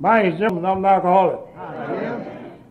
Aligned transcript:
My 0.00 0.22
name 0.22 0.34
is 0.34 0.38
Jim, 0.38 0.56
and 0.56 0.64
I'm 0.64 0.78
an 0.78 0.84
alcoholic. 0.84 1.40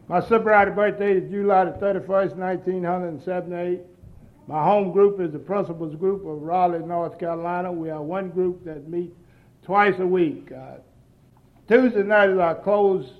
My 0.07 0.21
sobriety 0.29 0.71
birthday 0.71 1.17
is 1.17 1.29
July 1.29 1.65
the 1.65 1.71
31st, 1.71 2.37
1978. 2.37 3.81
My 4.47 4.63
home 4.63 4.93
group 4.93 5.19
is 5.19 5.33
the 5.33 5.39
Principles 5.39 5.93
Group 5.97 6.25
of 6.25 6.41
Raleigh, 6.41 6.79
North 6.79 7.19
Carolina. 7.19 7.69
We 7.69 7.89
are 7.89 8.01
one 8.01 8.29
group 8.29 8.63
that 8.63 8.87
meets 8.87 9.13
twice 9.61 9.95
a 9.99 10.07
week. 10.07 10.53
Uh, 10.53 10.75
Tuesday 11.67 12.03
night 12.03 12.29
is 12.29 12.37
our 12.37 12.55
closed 12.55 13.11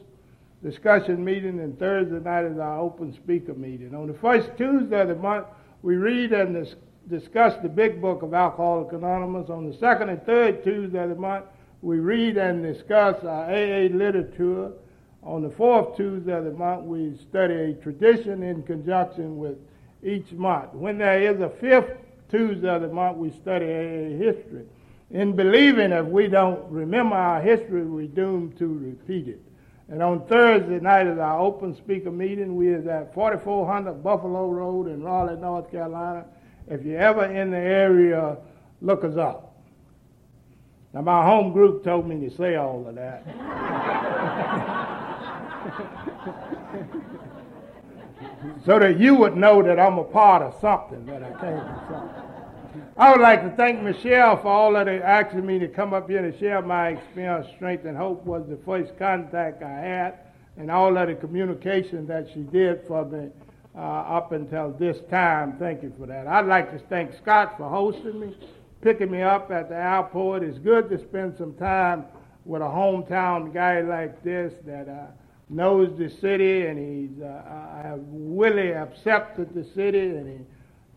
discussion 0.64 1.26
meeting, 1.26 1.60
and 1.60 1.78
Thursday 1.78 2.22
night 2.22 2.46
is 2.46 2.58
our 2.60 2.80
open 2.80 3.14
speaker 3.14 3.56
meeting. 3.56 3.94
On 3.94 4.08
the 4.08 4.14
first 4.14 4.52
Tuesday 4.58 5.02
of 5.02 5.10
the 5.10 5.16
month, 5.16 5.48
we 5.82 5.98
read 5.98 6.32
and 6.32 6.54
dis- 6.54 6.76
discuss 7.10 7.62
the 7.62 7.68
big 7.68 8.02
book 8.02 8.22
of 8.22 8.34
Alcoholics 8.34 8.94
Anonymous. 8.94 9.50
On 9.50 9.70
the 9.70 9.78
second 9.78 10.08
and 10.08 10.24
third 10.26 10.64
Tuesday 10.64 11.04
of 11.04 11.10
the 11.10 11.16
month, 11.16 11.44
we 11.82 12.00
read 12.00 12.38
and 12.38 12.64
discuss 12.64 13.24
our 13.24 13.46
AA 13.46 13.88
literature. 13.94 14.72
On 15.24 15.42
the 15.42 15.50
fourth 15.50 15.96
Tuesday 15.98 16.34
of 16.34 16.46
the 16.46 16.52
month, 16.52 16.84
we 16.84 17.18
study 17.18 17.54
a 17.54 17.74
tradition 17.74 18.44
in 18.44 18.64
conjunction 18.64 19.38
with 19.38 19.58
each 20.04 20.32
month. 20.32 20.74
When 20.74 20.98
there 20.98 21.22
is 21.22 21.40
a 21.42 21.50
fifth 21.50 21.92
Tuesday 22.30 22.70
of 22.70 22.82
the 22.82 22.88
month, 22.88 23.18
we 23.18 23.32
study 23.32 23.66
AA 23.66 24.18
history. 24.18 24.66
In 25.12 25.36
believing 25.36 25.92
if 25.92 26.06
we 26.06 26.28
don't 26.28 26.70
remember 26.70 27.16
our 27.16 27.42
history, 27.42 27.86
we're 27.86 28.08
doomed 28.08 28.58
to 28.58 28.68
repeat 28.68 29.28
it. 29.28 29.42
And 29.90 30.04
on 30.04 30.26
Thursday 30.28 30.80
night 30.80 31.08
is 31.08 31.18
our 31.18 31.40
open 31.40 31.76
speaker 31.76 32.12
meeting. 32.12 32.58
We 32.58 32.70
is 32.70 32.88
at 32.88 33.14
4400 33.14 34.04
Buffalo 34.04 34.50
Road 34.50 34.88
in 34.88 35.02
Raleigh, 35.02 35.38
North 35.38 35.72
Carolina. 35.72 36.26
If 36.68 36.84
you're 36.84 37.00
ever 37.00 37.26
in 37.26 37.52
the 37.52 37.58
area, 37.58 38.38
look 38.82 39.06
us 39.06 39.16
up. 39.16 39.47
Now, 40.98 41.04
my 41.04 41.24
home 41.24 41.54
group 41.54 41.84
told 41.84 42.08
me 42.08 42.28
to 42.28 42.36
say 42.36 42.56
all 42.56 42.84
of 42.88 42.96
that. 42.96 43.24
so 48.66 48.80
that 48.80 49.00
you 49.00 49.14
would 49.14 49.38
know 49.38 49.62
that 49.62 49.80
I'm 49.80 50.00
a 50.00 50.04
part 50.04 50.42
of 50.42 50.60
something, 50.60 51.06
that 51.06 51.22
I 51.22 51.30
came 51.40 51.60
from 51.60 51.82
something. 51.88 52.24
I 52.98 53.12
would 53.12 53.22
like 53.22 53.44
to 53.44 53.52
thank 53.56 53.84
Michelle 53.84 54.38
for 54.38 54.48
all 54.48 54.76
of 54.76 54.88
the 54.88 55.06
asking 55.06 55.46
me 55.46 55.60
to 55.60 55.68
come 55.68 55.94
up 55.94 56.10
here 56.10 56.24
to 56.24 56.36
share 56.40 56.64
my 56.64 56.88
experience. 56.90 57.46
Strength 57.58 57.86
and 57.86 57.96
Hope 57.96 58.26
was 58.26 58.48
the 58.50 58.58
first 58.66 58.98
contact 58.98 59.62
I 59.62 59.80
had, 59.80 60.16
and 60.58 60.72
all 60.72 60.98
of 60.98 61.08
the 61.08 61.14
communication 61.14 62.08
that 62.08 62.28
she 62.34 62.40
did 62.40 62.82
for 62.88 63.06
me 63.06 63.30
uh, 63.76 63.82
up 63.82 64.32
until 64.32 64.72
this 64.72 64.98
time. 65.12 65.58
Thank 65.60 65.84
you 65.84 65.94
for 66.00 66.08
that. 66.08 66.26
I'd 66.26 66.48
like 66.48 66.72
to 66.72 66.80
thank 66.88 67.14
Scott 67.14 67.56
for 67.56 67.70
hosting 67.70 68.20
me, 68.20 68.36
picking 68.82 69.12
me 69.12 69.22
up 69.22 69.52
at 69.52 69.70
the 69.70 69.76
airport. 69.76 70.44
It's 70.44 70.58
good 70.58 70.90
to 70.90 71.00
spend 71.00 71.38
some 71.38 71.54
time 71.56 72.06
with 72.46 72.62
a 72.62 72.66
hometown 72.66 73.54
guy 73.54 73.82
like 73.82 74.24
this 74.24 74.54
that 74.66 74.88
uh, 74.88 75.08
knows 75.50 75.98
the 75.98 76.10
city 76.10 76.68
and 76.68 76.78
he's 76.78 77.22
uh, 77.22 77.26
uh 77.26 77.98
really 78.12 78.74
accepted 78.74 79.54
the 79.54 79.64
city 79.64 80.10
and 80.10 80.28
he 80.28 80.46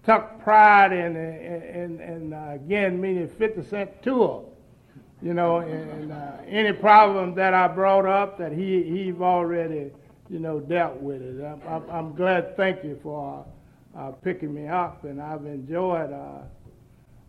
took 0.04 0.40
pride 0.40 0.92
in, 0.92 1.16
in, 1.16 2.00
in 2.00 2.32
uh, 2.32 2.52
again, 2.54 3.00
meaning 3.00 3.28
50 3.28 3.64
Cent 3.64 4.02
tour. 4.02 4.44
You 5.22 5.34
know, 5.34 5.58
and 5.58 6.12
uh, 6.12 6.32
any 6.48 6.72
problem 6.72 7.34
that 7.34 7.52
I 7.52 7.68
brought 7.68 8.06
up 8.06 8.38
that 8.38 8.52
he, 8.52 8.82
he's 8.82 9.20
already, 9.20 9.90
you 10.30 10.38
know, 10.38 10.60
dealt 10.60 10.96
with 10.96 11.20
it. 11.20 11.44
I'm, 11.44 11.90
I'm, 11.90 12.14
glad, 12.14 12.56
thank 12.56 12.82
you 12.82 12.98
for 13.02 13.44
uh, 13.94 14.12
picking 14.12 14.54
me 14.54 14.66
up, 14.66 15.04
and 15.04 15.20
I've 15.20 15.44
enjoyed 15.44 16.10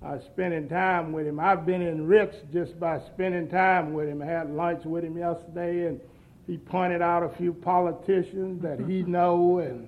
uh, 0.04 0.20
spending 0.20 0.68
time 0.68 1.12
with 1.12 1.28
him. 1.28 1.40
I've 1.40 1.66
been 1.66 1.82
enriched 1.82 2.52
just 2.52 2.80
by 2.80 3.00
spending 3.00 3.48
time 3.48 3.94
with 3.94 4.08
him. 4.08 4.22
I 4.22 4.26
had 4.26 4.50
lunch 4.50 4.84
with 4.84 5.04
him 5.04 5.18
yesterday, 5.18 5.88
and 5.88 6.00
he 6.48 6.58
pointed 6.58 7.02
out 7.02 7.24
a 7.24 7.30
few 7.30 7.54
politicians 7.54 8.62
that 8.64 8.80
he 8.80 9.04
know 9.08 9.60
and 9.60 9.88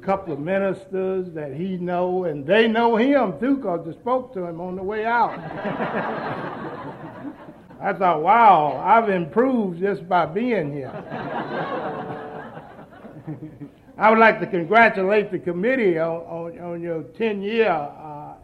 a 0.00 0.04
couple 0.04 0.34
of 0.34 0.40
ministers 0.40 1.32
that 1.32 1.54
he 1.54 1.78
know, 1.78 2.24
and 2.24 2.46
they 2.46 2.68
know 2.68 2.96
him 2.96 3.38
too 3.40 3.56
because 3.56 3.86
they 3.86 3.92
spoke 3.92 4.34
to 4.34 4.44
him 4.44 4.60
on 4.60 4.76
the 4.76 4.82
way 4.82 5.06
out. 5.06 5.38
I 7.80 7.92
thought, 7.92 8.22
wow, 8.22 8.82
I've 8.84 9.08
improved 9.08 9.80
just 9.80 10.08
by 10.08 10.26
being 10.26 10.72
here. 10.72 10.90
I 13.96 14.10
would 14.10 14.18
like 14.18 14.40
to 14.40 14.46
congratulate 14.46 15.32
the 15.32 15.38
committee 15.38 15.98
on, 15.98 16.20
on, 16.22 16.58
on 16.60 16.80
your 16.80 17.02
10 17.02 17.42
year 17.42 17.68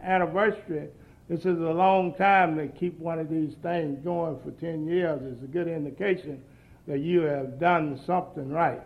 anniversary. 0.05 0.89
This 1.27 1.39
is 1.39 1.59
a 1.59 1.71
long 1.71 2.13
time 2.13 2.55
to 2.57 2.67
keep 2.67 2.99
one 2.99 3.19
of 3.19 3.29
these 3.29 3.55
things 3.63 3.99
going 4.03 4.39
for 4.43 4.51
10 4.51 4.87
years. 4.87 5.21
It's 5.23 5.43
a 5.43 5.47
good 5.47 5.67
indication 5.67 6.41
that 6.87 6.99
you 6.99 7.21
have 7.21 7.59
done 7.59 7.99
something 8.05 8.49
right. 8.49 8.81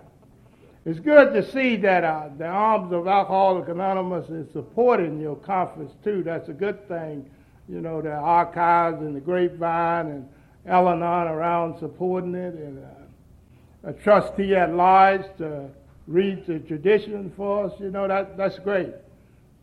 It's 0.85 0.99
good 0.99 1.33
to 1.33 1.51
see 1.51 1.75
that 1.77 2.05
uh, 2.05 2.29
the 2.37 2.47
Arms 2.47 2.93
of 2.93 3.05
Alcoholics 3.07 3.69
Anonymous 3.69 4.29
is 4.29 4.49
supporting 4.53 5.19
your 5.19 5.35
conference 5.35 5.91
too. 6.03 6.23
That's 6.23 6.47
a 6.47 6.53
good 6.53 6.87
thing. 6.87 7.29
You 7.67 7.81
know, 7.81 8.01
the 8.01 8.13
archives 8.13 9.01
and 9.01 9.15
the 9.15 9.19
grapevine 9.19 10.07
and 10.07 10.29
Al-Anon 10.65 11.27
around 11.27 11.77
supporting 11.79 12.33
it, 12.33 12.53
and 12.55 12.83
uh, 12.83 13.89
a 13.89 13.93
trustee 13.93 14.55
at 14.55 14.73
large 14.73 15.25
to 15.37 15.69
read 16.07 16.45
the 16.47 16.59
tradition 16.59 17.31
for 17.35 17.65
us. 17.65 17.73
You 17.79 17.91
know, 17.91 18.07
that 18.07 18.37
that's 18.37 18.57
great. 18.59 18.93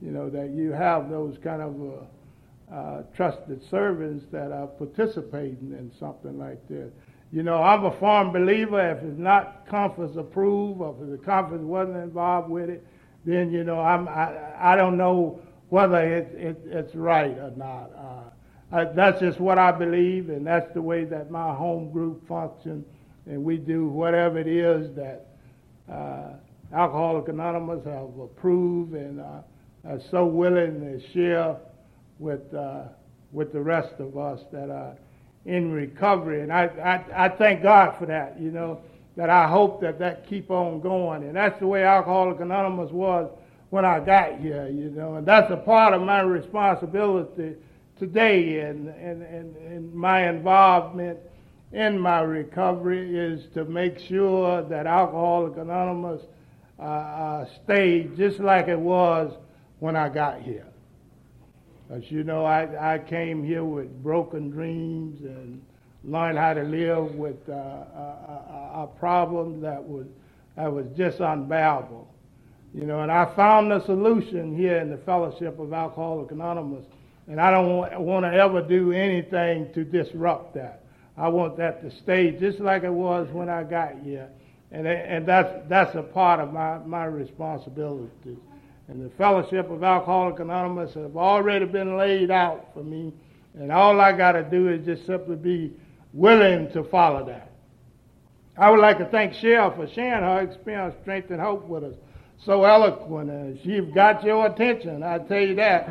You 0.02 0.10
know 0.10 0.28
that 0.30 0.50
you 0.50 0.72
have 0.72 1.10
those 1.10 1.38
kind 1.42 1.62
of 1.62 1.74
uh, 1.80 2.74
uh 2.74 3.02
trusted 3.14 3.62
servants 3.70 4.26
that 4.32 4.52
are 4.52 4.66
participating 4.66 5.74
in 5.78 5.90
something 5.98 6.38
like 6.38 6.66
this. 6.68 6.92
You 7.32 7.42
know, 7.42 7.62
I'm 7.62 7.84
a 7.84 7.90
firm 7.98 8.32
believer 8.32 8.92
if 8.92 9.02
it's 9.02 9.18
not 9.18 9.66
conference 9.68 10.16
approved 10.16 10.80
or 10.80 10.96
if 11.00 11.10
the 11.10 11.24
conference 11.24 11.64
wasn't 11.64 11.98
involved 11.98 12.48
with 12.48 12.70
it, 12.70 12.86
then, 13.24 13.50
you 13.50 13.64
know, 13.64 13.80
I'm, 13.80 14.08
I, 14.08 14.52
I 14.58 14.76
don't 14.76 14.96
know 14.96 15.40
whether 15.68 15.98
it, 15.98 16.32
it, 16.34 16.60
it's 16.66 16.94
right 16.94 17.36
or 17.36 17.52
not. 17.56 17.90
Uh, 17.96 18.76
I, 18.76 18.84
that's 18.84 19.20
just 19.20 19.40
what 19.40 19.58
I 19.58 19.72
believe, 19.72 20.30
and 20.30 20.46
that's 20.46 20.72
the 20.72 20.82
way 20.82 21.04
that 21.04 21.30
my 21.30 21.52
home 21.52 21.90
group 21.90 22.26
functions, 22.28 22.86
and 23.26 23.42
we 23.42 23.56
do 23.56 23.88
whatever 23.88 24.38
it 24.38 24.46
is 24.46 24.94
that 24.94 25.26
uh, 25.90 26.34
Alcoholic 26.72 27.28
Anonymous 27.28 27.84
have 27.84 28.18
approved 28.18 28.94
and 28.94 29.20
uh, 29.20 29.40
are 29.86 30.00
so 30.10 30.26
willing 30.26 30.80
to 30.80 31.12
share 31.12 31.56
with, 32.19 32.52
uh, 32.54 32.84
with 33.32 33.52
the 33.52 33.60
rest 33.60 33.94
of 33.98 34.19
us 34.19 34.41
that 34.52 34.70
are 34.70 34.97
in 35.44 35.70
recovery. 35.70 36.42
And 36.42 36.52
I, 36.52 36.64
I, 37.14 37.26
I 37.26 37.28
thank 37.28 37.62
God 37.62 37.96
for 37.98 38.06
that, 38.06 38.41
you 38.41 38.50
know, 38.50 38.80
that 39.16 39.30
I 39.30 39.46
hope 39.46 39.80
that 39.80 39.98
that 40.00 40.26
keep 40.28 40.50
on 40.50 40.80
going. 40.80 41.22
And 41.22 41.36
that's 41.36 41.58
the 41.60 41.66
way 41.66 41.84
Alcoholic 41.84 42.41
Anonymous 42.41 42.91
was 42.91 43.30
when 43.70 43.84
I 43.84 44.00
got 44.00 44.38
here, 44.41 44.69
you 44.69 44.91
know, 44.91 45.16
and 45.16 45.26
that's 45.26 45.50
a 45.50 45.56
part 45.56 45.94
of 45.94 46.02
my 46.02 46.20
responsibility 46.20 47.54
today 47.98 48.60
and, 48.60 48.88
and, 48.88 49.22
and, 49.22 49.56
and 49.56 49.94
my 49.94 50.28
involvement 50.28 51.19
in 51.72 51.98
my 51.98 52.20
recovery 52.20 53.16
is 53.16 53.46
to 53.54 53.64
make 53.64 53.98
sure 53.98 54.62
that 54.62 54.86
Alcoholic 54.86 55.56
Anonymous 55.56 56.22
uh, 56.78 56.82
uh, 56.82 57.46
just 58.16 58.38
like 58.38 58.69
it 58.69 58.78
was 58.78 59.32
when 59.78 59.97
I 59.97 60.09
got 60.09 60.42
here. 60.42 60.66
As 61.91 62.10
you 62.10 62.25
know, 62.25 62.44
I, 62.44 62.94
I 62.94 62.98
came 62.98 63.44
here 63.44 63.64
with 63.64 64.03
broken 64.03 64.50
dreams 64.50 65.20
and 65.22 65.62
learned 66.03 66.38
how 66.38 66.54
to 66.54 66.62
live 66.62 67.14
with 67.14 67.37
uh, 67.48 67.53
a, 67.53 68.70
a, 68.75 68.91
problem 68.98 69.60
that 69.60 69.82
was, 69.82 70.06
that 70.56 70.72
was 70.72 70.87
just 70.97 71.20
unbearable. 71.20 72.09
You 72.75 72.84
know, 72.84 73.00
and 73.00 73.12
I 73.12 73.32
found 73.37 73.70
the 73.70 73.84
solution 73.84 74.56
here 74.56 74.78
in 74.78 74.91
the 74.91 74.98
Fellowship 74.98 75.59
of 75.59 75.72
Alcoholics 75.72 76.32
Anonymous, 76.32 76.84
and 77.28 77.40
I 77.40 77.50
don't 77.50 77.76
want, 77.76 78.00
want 78.00 78.25
to 78.25 78.32
ever 78.32 78.61
do 78.61 78.93
anything 78.93 79.73
to 79.73 79.84
disrupt 79.84 80.55
that. 80.55 80.82
I 81.17 81.28
want 81.28 81.56
that 81.56 81.82
to 81.82 81.90
stay 81.90 82.32
just 82.32 82.61
like 82.61 82.82
it 82.82 82.93
was 82.93 83.28
when 83.31 83.49
I 83.49 83.62
got 83.62 83.94
here, 84.05 84.28
and 84.70 84.87
and 84.87 85.26
that's 85.26 85.67
that's 85.69 85.94
a 85.94 86.02
part 86.02 86.40
of 86.40 86.52
my 86.52 86.78
my 86.78 87.06
responsibility 87.06 88.37
and 88.88 89.05
the 89.05 89.11
Fellowship 89.17 89.69
of 89.71 89.83
Alcoholics 89.83 90.41
Anonymous 90.41 90.94
have 90.94 91.17
already 91.17 91.65
been 91.65 91.97
laid 91.97 92.31
out 92.31 92.69
for 92.73 92.85
me, 92.85 93.12
and 93.55 93.73
all 93.73 94.00
I 94.00 94.12
got 94.17 94.33
to 94.33 94.43
do 94.44 94.69
is 94.69 94.85
just 94.85 95.06
simply 95.06 95.37
be 95.37 95.73
willing 96.12 96.71
to 96.73 96.85
follow 96.85 97.27
that. 97.27 97.50
I 98.56 98.71
would 98.71 98.81
like 98.81 98.99
to 98.99 99.06
thank 99.06 99.35
Cheryl 99.35 99.75
for 99.75 99.87
sharing 99.93 100.23
her 100.23 100.41
experience, 100.41 100.94
strength, 101.03 101.31
and 101.31 101.41
hope 101.41 101.67
with 101.67 101.85
us. 101.85 101.94
So 102.44 102.65
eloquent, 102.65 103.31
and 103.31 103.59
she's 103.62 103.93
got 103.94 104.23
your 104.23 104.47
attention, 104.47 105.03
I 105.03 105.19
tell 105.19 105.41
you 105.41 105.55
that. 105.56 105.88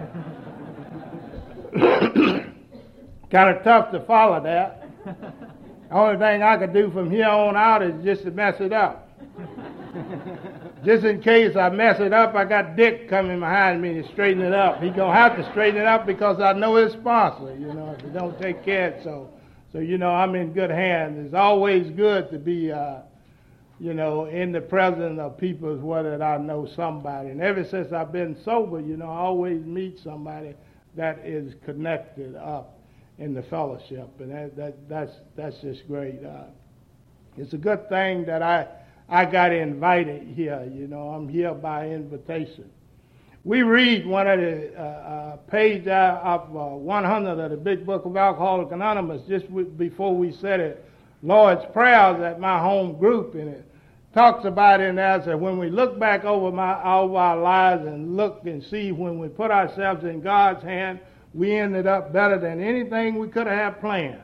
kind 3.32 3.58
of 3.58 3.64
tough 3.64 3.92
to 3.92 4.00
follow 4.06 4.42
that. 4.44 4.88
The 5.04 5.96
only 5.96 6.18
thing 6.18 6.42
I 6.44 6.58
could 6.58 6.74
do 6.74 6.90
from 6.92 7.12
here 7.12 7.28
on 7.28 7.56
out 7.56 7.84
is 7.84 8.04
just 8.04 8.24
to 8.24 8.32
mess 8.32 8.56
it 8.60 8.74
up. 8.74 9.10
Just 10.84 11.06
in 11.06 11.22
case 11.22 11.56
I 11.56 11.70
mess 11.70 12.00
it 12.00 12.14
up, 12.14 12.36
I 12.36 12.46
got 12.46 12.76
Dick 12.76 13.10
coming 13.10 13.40
behind 13.40 13.82
me 13.82 13.94
to 13.94 14.08
straighten 14.12 14.44
it 14.44 14.54
up. 14.54 14.82
He 14.82 14.90
gonna 14.90 15.14
have 15.14 15.36
to 15.38 15.50
straighten 15.52 15.80
it 15.82 15.88
up 15.88 16.06
because 16.06 16.40
I 16.42 16.54
know 16.54 16.76
his 16.76 16.94
sponsor. 16.94 17.56
You 17.56 17.74
know, 17.74 17.96
if 17.98 18.02
he 18.06 18.10
don't 18.10 18.38
take 18.40 18.64
care 18.64 18.90
of 18.90 18.94
it, 18.96 19.04
so 19.04 19.30
So, 19.72 19.80
you 19.80 19.98
know, 19.98 20.10
I'm 20.10 20.36
in 20.36 20.54
good 20.54 20.70
hands. 20.70 21.26
It's 21.26 21.34
always 21.34 21.90
good 21.92 22.30
to 22.32 22.40
be, 22.40 22.72
uh, 22.72 23.00
you 23.80 23.94
know, 23.94 24.26
in 24.26 24.52
the 24.54 24.62
presence 24.62 25.20
of 25.20 25.38
people 25.38 25.74
as 25.76 25.82
whether 25.82 26.22
I 26.24 26.38
know 26.38 26.66
somebody. 26.76 27.30
And 27.30 27.42
ever 27.42 27.64
since 27.66 27.92
I've 27.92 28.12
been 28.14 28.38
sober, 28.46 28.80
you 28.80 28.96
know, 28.96 29.08
I 29.10 29.18
always 29.18 29.66
meet 29.66 30.00
somebody 30.00 30.56
that 30.96 31.20
is 31.26 31.56
connected 31.66 32.36
up 32.36 32.80
in 33.18 33.34
the 33.34 33.44
fellowship. 33.44 34.10
And 34.20 34.32
that, 34.32 34.56
that, 34.56 34.88
that's, 34.88 35.12
that's 35.36 35.58
just 35.62 35.86
great. 35.88 36.24
Uh, 36.24 36.46
it's 37.38 37.54
a 37.54 37.58
good 37.58 37.90
thing 37.90 38.26
that 38.26 38.42
I, 38.42 38.68
I 39.08 39.26
got 39.26 39.52
invited 39.52 40.28
here. 40.36 40.70
You 40.74 40.88
know, 40.88 41.10
I'm 41.10 41.28
here 41.28 41.54
by 41.54 41.90
invitation. 41.90 42.70
We 43.44 43.62
read 43.62 44.08
one 44.08 44.28
of 44.28 44.40
the 44.40 44.74
uh, 44.76 44.82
uh, 44.82 45.36
page 45.38 45.88
of 45.88 46.56
uh, 46.56 46.76
100 46.76 47.40
of 47.40 47.52
the 47.52 47.58
Big 47.58 47.86
Book 47.86 48.06
of 48.06 48.18
Alcoholics 48.18 48.72
Anonymous 48.72 49.22
just 49.28 49.46
w- 49.48 49.68
before 49.68 50.16
we 50.16 50.32
said 50.32 50.60
it, 50.60 50.90
Lord's 51.22 51.64
Prayers 51.72 52.22
at 52.24 52.40
my 52.40 52.60
home 52.60 52.98
group, 52.98 53.36
and 53.36 53.50
it 53.50 53.72
talks 54.16 54.46
about 54.46 54.82
in 54.82 54.96
there 54.96 55.20
that 55.20 55.40
when 55.40 55.60
we 55.60 55.70
look 55.70 56.00
back 56.00 56.24
over 56.24 56.52
my 56.52 56.74
over 56.84 57.18
our 57.18 57.38
lives 57.38 57.86
and 57.86 58.18
look 58.18 58.42
and 58.46 58.64
see 58.64 58.92
when 58.92 59.20
we 59.20 59.28
put 59.28 59.52
ourselves 59.52 60.04
in 60.04 60.22
God's 60.22 60.64
hand, 60.64 61.00
we 61.36 61.56
ended 61.56 61.86
up 61.86 62.12
better 62.12 62.40
than 62.40 62.60
anything 62.64 63.20
we 63.20 63.28
could 63.28 63.46
have 63.46 63.80
planned. 63.80 64.24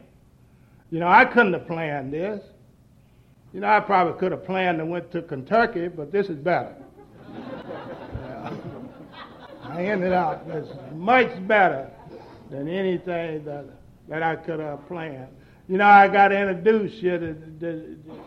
You 0.90 1.00
know, 1.00 1.08
I 1.08 1.26
couldn't 1.26 1.54
have 1.54 1.68
planned 1.68 2.12
this. 2.12 2.44
You 3.54 3.60
know, 3.60 3.68
I 3.68 3.82
probably 3.82 4.18
could 4.20 4.32
have 4.32 4.46
planned 4.46 4.80
and 4.80 4.90
went 4.90 5.12
to 5.12 5.22
Kentucky, 5.22 5.90
but 5.90 6.12
this 6.12 6.28
is 6.30 6.38
better. 6.38 6.76
I 9.64 9.86
ended 9.86 10.14
up 10.14 10.48
as 10.50 10.66
much 10.94 11.48
better 11.48 11.90
than 12.50 12.68
anything 12.68 13.44
that, 13.46 13.66
that 14.08 14.24
I 14.24 14.36
could 14.36 14.60
have 14.60 14.88
planned. 14.88 15.28
You 15.68 15.78
know, 15.78 15.86
I 15.86 16.08
got 16.08 16.32
introduced 16.32 16.96
here 16.96 17.38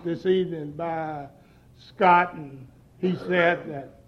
this 0.05 0.27
evening 0.27 0.73
by 0.73 1.27
Scott, 1.89 2.35
and 2.35 2.67
he 3.01 3.17
said 3.17 3.69
that 3.69 4.01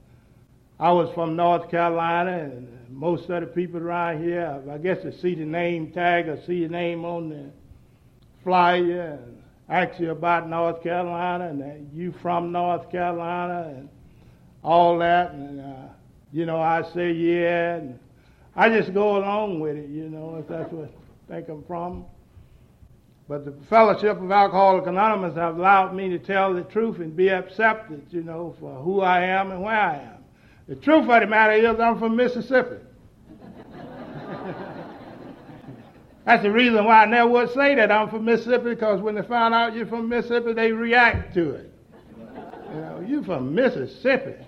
I 0.78 0.92
was 0.92 1.12
from 1.14 1.36
North 1.36 1.70
Carolina, 1.70 2.38
and 2.38 2.68
most 2.90 3.28
of 3.30 3.40
the 3.40 3.46
people 3.46 3.80
around 3.80 4.22
here, 4.22 4.62
I 4.70 4.78
guess, 4.78 5.02
to 5.02 5.18
see 5.18 5.34
the 5.34 5.44
name 5.44 5.92
tag 5.92 6.28
or 6.28 6.42
see 6.46 6.56
your 6.56 6.68
name 6.68 7.04
on 7.04 7.30
the 7.30 7.50
flyer 8.42 9.18
and 9.22 9.36
ask 9.68 10.00
you 10.00 10.10
about 10.10 10.48
North 10.48 10.82
Carolina, 10.82 11.48
and 11.48 11.90
you 11.92 12.12
from 12.22 12.52
North 12.52 12.90
Carolina, 12.90 13.74
and 13.76 13.88
all 14.62 14.98
that, 14.98 15.32
and 15.32 15.60
uh, 15.60 15.88
you 16.32 16.46
know, 16.46 16.60
I 16.60 16.82
say 16.94 17.12
yeah, 17.12 17.76
and 17.76 17.98
I 18.54 18.68
just 18.68 18.92
go 18.94 19.16
along 19.16 19.60
with 19.60 19.76
it, 19.76 19.88
you 19.88 20.08
know, 20.08 20.36
if 20.38 20.48
that's 20.48 20.72
what 20.72 20.90
I 21.28 21.34
think 21.34 21.48
I'm 21.48 21.64
from. 21.64 22.04
But 23.28 23.44
the 23.44 23.54
Fellowship 23.68 24.20
of 24.20 24.30
Alcoholics 24.30 24.86
Anonymous 24.86 25.36
have 25.36 25.56
allowed 25.56 25.94
me 25.94 26.08
to 26.10 26.18
tell 26.18 26.54
the 26.54 26.62
truth 26.62 26.98
and 26.98 27.16
be 27.16 27.28
accepted, 27.28 28.06
you 28.10 28.22
know, 28.22 28.54
for 28.60 28.72
who 28.82 29.00
I 29.00 29.22
am 29.22 29.50
and 29.50 29.62
where 29.62 29.74
I 29.74 29.96
am. 29.96 30.24
The 30.68 30.76
truth 30.76 31.08
of 31.08 31.20
the 31.20 31.26
matter 31.26 31.52
is 31.52 31.80
I'm 31.80 31.98
from 31.98 32.16
Mississippi. 32.16 32.76
That's 36.26 36.43
the 36.43 36.50
reason 36.50 36.84
why 36.84 37.05
I 37.05 37.06
never 37.06 37.31
would 37.31 37.55
say 37.55 37.76
that 37.76 37.93
I'm 37.93 38.11
from 38.11 38.25
Mississippi, 38.25 38.70
because 38.70 39.00
when 39.00 39.14
they 39.14 39.23
find 39.23 39.55
out 39.55 39.75
you're 39.75 39.87
from 39.87 40.08
Mississippi, 40.08 40.55
they 40.55 40.73
react 40.73 41.32
to 41.34 41.50
it. 41.52 41.73
You 42.75 42.81
know, 42.81 43.05
you 43.06 43.23
from 43.23 43.55
Mississippi. 43.55 44.44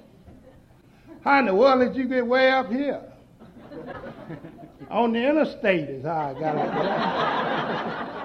How 1.22 1.38
in 1.38 1.46
the 1.46 1.54
world 1.54 1.80
did 1.80 1.94
you 1.96 2.08
get 2.08 2.26
way 2.26 2.50
up 2.50 2.68
here? 2.68 3.00
On 4.90 5.12
the 5.12 5.24
interstate 5.24 5.88
is 5.88 6.04
how 6.04 6.34
I 6.34 6.40
got 6.40 6.56
up 6.56 6.74
there. 6.74 8.18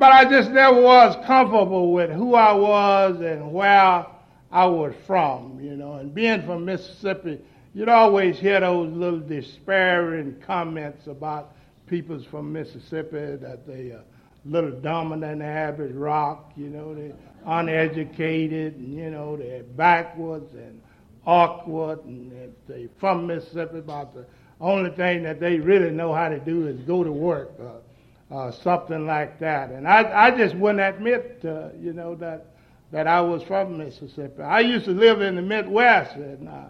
but 0.00 0.10
I 0.10 0.24
just 0.24 0.50
never 0.50 0.80
was 0.82 1.14
comfortable 1.26 1.92
with 1.92 2.10
who 2.10 2.34
I 2.34 2.52
was 2.52 3.20
and 3.20 3.52
where 3.52 4.06
I 4.50 4.66
was 4.66 4.94
from, 5.06 5.60
you 5.60 5.76
know. 5.76 5.94
And 5.94 6.12
being 6.12 6.44
from 6.44 6.64
Mississippi, 6.64 7.38
you'd 7.76 7.90
always 7.90 8.38
hear 8.38 8.58
those 8.60 8.90
little 8.96 9.20
despairing 9.20 10.34
comments 10.46 11.06
about 11.08 11.54
peoples 11.86 12.24
from 12.24 12.50
Mississippi 12.50 13.36
that 13.36 13.66
they 13.66 13.90
are 13.90 14.02
a 14.02 14.48
little 14.48 14.70
dumber 14.70 15.18
than 15.18 15.40
the 15.40 15.44
average 15.44 15.94
rock, 15.94 16.52
you 16.56 16.70
know, 16.70 16.94
they're 16.94 17.12
uneducated, 17.44 18.76
and, 18.76 18.94
you 18.94 19.10
know, 19.10 19.36
they're 19.36 19.62
backwards 19.62 20.54
and 20.54 20.80
awkward, 21.26 22.02
and 22.06 22.32
if 22.32 22.50
they're 22.66 22.88
from 22.98 23.26
Mississippi, 23.26 23.80
about 23.80 24.14
the 24.14 24.24
only 24.58 24.88
thing 24.92 25.22
that 25.24 25.38
they 25.38 25.58
really 25.58 25.90
know 25.90 26.14
how 26.14 26.30
to 26.30 26.38
do 26.40 26.66
is 26.66 26.80
go 26.86 27.04
to 27.04 27.12
work, 27.12 27.50
uh, 27.60 28.34
uh, 28.34 28.52
something 28.52 29.06
like 29.06 29.38
that. 29.40 29.70
And 29.70 29.86
I, 29.86 30.28
I 30.28 30.30
just 30.30 30.54
wouldn't 30.54 30.80
admit, 30.80 31.42
uh, 31.44 31.68
you 31.78 31.92
know, 31.92 32.14
that 32.14 32.46
that 32.90 33.06
I 33.06 33.20
was 33.20 33.42
from 33.42 33.76
Mississippi. 33.76 34.42
I 34.42 34.60
used 34.60 34.86
to 34.86 34.92
live 34.92 35.20
in 35.20 35.34
the 35.34 35.42
Midwest, 35.42 36.14
and 36.14 36.48
uh, 36.48 36.66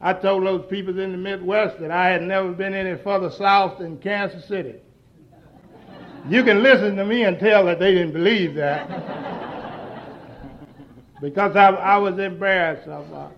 I 0.00 0.12
told 0.12 0.44
those 0.44 0.66
people 0.68 0.98
in 0.98 1.12
the 1.12 1.18
Midwest 1.18 1.80
that 1.80 1.90
I 1.90 2.08
had 2.08 2.22
never 2.22 2.52
been 2.52 2.74
any 2.74 2.96
further 3.02 3.30
south 3.30 3.78
than 3.78 3.98
Kansas 3.98 4.44
City. 4.44 4.74
You 6.28 6.42
can 6.42 6.62
listen 6.62 6.96
to 6.96 7.04
me 7.04 7.22
and 7.24 7.38
tell 7.38 7.64
that 7.66 7.78
they 7.78 7.94
didn't 7.94 8.12
believe 8.12 8.54
that. 8.56 8.88
because 11.20 11.56
I, 11.56 11.68
I, 11.68 11.96
was 11.98 12.18
embarrassed 12.18 12.88
of 12.88 13.12
uh, 13.12 13.28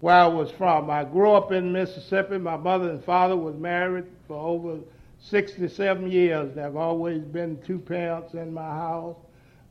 where 0.00 0.14
I 0.14 0.26
was 0.26 0.50
from. 0.52 0.88
I 0.90 1.04
grew 1.04 1.32
up 1.32 1.52
in 1.52 1.72
Mississippi. 1.72 2.38
My 2.38 2.56
mother 2.56 2.90
and 2.90 3.04
father 3.04 3.36
was 3.36 3.56
married 3.56 4.06
for 4.26 4.36
over 4.36 4.78
67 5.20 6.10
years. 6.10 6.54
There 6.54 6.64
have 6.64 6.76
always 6.76 7.22
been 7.22 7.60
two 7.66 7.78
parents 7.78 8.34
in 8.34 8.54
my 8.54 8.70
house. 8.70 9.16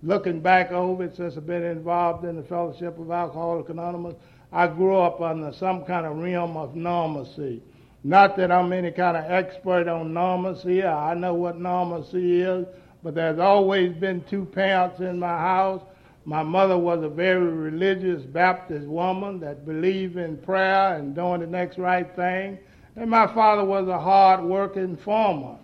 Looking 0.04 0.40
back 0.40 0.72
over 0.72 1.06
it 1.06 1.16
since 1.16 1.38
I've 1.38 1.48
been 1.48 1.64
involved 1.64 2.24
in 2.24 2.36
the 2.36 2.44
Fellowship 2.44 3.00
of 3.00 3.10
Alcoholics 3.10 3.70
Anonymous, 3.70 4.16
I 4.52 4.68
grew 4.68 4.98
up 4.98 5.22
under 5.22 5.54
some 5.54 5.86
kind 5.86 6.06
of 6.06 6.18
realm 6.18 6.58
of 6.58 6.76
normalcy. 6.76 7.62
Not 8.04 8.38
that 8.38 8.52
I'm 8.52 8.72
any 8.72 8.92
kind 8.92 9.18
of 9.18 9.30
expert 9.30 9.88
on 9.88 10.14
normalcy. 10.14 10.84
I 10.84 11.14
know 11.14 11.34
what 11.34 11.60
normalcy 11.60 12.42
is, 12.42 12.66
but 13.04 13.14
there's 13.14 13.40
always 13.40 13.94
been 13.94 14.24
two 14.30 14.46
parents 14.46 15.00
in 15.02 15.20
my 15.20 15.38
house. 15.38 15.82
My 16.26 16.44
mother 16.44 16.78
was 16.78 17.04
a 17.04 17.10
very 17.10 17.46
religious 17.46 18.24
Baptist 18.24 18.88
woman 18.88 19.40
that 19.42 19.66
believed 19.66 20.18
in 20.18 20.38
prayer 20.38 20.96
and 20.96 21.16
doing 21.16 21.42
the 21.42 21.48
next 21.48 21.78
right 21.78 22.14
thing. 22.16 22.60
And 22.96 23.10
my 23.10 23.28
father 23.28 23.64
was 23.64 23.88
a 23.88 24.00
hard 24.00 24.44
working 24.44 24.98
farmer, 24.98 25.58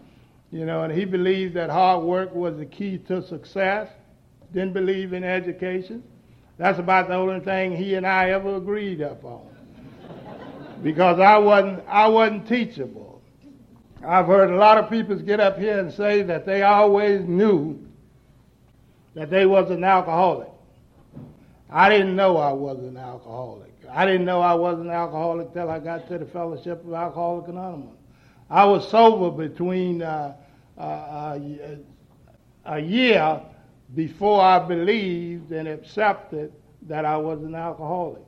you 0.52 0.66
know, 0.66 0.84
and 0.84 0.94
he 0.94 1.06
believed 1.06 1.56
that 1.56 1.70
hard 1.70 2.04
work 2.04 2.34
was 2.34 2.58
the 2.58 2.66
key 2.66 2.98
to 3.08 3.22
success. 3.22 3.90
Didn't 4.54 4.74
believe 4.74 5.14
in 5.14 5.24
education. 5.24 6.04
That's 6.58 6.80
about 6.80 7.08
the 7.10 7.16
only 7.16 7.42
thing 7.42 7.76
he 7.76 7.96
and 7.96 8.08
I 8.08 8.32
ever 8.32 8.56
agreed 8.56 9.02
upon 9.02 9.42
because 10.82 11.20
I 11.20 11.38
wasn't, 11.38 11.84
I 11.88 12.08
wasn't 12.08 12.48
teachable. 12.48 13.22
I've 14.06 14.28
heard 14.28 14.52
a 14.52 14.56
lot 14.56 14.78
of 14.78 14.90
people 14.90 15.16
get 15.18 15.40
up 15.40 15.58
here 15.58 15.80
and 15.80 15.92
say 15.92 16.22
that 16.24 16.46
they 16.46 16.62
always 16.62 17.22
knew 17.28 17.80
that 19.16 19.30
they 19.30 19.46
was 19.46 19.72
an 19.72 19.84
alcoholic. 19.84 20.50
I 21.70 21.90
didn't 21.90 22.16
know 22.16 22.38
I 22.38 22.52
was 22.52 22.78
an 22.80 22.98
alcoholic. 22.98 23.72
I 23.90 24.06
didn't 24.06 24.26
know 24.26 24.42
I 24.42 24.54
was 24.54 24.80
an 24.80 24.90
alcoholic 24.90 25.54
till 25.54 25.70
I 25.70 25.80
got 25.80 26.08
to 26.10 26.18
the 26.18 26.26
Fellowship 26.26 26.86
of 26.86 26.94
Alcoholics 26.94 27.50
Anonymous. 27.50 27.96
I 28.50 28.66
was 28.66 28.88
sober 28.90 29.32
between 29.32 30.02
uh, 30.02 30.36
uh, 30.78 30.82
uh, 30.82 31.40
a 32.66 32.80
year 32.80 33.42
before 33.96 34.42
I 34.42 34.60
believed 34.60 35.52
and 35.52 35.68
accepted 35.68 36.52
that 36.84 37.06
I 37.06 37.18
was 37.18 37.42
an 37.42 37.56
alcoholic. 37.56 38.22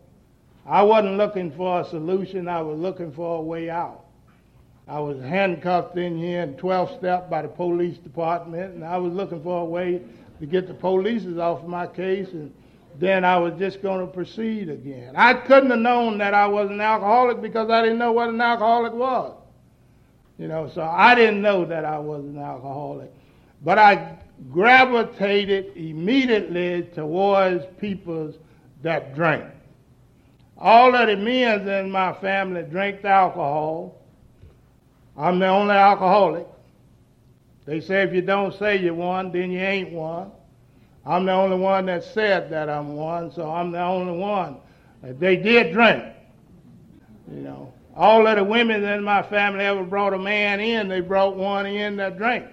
I 0.65 0.81
wasn't 0.81 1.17
looking 1.17 1.51
for 1.51 1.81
a 1.81 1.85
solution, 1.85 2.47
I 2.47 2.61
was 2.61 2.79
looking 2.79 3.11
for 3.11 3.39
a 3.39 3.41
way 3.41 3.69
out. 3.69 4.05
I 4.87 4.99
was 4.99 5.21
handcuffed 5.21 5.97
in 5.97 6.17
here 6.17 6.43
in 6.43 6.55
12 6.55 6.97
step 6.97 7.29
by 7.29 7.41
the 7.41 7.49
police 7.49 7.97
department, 7.97 8.75
and 8.75 8.85
I 8.85 8.97
was 8.97 9.13
looking 9.13 9.43
for 9.43 9.61
a 9.61 9.65
way 9.65 10.01
to 10.39 10.45
get 10.45 10.67
the 10.67 10.73
police 10.73 11.25
off 11.37 11.65
my 11.65 11.87
case, 11.87 12.29
and 12.31 12.53
then 12.97 13.25
I 13.25 13.37
was 13.37 13.53
just 13.59 13.81
going 13.81 14.05
to 14.05 14.11
proceed 14.11 14.69
again. 14.69 15.13
I 15.15 15.33
couldn't 15.33 15.69
have 15.71 15.79
known 15.79 16.17
that 16.19 16.33
I 16.33 16.47
was 16.47 16.69
an 16.69 16.79
alcoholic 16.79 17.41
because 17.41 17.69
I 17.69 17.81
didn't 17.81 17.97
know 17.97 18.13
what 18.13 18.29
an 18.29 18.39
alcoholic 18.39 18.93
was. 18.93 19.35
You 20.37 20.47
know, 20.47 20.69
so 20.73 20.83
I 20.83 21.15
didn't 21.15 21.41
know 21.41 21.65
that 21.65 21.83
I 21.83 21.99
was 21.99 22.23
an 22.23 22.37
alcoholic. 22.37 23.11
But 23.63 23.79
I 23.79 24.17
gravitated 24.51 25.75
immediately 25.75 26.83
towards 26.93 27.65
people 27.79 28.33
that 28.83 29.15
drank. 29.15 29.45
All 30.57 30.95
of 30.95 31.07
the 31.07 31.15
men 31.15 31.67
in 31.67 31.91
my 31.91 32.13
family 32.13 32.63
drink 32.63 33.03
alcohol. 33.05 33.95
I'm 35.17 35.39
the 35.39 35.47
only 35.47 35.75
alcoholic. 35.75 36.47
They 37.65 37.81
say 37.81 38.03
if 38.03 38.13
you 38.13 38.21
don't 38.21 38.57
say 38.57 38.77
you're 38.77 38.93
one, 38.93 39.31
then 39.31 39.51
you 39.51 39.59
ain't 39.59 39.91
one. 39.91 40.31
I'm 41.05 41.25
the 41.25 41.33
only 41.33 41.57
one 41.57 41.85
that 41.87 42.03
said 42.03 42.49
that 42.51 42.69
I'm 42.69 42.95
one, 42.95 43.31
so 43.31 43.49
I'm 43.49 43.71
the 43.71 43.81
only 43.81 44.17
one. 44.17 44.57
Uh, 45.03 45.13
they 45.17 45.37
did 45.37 45.73
drink. 45.73 46.03
You 47.31 47.41
know, 47.41 47.73
All 47.95 48.25
of 48.27 48.37
the 48.37 48.43
women 48.43 48.83
in 48.83 49.03
my 49.03 49.21
family 49.21 49.65
ever 49.65 49.83
brought 49.83 50.13
a 50.13 50.19
man 50.19 50.59
in, 50.59 50.87
they 50.87 51.01
brought 51.01 51.35
one 51.35 51.65
in 51.65 51.97
that 51.97 52.17
drank. 52.17 52.45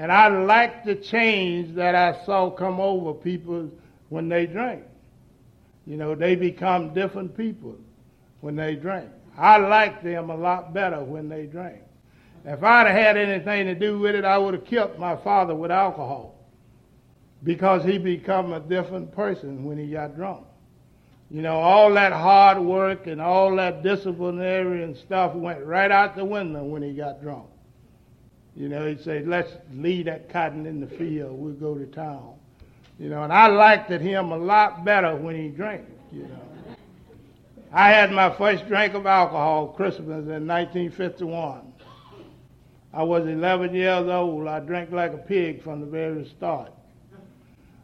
And 0.00 0.10
I 0.10 0.28
liked 0.28 0.86
the 0.86 0.94
change 0.94 1.74
that 1.74 1.94
I 1.94 2.24
saw 2.24 2.48
come 2.48 2.80
over 2.80 3.12
people 3.12 3.70
when 4.08 4.30
they 4.30 4.46
drank. 4.46 4.82
You 5.86 5.98
know, 5.98 6.14
they 6.14 6.36
become 6.36 6.94
different 6.94 7.36
people 7.36 7.76
when 8.40 8.56
they 8.56 8.76
drink. 8.76 9.10
I 9.36 9.58
liked 9.58 10.02
them 10.02 10.30
a 10.30 10.34
lot 10.34 10.72
better 10.72 11.04
when 11.04 11.28
they 11.28 11.44
drank. 11.44 11.82
If 12.46 12.62
I'd 12.62 12.86
have 12.86 12.96
had 12.96 13.16
anything 13.18 13.66
to 13.66 13.74
do 13.74 13.98
with 13.98 14.14
it, 14.14 14.24
I 14.24 14.38
would 14.38 14.54
have 14.54 14.64
killed 14.64 14.98
my 14.98 15.16
father 15.16 15.54
with 15.54 15.70
alcohol 15.70 16.34
because 17.44 17.84
he 17.84 17.98
become 17.98 18.54
a 18.54 18.60
different 18.60 19.12
person 19.12 19.64
when 19.64 19.76
he 19.76 19.88
got 19.88 20.16
drunk. 20.16 20.46
You 21.30 21.42
know, 21.42 21.60
all 21.60 21.92
that 21.92 22.14
hard 22.14 22.58
work 22.58 23.06
and 23.06 23.20
all 23.20 23.54
that 23.56 23.82
disciplinary 23.82 24.82
and 24.82 24.96
stuff 24.96 25.34
went 25.34 25.62
right 25.62 25.90
out 25.90 26.16
the 26.16 26.24
window 26.24 26.64
when 26.64 26.80
he 26.80 26.94
got 26.94 27.20
drunk. 27.20 27.49
You 28.56 28.68
know, 28.68 28.86
he'd 28.86 29.02
say, 29.02 29.24
let's 29.24 29.52
leave 29.72 30.06
that 30.06 30.28
cotton 30.28 30.66
in 30.66 30.80
the 30.80 30.86
field. 30.86 31.38
We'll 31.38 31.54
go 31.54 31.74
to 31.74 31.86
town. 31.86 32.34
You 32.98 33.08
know, 33.08 33.22
and 33.22 33.32
I 33.32 33.46
liked 33.46 33.90
it 33.90 34.00
him 34.00 34.32
a 34.32 34.36
lot 34.36 34.84
better 34.84 35.16
when 35.16 35.34
he 35.34 35.48
drank, 35.48 35.86
you 36.12 36.24
know. 36.24 36.76
I 37.72 37.90
had 37.90 38.10
my 38.10 38.36
first 38.36 38.66
drink 38.66 38.94
of 38.94 39.06
alcohol 39.06 39.68
Christmas 39.68 40.26
in 40.26 40.46
1951. 40.46 41.72
I 42.92 43.02
was 43.04 43.26
11 43.26 43.74
years 43.74 44.08
old. 44.08 44.48
I 44.48 44.58
drank 44.60 44.90
like 44.90 45.12
a 45.12 45.18
pig 45.18 45.62
from 45.62 45.80
the 45.80 45.86
very 45.86 46.26
start. 46.26 46.72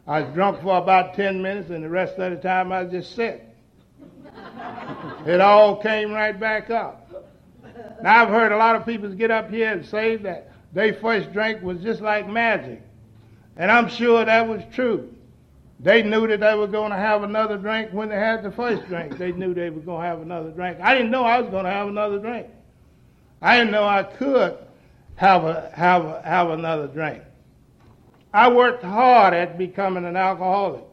I 0.05 0.21
was 0.21 0.33
drunk 0.33 0.61
for 0.61 0.77
about 0.77 1.15
10 1.15 1.41
minutes, 1.41 1.69
and 1.69 1.83
the 1.83 1.89
rest 1.89 2.17
of 2.17 2.31
the 2.31 2.37
time 2.37 2.71
I 2.71 2.83
just 2.83 3.15
sick. 3.15 3.43
it 5.25 5.41
all 5.41 5.77
came 5.77 6.11
right 6.11 6.37
back 6.37 6.69
up. 6.69 7.09
Now, 8.01 8.23
I've 8.23 8.29
heard 8.29 8.51
a 8.51 8.57
lot 8.57 8.75
of 8.75 8.85
people 8.85 9.09
get 9.09 9.31
up 9.31 9.49
here 9.49 9.71
and 9.71 9.85
say 9.85 10.17
that 10.17 10.51
their 10.73 10.93
first 10.95 11.31
drink 11.33 11.61
was 11.61 11.81
just 11.81 12.01
like 12.01 12.27
magic. 12.27 12.81
And 13.55 13.71
I'm 13.71 13.89
sure 13.89 14.23
that 14.23 14.47
was 14.47 14.61
true. 14.73 15.13
They 15.79 16.01
knew 16.01 16.27
that 16.27 16.39
they 16.39 16.55
were 16.55 16.67
going 16.67 16.91
to 16.91 16.97
have 16.97 17.23
another 17.23 17.57
drink 17.57 17.91
when 17.91 18.09
they 18.09 18.15
had 18.15 18.43
the 18.43 18.51
first 18.51 18.85
drink. 18.87 19.17
They 19.17 19.31
knew 19.31 19.53
they 19.53 19.69
were 19.69 19.81
going 19.81 20.01
to 20.01 20.07
have 20.07 20.21
another 20.21 20.49
drink. 20.51 20.79
I 20.81 20.95
didn't 20.95 21.11
know 21.11 21.23
I 21.23 21.39
was 21.39 21.49
going 21.49 21.65
to 21.65 21.71
have 21.71 21.87
another 21.87 22.19
drink. 22.19 22.47
I 23.41 23.57
didn't 23.57 23.71
know 23.71 23.83
I 23.83 24.03
could 24.03 24.57
have, 25.15 25.43
a, 25.43 25.71
have, 25.75 26.05
a, 26.05 26.21
have 26.23 26.49
another 26.49 26.87
drink. 26.87 27.21
I 28.33 28.51
worked 28.51 28.83
hard 28.83 29.33
at 29.33 29.57
becoming 29.57 30.05
an 30.05 30.15
alcoholic. 30.15 30.83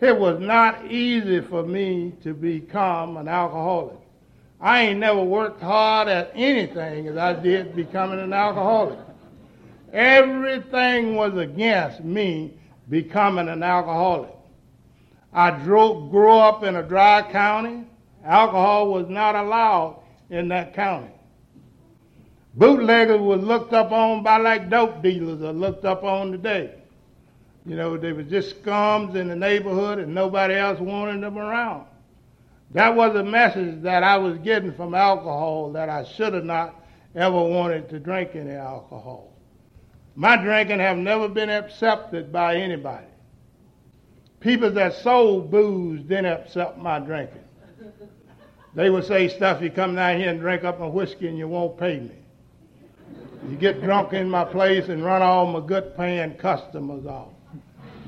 It 0.00 0.18
was 0.18 0.40
not 0.40 0.90
easy 0.90 1.40
for 1.40 1.62
me 1.62 2.12
to 2.22 2.34
become 2.34 3.16
an 3.16 3.28
alcoholic. 3.28 3.98
I 4.60 4.82
ain't 4.82 5.00
never 5.00 5.22
worked 5.22 5.60
hard 5.60 6.08
at 6.08 6.32
anything 6.34 7.08
as 7.08 7.16
I 7.16 7.34
did 7.34 7.76
becoming 7.76 8.20
an 8.20 8.32
alcoholic. 8.32 8.98
Everything 9.92 11.14
was 11.14 11.36
against 11.36 12.02
me 12.02 12.54
becoming 12.88 13.48
an 13.48 13.62
alcoholic. 13.62 14.34
I 15.32 15.50
drove, 15.50 16.10
grew 16.10 16.32
up 16.32 16.62
in 16.62 16.76
a 16.76 16.82
dry 16.82 17.22
county. 17.30 17.84
Alcohol 18.24 18.92
was 18.92 19.08
not 19.08 19.34
allowed 19.34 20.00
in 20.30 20.48
that 20.48 20.74
county. 20.74 21.10
Bootleggers 22.54 23.20
were 23.20 23.36
looked 23.36 23.74
up 23.74 23.92
on 23.92 24.22
by 24.22 24.38
like 24.38 24.70
dope 24.70 25.02
dealers 25.02 25.42
are 25.42 25.52
looked 25.52 25.84
up 25.84 26.02
on 26.04 26.32
today. 26.32 26.72
You 27.66 27.76
know, 27.76 27.96
they 27.98 28.12
were 28.12 28.22
just 28.22 28.62
scums 28.62 29.14
in 29.14 29.28
the 29.28 29.36
neighborhood 29.36 29.98
and 29.98 30.14
nobody 30.14 30.54
else 30.54 30.80
wanted 30.80 31.22
them 31.22 31.36
around. 31.36 31.84
That 32.72 32.94
was 32.94 33.14
a 33.14 33.22
message 33.22 33.82
that 33.82 34.02
I 34.02 34.16
was 34.18 34.38
getting 34.38 34.72
from 34.74 34.94
alcohol 34.94 35.72
that 35.72 35.88
I 35.88 36.04
should 36.04 36.34
have 36.34 36.44
not 36.44 36.74
ever 37.14 37.40
wanted 37.40 37.88
to 37.90 37.98
drink 37.98 38.30
any 38.34 38.52
alcohol. 38.52 39.32
My 40.14 40.36
drinking 40.36 40.80
have 40.80 40.96
never 40.96 41.28
been 41.28 41.50
accepted 41.50 42.32
by 42.32 42.56
anybody. 42.56 43.06
People 44.40 44.70
that 44.72 44.94
sold 44.94 45.50
booze 45.50 46.00
didn't 46.02 46.26
accept 46.26 46.78
my 46.78 46.98
drinking. 46.98 47.44
They 48.74 48.90
would 48.90 49.04
say 49.04 49.28
stuff, 49.28 49.62
you 49.62 49.70
come 49.70 49.94
down 49.94 50.18
here 50.18 50.28
and 50.28 50.40
drink 50.40 50.64
up 50.64 50.78
my 50.78 50.86
whiskey 50.86 51.28
and 51.28 51.38
you 51.38 51.48
won't 51.48 51.78
pay 51.78 51.98
me. 51.98 52.14
You 53.48 53.56
get 53.56 53.80
drunk 53.80 54.12
in 54.12 54.28
my 54.28 54.44
place 54.44 54.88
and 54.88 55.04
run 55.04 55.22
all 55.22 55.46
my 55.46 55.66
good 55.66 55.96
paying 55.96 56.34
customers 56.34 57.06
off. 57.06 57.35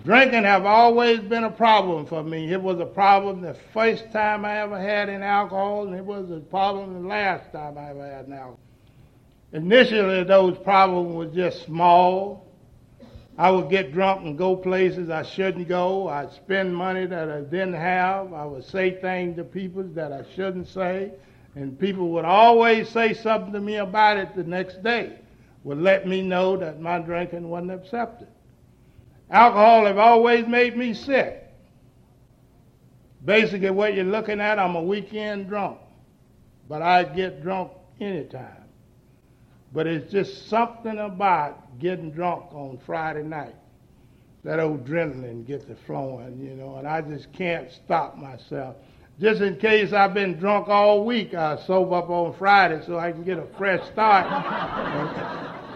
Drinking 0.05 0.45
have 0.45 0.64
always 0.64 1.21
been 1.21 1.45
a 1.45 1.50
problem 1.50 2.07
for 2.07 2.23
me. 2.23 2.52
It 2.52 2.62
was 2.62 2.78
a 2.81 2.87
problem 2.87 3.40
the 3.40 3.55
first 3.73 4.11
time 4.12 4.45
I 4.45 4.59
ever 4.59 4.78
had 4.78 5.09
an 5.09 5.23
alcohol, 5.23 5.87
and 5.87 5.95
it 5.95 6.05
was 6.05 6.31
a 6.31 6.40
problem 6.40 7.02
the 7.02 7.09
last 7.09 7.52
time 7.52 7.76
I 7.76 7.90
ever 7.90 8.07
had 8.07 8.26
an 8.26 8.33
alcohol. 8.33 8.61
Initially, 9.52 10.25
those 10.25 10.59
problems 10.59 11.14
were 11.14 11.26
just 11.26 11.64
small. 11.64 12.47
I 13.38 13.50
would 13.50 13.71
get 13.71 13.93
drunk 13.93 14.25
and 14.25 14.37
go 14.37 14.57
places 14.57 15.11
I 15.11 15.23
shouldn't 15.23 15.69
go. 15.69 16.09
I'd 16.09 16.33
spend 16.33 16.75
money 16.75 17.07
that 17.07 17.31
I 17.31 17.40
didn't 17.40 17.75
have. 17.75 18.33
I 18.33 18.45
would 18.45 18.64
say 18.64 19.00
things 19.00 19.37
to 19.37 19.45
people 19.45 19.85
that 19.95 20.12
I 20.12 20.25
shouldn't 20.35 20.69
say. 20.69 21.12
And 21.55 21.78
people 21.78 22.09
would 22.11 22.25
always 22.25 22.88
say 22.88 23.14
something 23.14 23.52
to 23.52 23.61
me 23.61 23.76
about 23.76 24.17
it 24.17 24.35
the 24.35 24.45
next 24.45 24.83
day, 24.83 25.19
would 25.64 25.78
let 25.78 26.07
me 26.07 26.23
know 26.23 26.57
that 26.57 26.81
my 26.81 26.99
drinking 26.99 27.49
wasn't 27.49 27.73
accepted. 27.73 28.28
Alcohol 29.31 29.87
have 29.87 29.99
always 29.99 30.47
made 30.47 30.77
me 30.77 30.95
sick. 30.95 31.45
Basically, 33.25 33.71
what 33.71 33.95
you're 33.95 34.05
looking 34.05 34.41
at, 34.41 34.59
I'm 34.59 34.75
a 34.75 34.83
weekend 34.83 35.49
drunk, 35.49 35.79
but 36.69 36.83
I 36.83 37.05
get 37.05 37.43
drunk 37.43 37.73
anytime. 38.01 38.65
But 39.73 39.87
it's 39.87 40.11
just 40.11 40.49
something 40.49 40.99
about 40.99 41.79
getting 41.79 42.11
drunk 42.11 42.55
on 42.55 42.79
Friday 42.87 43.23
night. 43.23 43.55
That 44.45 44.61
old 44.61 44.87
adrenaline 44.87 45.47
gets 45.47 45.65
it 45.65 45.79
flowing, 45.85 46.39
you 46.41 46.55
know, 46.55 46.77
and 46.77 46.89
I 46.89 47.03
just 47.03 47.31
can't 47.33 47.71
stop 47.71 48.17
myself. 48.17 48.77
Just 49.21 49.43
in 49.43 49.57
case 49.57 49.93
I've 49.93 50.15
been 50.15 50.39
drunk 50.39 50.69
all 50.69 51.05
week, 51.05 51.35
I 51.35 51.57
sober 51.67 51.97
up 51.97 52.09
on 52.09 52.33
Friday 52.35 52.81
so 52.87 52.99
I 52.99 53.11
can 53.11 53.25
get 53.25 53.39
a 53.39 53.47
fresh 53.59 53.85
start 53.89 55.65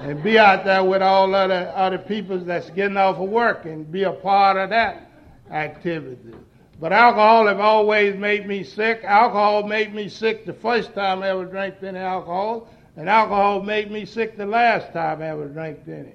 and, 0.00 0.22
be 0.22 0.38
out 0.38 0.64
there 0.64 0.84
with 0.84 1.02
all 1.02 1.34
other 1.34 1.72
other 1.74 1.98
people 1.98 2.38
that's 2.38 2.70
getting 2.70 2.96
off 2.96 3.16
of 3.16 3.28
work 3.28 3.64
and 3.64 3.90
be 3.90 4.04
a 4.04 4.12
part 4.12 4.56
of 4.56 4.70
that 4.70 5.10
activity. 5.50 6.34
But 6.78 6.92
alcohol 6.92 7.46
have 7.46 7.60
always 7.60 8.16
made 8.16 8.46
me 8.46 8.62
sick. 8.62 9.02
Alcohol 9.04 9.66
made 9.66 9.94
me 9.94 10.08
sick 10.08 10.44
the 10.44 10.52
first 10.52 10.94
time 10.94 11.22
I 11.22 11.30
ever 11.30 11.46
drank 11.46 11.76
any 11.82 11.98
alcohol. 11.98 12.68
And 12.96 13.08
alcohol 13.08 13.62
made 13.62 13.90
me 13.90 14.04
sick 14.04 14.36
the 14.36 14.46
last 14.46 14.92
time 14.92 15.22
I 15.22 15.28
ever 15.28 15.46
drank 15.46 15.80
any. 15.86 16.14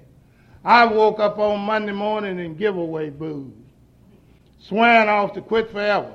I 0.64 0.84
woke 0.86 1.18
up 1.18 1.38
on 1.38 1.60
Monday 1.60 1.92
morning 1.92 2.38
and 2.40 2.56
give 2.56 2.76
away 2.76 3.10
booze. 3.10 3.52
Swearing 4.60 5.08
off 5.08 5.32
to 5.34 5.42
quit 5.42 5.72
forever. 5.72 6.14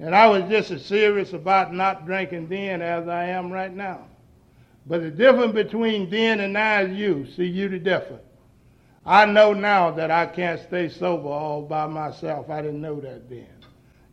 And 0.00 0.14
I 0.14 0.26
was 0.26 0.48
just 0.48 0.70
as 0.72 0.84
serious 0.84 1.32
about 1.32 1.72
not 1.72 2.06
drinking 2.06 2.48
then 2.48 2.82
as 2.82 3.06
I 3.06 3.26
am 3.26 3.52
right 3.52 3.72
now. 3.72 4.06
But 4.86 5.02
the 5.02 5.10
difference 5.10 5.52
between 5.52 6.10
then 6.10 6.40
and 6.40 6.54
now 6.54 6.80
is 6.80 6.96
you. 6.96 7.26
See, 7.36 7.44
you 7.44 7.68
the 7.68 7.78
difference. 7.78 8.22
I 9.04 9.24
know 9.24 9.52
now 9.52 9.90
that 9.92 10.10
I 10.10 10.26
can't 10.26 10.60
stay 10.60 10.88
sober 10.88 11.28
all 11.28 11.62
by 11.62 11.86
myself. 11.86 12.50
I 12.50 12.62
didn't 12.62 12.80
know 12.80 13.00
that 13.00 13.28
then. 13.28 13.48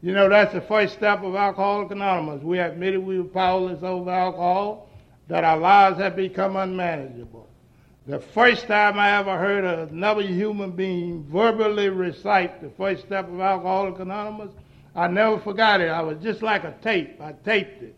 You 0.02 0.14
know, 0.14 0.30
that's 0.30 0.54
the 0.54 0.62
first 0.62 0.94
step 0.94 1.24
of 1.24 1.36
Alcoholics 1.36 1.92
Anonymous. 1.92 2.44
We 2.44 2.60
admitted 2.60 3.00
we 3.00 3.20
were 3.20 3.28
powerless 3.28 3.82
over 3.84 4.12
alcohol 4.12 4.90
that 5.28 5.44
our 5.44 5.58
lives 5.58 6.00
have 6.00 6.16
become 6.16 6.56
unmanageable. 6.56 7.48
The 8.06 8.20
first 8.20 8.68
time 8.68 8.98
I 8.98 9.18
ever 9.18 9.38
heard 9.38 9.66
another 9.66 10.22
human 10.22 10.72
being 10.72 11.26
verbally 11.26 11.90
recite 11.90 12.62
the 12.62 12.70
first 12.70 13.04
step 13.06 13.28
of 13.28 13.42
Alcoholics 13.42 14.00
Anonymous, 14.00 14.52
I 14.96 15.08
never 15.08 15.40
forgot 15.40 15.82
it. 15.82 15.90
I 15.90 16.02
was 16.02 16.18
just 16.24 16.42
like 16.42 16.64
a 16.64 16.74
tape. 16.82 17.20
I 17.20 17.34
taped 17.34 17.84
it. 17.84 17.96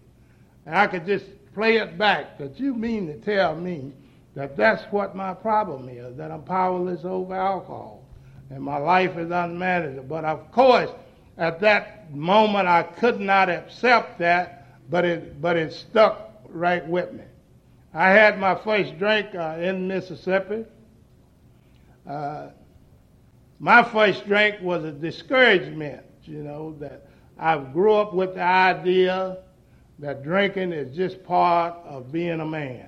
And 0.65 0.75
I 0.75 0.87
could 0.87 1.05
just 1.05 1.25
play 1.59 1.75
it 1.75 1.97
back. 1.97 2.37
That 2.37 2.57
you 2.57 2.73
mean 2.73 3.07
to 3.07 3.17
tell 3.17 3.53
me 3.53 3.91
that 4.33 4.55
that's 4.55 4.83
what 4.93 5.13
my 5.13 5.33
problem 5.33 5.89
is, 5.89 6.15
that 6.15 6.31
I'm 6.31 6.43
powerless 6.43 7.03
over 7.03 7.35
alcohol 7.35 8.05
and 8.49 8.63
my 8.63 8.77
life 8.77 9.17
is 9.17 9.29
unmanageable. 9.29 10.03
But 10.03 10.23
of 10.23 10.49
course, 10.53 10.89
at 11.37 11.59
that 11.59 12.15
moment, 12.15 12.69
I 12.69 12.83
could 12.83 13.19
not 13.19 13.49
accept 13.49 14.19
that, 14.19 14.67
but 14.89 15.03
it, 15.03 15.41
but 15.41 15.57
it 15.57 15.73
stuck 15.73 16.31
right 16.47 16.87
with 16.87 17.11
me. 17.11 17.25
I 17.93 18.09
had 18.09 18.39
my 18.39 18.55
first 18.55 18.97
drink 18.97 19.35
uh, 19.35 19.57
in 19.59 19.85
Mississippi. 19.85 20.63
Uh, 22.07 22.51
my 23.59 23.83
first 23.83 24.25
drink 24.25 24.61
was 24.61 24.85
a 24.85 24.93
discouragement, 24.93 26.05
you 26.23 26.41
know, 26.41 26.73
that 26.79 27.05
I 27.37 27.57
grew 27.57 27.95
up 27.95 28.13
with 28.13 28.35
the 28.35 28.43
idea 28.43 29.39
that 29.99 30.23
drinking 30.23 30.71
is 30.71 30.95
just 30.95 31.23
part 31.23 31.75
of 31.85 32.11
being 32.11 32.39
a 32.39 32.45
man. 32.45 32.87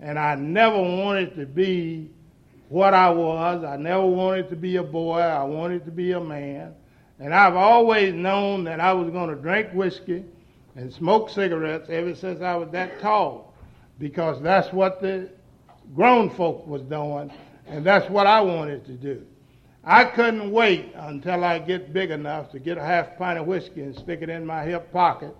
And 0.00 0.18
I 0.18 0.34
never 0.34 0.80
wanted 0.80 1.36
to 1.36 1.44
be 1.44 2.10
what 2.68 2.94
I 2.94 3.10
was. 3.10 3.64
I 3.64 3.76
never 3.76 4.06
wanted 4.06 4.48
to 4.48 4.56
be 4.56 4.76
a 4.76 4.82
boy. 4.82 5.18
I 5.18 5.44
wanted 5.44 5.84
to 5.84 5.90
be 5.90 6.12
a 6.12 6.20
man. 6.20 6.74
And 7.18 7.34
I've 7.34 7.54
always 7.54 8.14
known 8.14 8.64
that 8.64 8.80
I 8.80 8.94
was 8.94 9.10
going 9.10 9.28
to 9.28 9.36
drink 9.36 9.68
whiskey 9.74 10.24
and 10.74 10.90
smoke 10.92 11.28
cigarettes 11.28 11.90
ever 11.90 12.14
since 12.14 12.40
I 12.40 12.54
was 12.56 12.70
that 12.70 12.98
tall 13.00 13.54
because 13.98 14.40
that's 14.40 14.72
what 14.72 15.02
the 15.02 15.28
grown 15.94 16.30
folk 16.30 16.66
was 16.66 16.80
doing 16.82 17.30
and 17.66 17.84
that's 17.84 18.08
what 18.08 18.26
I 18.26 18.40
wanted 18.40 18.86
to 18.86 18.92
do. 18.92 19.26
I 19.84 20.04
couldn't 20.04 20.50
wait 20.50 20.92
until 20.94 21.44
I 21.44 21.58
get 21.58 21.92
big 21.92 22.10
enough 22.10 22.50
to 22.52 22.58
get 22.58 22.78
a 22.78 22.82
half 22.82 23.18
pint 23.18 23.38
of 23.38 23.46
whiskey 23.46 23.82
and 23.82 23.94
stick 23.94 24.22
it 24.22 24.30
in 24.30 24.46
my 24.46 24.62
hip 24.64 24.90
pocket 24.92 25.34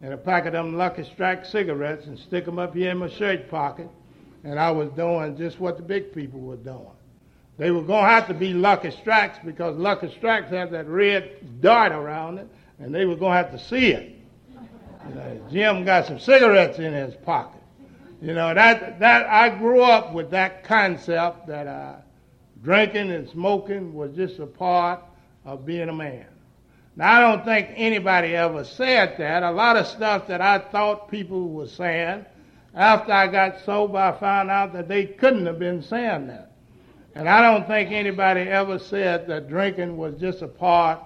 and 0.00 0.12
a 0.12 0.16
pack 0.16 0.46
of 0.46 0.52
them 0.52 0.76
Lucky 0.76 1.04
Strike 1.04 1.44
cigarettes 1.44 2.06
and 2.06 2.18
stick 2.18 2.44
them 2.44 2.58
up 2.58 2.74
here 2.74 2.90
in 2.90 2.98
my 2.98 3.08
shirt 3.08 3.50
pocket. 3.50 3.88
And 4.44 4.58
I 4.58 4.70
was 4.70 4.90
doing 4.90 5.36
just 5.36 5.58
what 5.58 5.76
the 5.76 5.82
big 5.82 6.12
people 6.14 6.40
were 6.40 6.56
doing. 6.56 6.90
They 7.58 7.70
were 7.70 7.82
going 7.82 8.04
to 8.04 8.10
have 8.10 8.28
to 8.28 8.34
be 8.34 8.52
Lucky 8.52 8.90
Strikes 8.90 9.38
because 9.44 9.76
Lucky 9.76 10.10
Strikes 10.12 10.50
have 10.50 10.70
that 10.72 10.86
red 10.86 11.60
dart 11.60 11.92
around 11.92 12.38
it, 12.38 12.48
and 12.78 12.94
they 12.94 13.06
were 13.06 13.16
going 13.16 13.32
to 13.32 13.36
have 13.36 13.52
to 13.52 13.58
see 13.58 13.92
it. 13.92 14.14
You 15.08 15.14
know, 15.14 15.40
Jim 15.50 15.84
got 15.84 16.06
some 16.06 16.18
cigarettes 16.18 16.78
in 16.78 16.92
his 16.92 17.14
pocket. 17.14 17.62
You 18.20 18.34
know, 18.34 18.52
that, 18.54 18.98
that 19.00 19.26
I 19.26 19.48
grew 19.48 19.82
up 19.82 20.12
with 20.12 20.30
that 20.30 20.64
concept 20.64 21.46
that 21.46 21.66
uh, 21.66 21.96
drinking 22.62 23.10
and 23.10 23.28
smoking 23.28 23.94
was 23.94 24.14
just 24.14 24.38
a 24.38 24.46
part 24.46 25.00
of 25.44 25.64
being 25.64 25.88
a 25.88 25.94
man. 25.94 26.26
Now, 26.96 27.18
I 27.18 27.20
don't 27.20 27.44
think 27.44 27.68
anybody 27.76 28.34
ever 28.34 28.64
said 28.64 29.16
that. 29.18 29.42
A 29.42 29.50
lot 29.50 29.76
of 29.76 29.86
stuff 29.86 30.26
that 30.28 30.40
I 30.40 30.58
thought 30.58 31.10
people 31.10 31.50
were 31.50 31.68
saying, 31.68 32.24
after 32.74 33.12
I 33.12 33.26
got 33.28 33.60
sober, 33.64 33.98
I 33.98 34.18
found 34.18 34.50
out 34.50 34.72
that 34.72 34.88
they 34.88 35.04
couldn't 35.04 35.46
have 35.46 35.58
been 35.58 35.82
saying 35.82 36.28
that. 36.28 36.52
And 37.14 37.28
I 37.28 37.40
don't 37.42 37.66
think 37.66 37.92
anybody 37.92 38.42
ever 38.42 38.78
said 38.78 39.26
that 39.28 39.48
drinking 39.48 39.96
was 39.96 40.14
just 40.20 40.42
a 40.42 40.48
part 40.48 41.00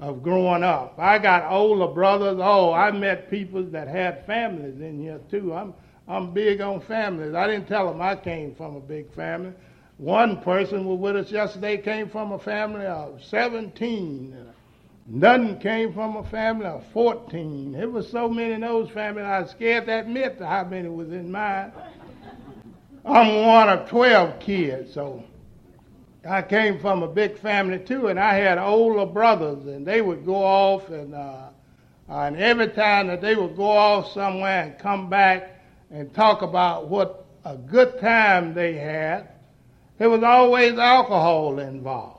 of 0.00 0.22
growing 0.22 0.62
up. 0.62 0.94
I 0.98 1.18
got 1.18 1.50
older 1.50 1.92
brothers. 1.92 2.38
Oh, 2.40 2.72
I 2.72 2.90
met 2.90 3.30
people 3.30 3.62
that 3.64 3.88
had 3.88 4.26
families 4.26 4.80
in 4.80 5.00
here 5.00 5.20
too. 5.30 5.54
I'm 5.54 5.74
I'm 6.06 6.32
big 6.32 6.60
on 6.60 6.80
families. 6.82 7.34
I 7.34 7.46
didn't 7.46 7.66
tell 7.66 7.88
them 7.88 8.02
I 8.02 8.14
came 8.16 8.54
from 8.54 8.76
a 8.76 8.80
big 8.80 9.10
family. 9.14 9.52
One 9.96 10.42
person 10.42 10.84
was 10.84 10.98
with 10.98 11.16
us 11.16 11.30
yesterday 11.30 11.78
came 11.78 12.10
from 12.10 12.32
a 12.32 12.38
family 12.38 12.84
of 12.84 13.22
17. 13.24 14.36
None 15.06 15.58
came 15.58 15.92
from 15.92 16.16
a 16.16 16.24
family 16.24 16.66
of 16.66 16.84
14. 16.92 17.74
It 17.74 17.90
was 17.90 18.08
so 18.10 18.28
many 18.28 18.54
in 18.54 18.62
those 18.62 18.88
families, 18.90 19.26
I 19.26 19.40
was 19.40 19.50
scared 19.50 19.86
to 19.86 20.00
admit 20.00 20.40
how 20.40 20.64
many 20.64 20.88
was 20.88 21.12
in 21.12 21.30
mine. 21.30 21.72
I'm 23.04 23.46
one 23.46 23.68
of 23.68 23.88
12 23.90 24.40
kids, 24.40 24.94
so 24.94 25.22
I 26.26 26.40
came 26.40 26.78
from 26.80 27.02
a 27.02 27.08
big 27.08 27.38
family 27.38 27.78
too, 27.80 28.06
and 28.06 28.18
I 28.18 28.34
had 28.34 28.56
older 28.56 29.04
brothers, 29.04 29.66
and 29.66 29.86
they 29.86 30.00
would 30.00 30.24
go 30.24 30.36
off, 30.36 30.88
and 30.88 31.14
uh, 31.14 31.48
and 32.08 32.36
every 32.38 32.68
time 32.68 33.08
that 33.08 33.20
they 33.20 33.34
would 33.34 33.56
go 33.56 33.70
off 33.70 34.12
somewhere 34.12 34.62
and 34.62 34.78
come 34.78 35.10
back 35.10 35.60
and 35.90 36.12
talk 36.14 36.40
about 36.40 36.88
what 36.88 37.26
a 37.44 37.56
good 37.56 38.00
time 38.00 38.54
they 38.54 38.74
had, 38.74 39.28
there 39.98 40.08
was 40.08 40.22
always 40.22 40.78
alcohol 40.78 41.58
involved. 41.58 42.13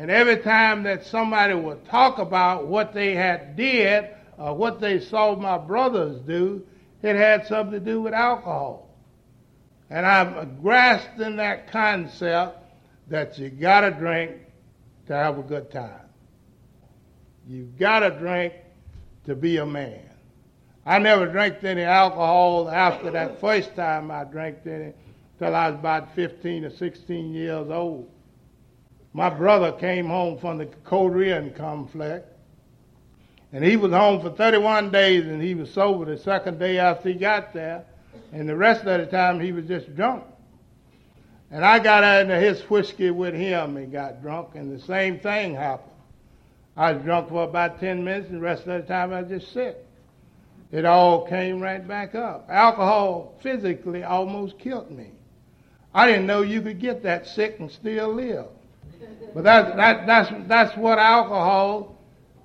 And 0.00 0.10
every 0.10 0.38
time 0.38 0.84
that 0.84 1.04
somebody 1.04 1.52
would 1.52 1.84
talk 1.84 2.16
about 2.16 2.66
what 2.66 2.94
they 2.94 3.14
had 3.14 3.54
did 3.54 4.08
or 4.38 4.54
what 4.54 4.80
they 4.80 4.98
saw 4.98 5.36
my 5.36 5.58
brothers 5.58 6.22
do, 6.22 6.64
it 7.02 7.16
had 7.16 7.46
something 7.46 7.78
to 7.78 7.80
do 7.80 8.00
with 8.00 8.14
alcohol. 8.14 8.88
And 9.90 10.06
I'm 10.06 10.58
grasping 10.62 11.36
that 11.36 11.70
concept 11.70 12.64
that 13.08 13.38
you 13.38 13.50
got 13.50 13.82
to 13.82 13.90
drink 13.90 14.36
to 15.08 15.12
have 15.12 15.36
a 15.36 15.42
good 15.42 15.70
time. 15.70 16.08
You 17.46 17.64
got 17.78 17.98
to 17.98 18.10
drink 18.10 18.54
to 19.26 19.36
be 19.36 19.58
a 19.58 19.66
man. 19.66 20.08
I 20.86 20.98
never 20.98 21.26
drank 21.26 21.62
any 21.62 21.82
alcohol 21.82 22.70
after 22.70 23.10
that 23.10 23.38
first 23.38 23.76
time 23.76 24.10
I 24.10 24.24
drank 24.24 24.60
any 24.64 24.94
till 25.38 25.54
I 25.54 25.68
was 25.68 25.78
about 25.78 26.14
15 26.14 26.64
or 26.64 26.70
16 26.70 27.34
years 27.34 27.68
old. 27.68 28.10
My 29.12 29.28
brother 29.28 29.72
came 29.72 30.06
home 30.06 30.38
from 30.38 30.58
the 30.58 30.66
Korean 30.84 31.52
conflict, 31.52 32.26
and 33.52 33.64
he 33.64 33.76
was 33.76 33.92
home 33.92 34.20
for 34.20 34.30
31 34.30 34.90
days, 34.90 35.26
and 35.26 35.42
he 35.42 35.54
was 35.54 35.72
sober 35.72 36.04
the 36.04 36.18
second 36.18 36.58
day 36.58 36.78
after 36.78 37.08
he 37.08 37.14
got 37.16 37.52
there, 37.52 37.84
and 38.32 38.48
the 38.48 38.56
rest 38.56 38.84
of 38.84 39.00
the 39.00 39.06
time 39.06 39.40
he 39.40 39.50
was 39.50 39.66
just 39.66 39.94
drunk. 39.96 40.24
And 41.50 41.64
I 41.64 41.80
got 41.80 42.04
into 42.04 42.36
his 42.36 42.60
whiskey 42.70 43.10
with 43.10 43.34
him 43.34 43.76
and 43.76 43.90
got 43.90 44.22
drunk, 44.22 44.50
and 44.54 44.70
the 44.70 44.80
same 44.84 45.18
thing 45.18 45.54
happened. 45.56 45.90
I 46.76 46.92
was 46.92 47.02
drunk 47.02 47.30
for 47.30 47.42
about 47.42 47.80
10 47.80 48.04
minutes, 48.04 48.28
and 48.28 48.36
the 48.36 48.42
rest 48.42 48.68
of 48.68 48.80
the 48.80 48.86
time 48.86 49.12
I 49.12 49.22
was 49.22 49.30
just 49.30 49.52
sick. 49.52 49.76
It 50.70 50.84
all 50.84 51.26
came 51.26 51.60
right 51.60 51.86
back 51.86 52.14
up. 52.14 52.46
Alcohol 52.48 53.34
physically 53.42 54.04
almost 54.04 54.60
killed 54.60 54.92
me. 54.92 55.10
I 55.92 56.06
didn't 56.06 56.26
know 56.26 56.42
you 56.42 56.62
could 56.62 56.78
get 56.78 57.02
that 57.02 57.26
sick 57.26 57.58
and 57.58 57.68
still 57.68 58.14
live. 58.14 58.46
But 59.34 59.44
that, 59.44 59.76
that, 59.76 60.06
that's, 60.06 60.48
that's 60.48 60.76
what 60.76 60.98
alcohol 60.98 61.96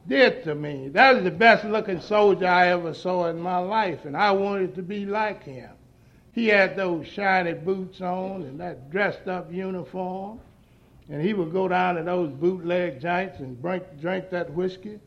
did 0.07 0.43
to 0.43 0.55
me. 0.55 0.89
That 0.89 1.15
was 1.15 1.23
the 1.23 1.31
best 1.31 1.65
looking 1.65 1.99
soldier 1.99 2.47
I 2.47 2.67
ever 2.67 2.93
saw 2.93 3.27
in 3.27 3.39
my 3.39 3.57
life, 3.57 4.05
and 4.05 4.15
I 4.15 4.31
wanted 4.31 4.75
to 4.75 4.83
be 4.83 5.05
like 5.05 5.43
him. 5.43 5.71
He 6.33 6.47
had 6.47 6.75
those 6.75 7.07
shiny 7.07 7.53
boots 7.53 8.01
on 8.01 8.43
and 8.43 8.59
that 8.59 8.91
dressed 8.91 9.27
up 9.27 9.51
uniform. 9.51 10.39
And 11.09 11.21
he 11.21 11.33
would 11.33 11.53
go 11.53 11.67
down 11.67 11.95
to 11.95 12.03
those 12.03 12.31
bootleg 12.31 12.99
joints 12.99 13.39
and 13.39 13.61
drink, 13.61 13.83
drink 14.01 14.29
that 14.31 14.51
whiskey 14.51 14.99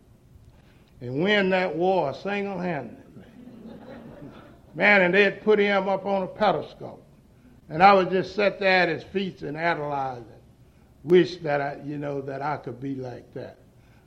and 1.01 1.23
win 1.23 1.51
that 1.51 1.75
war 1.75 2.15
single 2.15 2.59
handedly. 2.59 3.25
Man, 4.75 5.03
and 5.03 5.15
they'd 5.15 5.43
put 5.43 5.59
him 5.59 5.89
up 5.89 6.07
on 6.07 6.23
a 6.23 6.27
pedestal. 6.27 7.05
And 7.69 7.83
I 7.83 7.93
would 7.93 8.11
just 8.11 8.35
sit 8.35 8.59
there 8.59 8.83
at 8.83 8.89
his 8.89 9.03
feet 9.05 9.43
and 9.43 9.57
analyze 9.57 10.23
it. 10.23 10.38
Wish 11.09 11.37
that 11.39 11.61
I, 11.61 11.79
you 11.85 11.99
know, 11.99 12.21
that 12.23 12.43
I 12.43 12.57
could 12.57 12.81
be 12.81 12.95
like 12.95 13.35
that. 13.35 13.59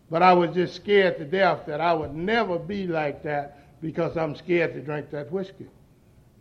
But 0.10 0.24
I 0.24 0.34
was 0.34 0.54
just 0.54 0.76
scared 0.76 1.18
to 1.18 1.26
death 1.26 1.66
that 1.68 1.82
I 1.82 1.94
would 1.94 2.14
never 2.14 2.60
be 2.60 2.88
like 2.88 3.24
that 3.24 3.82
because 3.82 4.18
I'm 4.18 4.36
scared 4.36 4.74
to 4.74 4.82
drink 4.82 5.10
that 5.12 5.32
whiskey 5.32 5.68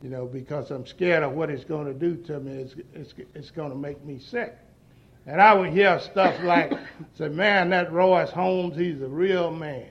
you 0.03 0.09
know, 0.09 0.27
because 0.27 0.71
I'm 0.71 0.87
scared 0.87 1.23
of 1.23 1.33
what 1.33 1.51
it's 1.51 1.65
going 1.65 1.87
to 1.87 1.95
do 1.95 2.17
to 2.25 2.41
me. 2.41 2.53
It's, 2.53 2.75
it's, 2.95 3.15
it's 3.35 3.51
going 3.51 3.71
to 3.71 3.77
make 3.77 4.03
me 4.05 4.19
sick. 4.19 4.57
And 5.27 5.41
I 5.41 5.53
would 5.53 5.71
hear 5.71 6.01
stuff 6.01 6.43
like, 6.43 6.73
say, 7.19 7.29
man, 7.29 7.71
that 7.71 7.93
Royce 7.93 8.31
Holmes, 8.31 8.77
he's 8.77 9.01
a 9.03 9.09
real 9.09 9.51
man. 9.51 9.89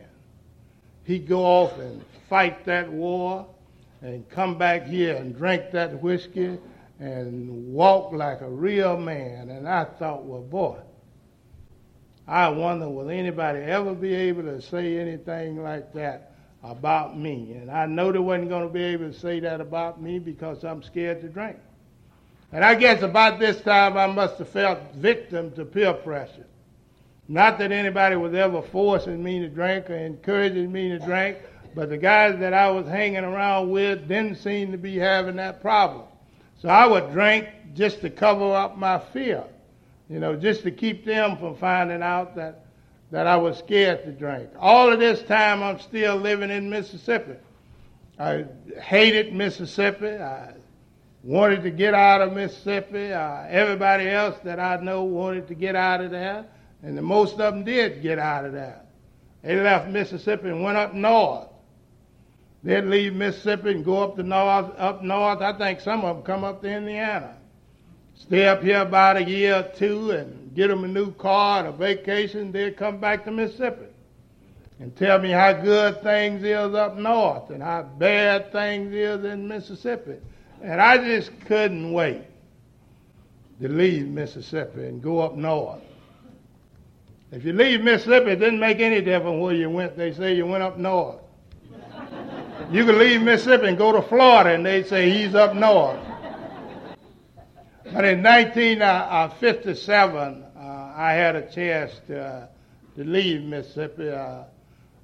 He'd 1.04 1.28
go 1.28 1.44
off 1.44 1.78
and 1.78 2.04
fight 2.28 2.66
that 2.66 2.92
war 2.92 3.48
and 4.02 4.28
come 4.30 4.58
back 4.58 4.86
here 4.86 5.16
and 5.16 5.36
drink 5.36 5.72
that 5.72 6.02
whiskey 6.02 6.58
and 7.00 7.74
walk 7.74 8.12
like 8.12 8.42
a 8.42 8.50
real 8.50 8.98
man. 8.98 9.50
And 9.50 9.68
I 9.68 9.86
thought, 9.86 10.26
well, 10.26 10.42
boy, 10.42 10.80
I 12.28 12.50
wonder 12.50 12.88
will 12.90 13.10
anybody 13.10 13.60
ever 13.60 13.96
be 13.96 14.14
able 14.14 14.44
to 14.44 14.62
say 14.62 14.98
anything 15.00 15.64
like 15.64 15.94
that 15.94 16.34
about 16.62 17.18
me. 17.18 17.54
And 17.54 17.72
I 17.72 17.86
know 17.86 18.12
they 18.12 18.20
wasn't 18.20 18.50
going 18.50 18.68
to 18.68 18.74
be 18.74 18.84
able 18.84 19.12
to 19.12 19.18
say 19.18 19.40
that 19.40 19.62
about 19.62 20.02
me 20.02 20.20
because 20.20 20.64
I'm 20.64 20.84
scared 20.84 21.22
to 21.22 21.30
drink. 21.30 21.58
And 22.52 22.64
I 22.64 22.76
guess 22.76 23.02
about 23.02 23.40
this 23.40 23.62
time 23.62 23.98
I 23.98 24.08
must 24.08 24.38
have 24.40 24.50
felt 24.50 24.80
victim 24.96 25.52
to 25.52 25.66
peer 25.66 25.94
pressure. 25.94 26.46
Not 27.28 27.60
that 27.60 27.72
anybody 27.72 28.16
was 28.16 28.34
ever 28.34 28.62
forcing 28.62 29.24
me 29.24 29.40
to 29.40 29.48
drink 29.48 29.90
or 29.90 29.96
encouraging 29.96 30.72
me 30.72 30.90
to 30.90 31.00
drink, 31.00 31.38
but 31.76 31.90
the 31.90 31.98
guys 31.98 32.40
that 32.40 32.54
I 32.54 32.72
was 32.72 32.88
hanging 32.88 33.24
around 33.24 33.70
with 33.70 34.08
didn't 34.08 34.38
seem 34.38 34.72
to 34.72 34.80
be 34.80 34.98
having 34.98 35.36
that 35.36 35.62
problem. 35.62 36.09
So 36.62 36.70
I 36.70 36.86
would 36.86 37.12
drink 37.12 37.48
just 37.74 38.02
to 38.02 38.10
cover 38.10 38.54
up 38.54 38.78
my 38.78 39.00
fear, 39.00 39.44
you 40.10 40.20
know, 40.20 40.36
just 40.36 40.64
to 40.64 40.72
keep 40.72 41.06
them 41.06 41.38
from 41.38 41.56
finding 41.56 42.02
out 42.02 42.36
that 42.36 42.66
that 43.12 43.26
I 43.26 43.38
was 43.38 43.58
scared 43.58 44.04
to 44.04 44.12
drink. 44.12 44.50
All 44.60 44.92
of 44.92 45.00
this 45.00 45.22
time, 45.24 45.64
I'm 45.64 45.80
still 45.80 46.16
living 46.16 46.52
in 46.52 46.70
Mississippi. 46.70 47.38
I 48.20 48.46
hated 48.82 49.34
Mississippi. 49.34 50.18
I 50.18 50.54
wanted 51.24 51.64
to 51.64 51.72
get 51.72 51.94
out 51.94 52.22
of 52.22 52.34
Mississippi. 52.34 53.12
Uh, 53.12 53.46
everybody 53.48 54.08
else 54.08 54.38
that 54.44 54.60
I 54.60 54.76
know 54.78 55.04
wanted 55.04 55.48
to 55.48 55.56
get 55.56 55.76
out 55.76 56.02
of 56.02 56.12
there, 56.12 56.46
and 56.84 56.98
the 56.98 57.02
most 57.02 57.34
of 57.34 57.54
them 57.56 57.64
did 57.64 58.04
get 58.04 58.20
out 58.20 58.46
of 58.46 58.54
there. 58.54 58.82
They 59.42 59.56
left 59.60 59.90
Mississippi 59.90 60.50
and 60.50 60.64
went 60.64 60.78
up 60.78 60.94
north. 60.94 61.49
They'd 62.64 62.82
leave 62.82 63.14
Mississippi 63.14 63.72
and 63.72 63.86
go 63.86 64.04
up 64.04 64.16
the 64.16 64.24
north. 64.24 64.72
Up 64.78 65.02
north, 65.02 65.42
I 65.42 65.58
think 65.58 65.80
some 65.80 66.04
of 66.04 66.18
them 66.18 66.26
come 66.26 66.44
up 66.44 66.62
to 66.62 66.70
Indiana. 66.70 67.38
Stay 68.16 68.48
up 68.48 68.62
here 68.62 68.82
about 68.82 69.18
a 69.18 69.24
year 69.24 69.60
or 69.60 69.76
two 69.78 70.12
and 70.12 70.54
get 70.54 70.68
them 70.68 70.84
a 70.84 70.88
new 70.88 71.14
car 71.14 71.60
and 71.60 71.70
a 71.70 71.72
vacation, 71.72 72.52
they'd 72.52 72.76
come 72.76 73.00
back 73.00 73.24
to 73.24 73.32
Mississippi 73.32 73.86
and 74.80 74.96
tell 74.96 75.20
me 75.20 75.30
how 75.30 75.54
good 75.54 76.02
things 76.04 76.44
is 76.44 76.74
up 76.74 76.98
north 76.98 77.50
and 77.50 77.62
how 77.62 77.84
bad 77.84 78.52
things 78.52 78.94
is 78.94 79.24
in 79.26 79.48
Mississippi. 79.48 80.18
And 80.62 80.82
I 80.82 80.98
just 80.98 81.32
couldn't 81.46 81.94
wait 81.94 82.24
to 83.62 83.68
leave 83.70 84.08
Mississippi 84.08 84.86
and 84.86 85.02
go 85.02 85.20
up 85.20 85.36
north. 85.36 85.82
If 87.32 87.46
you 87.46 87.54
leave 87.54 87.82
Mississippi, 87.82 88.32
it 88.32 88.40
didn't 88.40 88.60
make 88.60 88.80
any 88.80 89.02
difference 89.02 89.42
where 89.42 89.54
you 89.54 89.70
went. 89.70 89.96
They 89.96 90.14
say 90.14 90.36
you 90.36 90.46
went 90.46 90.64
up 90.64 90.78
north. 90.78 91.20
You 92.72 92.86
could 92.86 92.96
leave 92.96 93.22
Mississippi 93.24 93.70
and 93.70 93.78
go 93.80 93.92
to 93.92 94.04
Florida, 94.04 94.52
and 94.52 94.64
they'd 94.64 94.86
say 94.86 95.10
he's 95.10 95.34
up 95.34 95.56
north. 95.56 96.00
But 97.84 98.06
in 98.06 98.22
1957, 98.22 100.44
uh, 100.56 100.94
I 100.96 101.14
had 101.14 101.36
a 101.36 101.52
chance 101.52 102.00
to, 102.06 102.24
uh, 102.24 102.46
to 102.96 103.04
leave 103.04 103.42
Mississippi. 103.42 104.10
Uh, 104.10 104.44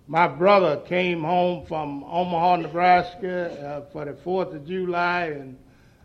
my 0.08 0.28
brother 0.28 0.78
came 0.86 1.23
home 1.23 1.65
from 1.65 2.04
Omaha, 2.04 2.58
Nebraska 2.58 3.51
uh, 3.51 3.82
for 3.91 4.06
the 4.06 4.13
4th 4.13 4.58
of 4.58 4.67
July 4.67 5.30
in 5.30 5.58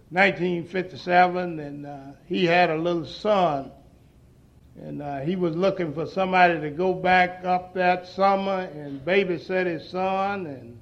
1957, 0.09 1.61
and 1.61 1.85
uh, 1.85 1.99
he 2.25 2.47
had 2.47 2.71
a 2.71 2.79
little 2.79 3.05
son. 3.05 3.71
And 4.81 5.03
uh, 5.03 5.21
he 5.21 5.37
was 5.37 5.55
looking 5.55 5.93
for 5.93 6.07
somebody 6.07 6.59
to 6.59 6.71
go 6.71 6.95
back 6.95 7.45
up 7.45 7.75
that 7.75 8.09
summer 8.09 8.61
and 8.61 9.05
babysit 9.05 9.67
his 9.67 9.87
son. 9.91 10.47
And, 10.47 10.79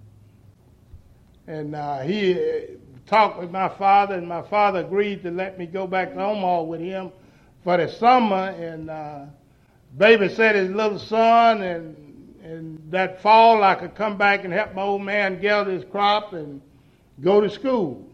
and 1.49 1.75
uh, 1.75 2.01
he 2.01 2.77
talked 3.07 3.41
with 3.41 3.51
my 3.51 3.71
father, 3.71 4.15
and 4.15 4.29
my 4.29 4.43
father 4.43 4.81
agreed 4.81 5.23
to 5.23 5.31
let 5.31 5.59
me 5.59 5.67
go 5.67 5.87
back 5.87 6.13
to 6.13 6.23
Omaha 6.23 6.63
with 6.65 6.81
him 6.81 7.11
for 7.65 7.79
the 7.79 7.89
summer 7.89 8.51
and 8.51 8.91
uh, 8.91 9.25
babysit 9.97 10.55
his 10.55 10.71
little 10.71 10.99
son 10.99 11.63
and 11.63 12.05
and 12.45 12.81
that 12.91 13.21
fall 13.21 13.63
I 13.63 13.75
could 13.75 13.95
come 13.95 14.17
back 14.17 14.45
and 14.45 14.53
help 14.53 14.75
my 14.75 14.83
old 14.83 15.03
man 15.03 15.41
gather 15.41 15.71
his 15.71 15.85
crop 15.85 16.33
and 16.33 16.63
go 17.21 17.41
to 17.41 17.51
school. 17.51 18.07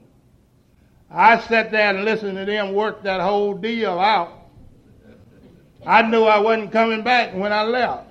I 1.11 1.39
sat 1.39 1.71
there 1.71 1.95
and 1.95 2.05
listened 2.05 2.37
to 2.39 2.45
them 2.45 2.73
work 2.73 3.05
that 3.05 3.21
whole 3.21 3.55
deal 3.55 3.99
out. 3.99 4.49
I 5.87 6.03
knew 6.03 6.25
I 6.25 6.39
wasn't 6.39 6.73
coming 6.73 7.03
back 7.03 7.35
when 7.35 7.53
I 7.53 7.63
left. 7.63 8.09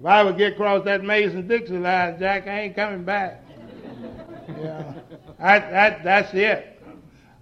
If 0.00 0.06
I 0.06 0.24
would 0.24 0.38
get 0.38 0.54
across 0.54 0.84
that 0.86 1.04
Mason-Dixon 1.04 1.82
line, 1.82 2.18
Jack, 2.18 2.48
I 2.48 2.62
ain't 2.62 2.74
coming 2.74 3.04
back. 3.04 3.45
That, 5.38 5.70
that, 5.70 6.04
that's 6.04 6.34
it. 6.34 6.72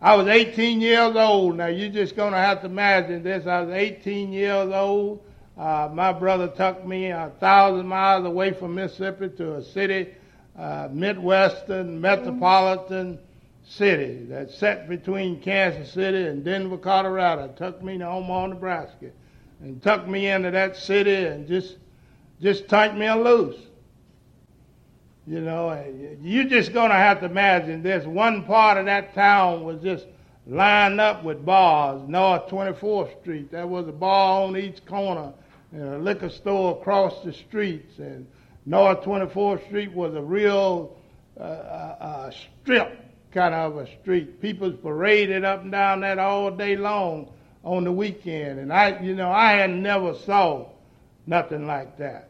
I 0.00 0.16
was 0.16 0.26
18 0.26 0.80
years 0.80 1.16
old. 1.16 1.56
Now 1.56 1.66
you're 1.66 1.88
just 1.88 2.16
going 2.16 2.32
to 2.32 2.38
have 2.38 2.60
to 2.60 2.66
imagine 2.66 3.22
this. 3.22 3.46
I 3.46 3.62
was 3.62 3.74
18 3.74 4.32
years 4.32 4.72
old. 4.72 5.22
Uh, 5.56 5.88
my 5.92 6.12
brother 6.12 6.48
took 6.48 6.84
me 6.84 7.06
a 7.06 7.32
thousand 7.38 7.86
miles 7.86 8.26
away 8.26 8.52
from 8.52 8.74
Mississippi 8.74 9.28
to 9.36 9.54
a 9.54 9.62
city, 9.62 10.08
uh, 10.58 10.88
Midwestern 10.90 12.00
metropolitan 12.00 13.18
city 13.66 14.26
that's 14.28 14.54
set 14.56 14.88
between 14.88 15.40
Kansas 15.40 15.92
City 15.92 16.26
and 16.26 16.44
Denver, 16.44 16.76
Colorado. 16.76 17.48
Took 17.56 17.82
me 17.82 17.98
to 17.98 18.06
Omaha, 18.06 18.48
Nebraska, 18.48 19.10
and 19.60 19.82
took 19.82 20.06
me 20.08 20.28
into 20.28 20.50
that 20.50 20.76
city 20.76 21.24
and 21.26 21.46
just 21.46 21.76
just 22.42 22.68
turned 22.68 22.98
me 22.98 23.10
loose. 23.12 23.56
You 25.26 25.40
know, 25.40 25.72
you're 26.20 26.44
just 26.44 26.74
going 26.74 26.90
to 26.90 26.96
have 26.96 27.20
to 27.20 27.26
imagine 27.26 27.82
this. 27.82 28.04
One 28.04 28.44
part 28.44 28.76
of 28.76 28.84
that 28.86 29.14
town 29.14 29.64
was 29.64 29.82
just 29.82 30.06
lined 30.46 31.00
up 31.00 31.24
with 31.24 31.46
bars. 31.46 32.02
North 32.06 32.46
24th 32.48 33.20
Street, 33.22 33.50
there 33.50 33.66
was 33.66 33.88
a 33.88 33.92
bar 33.92 34.42
on 34.42 34.56
each 34.56 34.84
corner 34.84 35.32
and 35.72 35.94
a 35.94 35.98
liquor 35.98 36.28
store 36.28 36.78
across 36.78 37.24
the 37.24 37.32
streets. 37.32 37.98
And 37.98 38.26
North 38.66 39.00
24th 39.00 39.64
Street 39.66 39.92
was 39.92 40.14
a 40.14 40.22
real 40.22 40.94
uh, 41.40 41.42
uh, 41.42 41.96
uh, 42.00 42.30
strip 42.62 43.00
kind 43.32 43.54
of 43.54 43.78
a 43.78 43.86
street. 44.00 44.40
People 44.40 44.70
paraded 44.72 45.44
up 45.44 45.62
and 45.62 45.72
down 45.72 46.00
that 46.00 46.18
all 46.18 46.50
day 46.50 46.76
long 46.76 47.32
on 47.64 47.84
the 47.84 47.92
weekend. 47.92 48.60
And 48.60 48.72
I, 48.72 49.00
you 49.00 49.14
know, 49.14 49.30
I 49.30 49.52
had 49.52 49.70
never 49.70 50.14
saw 50.14 50.68
nothing 51.26 51.66
like 51.66 51.96
that. 51.98 52.28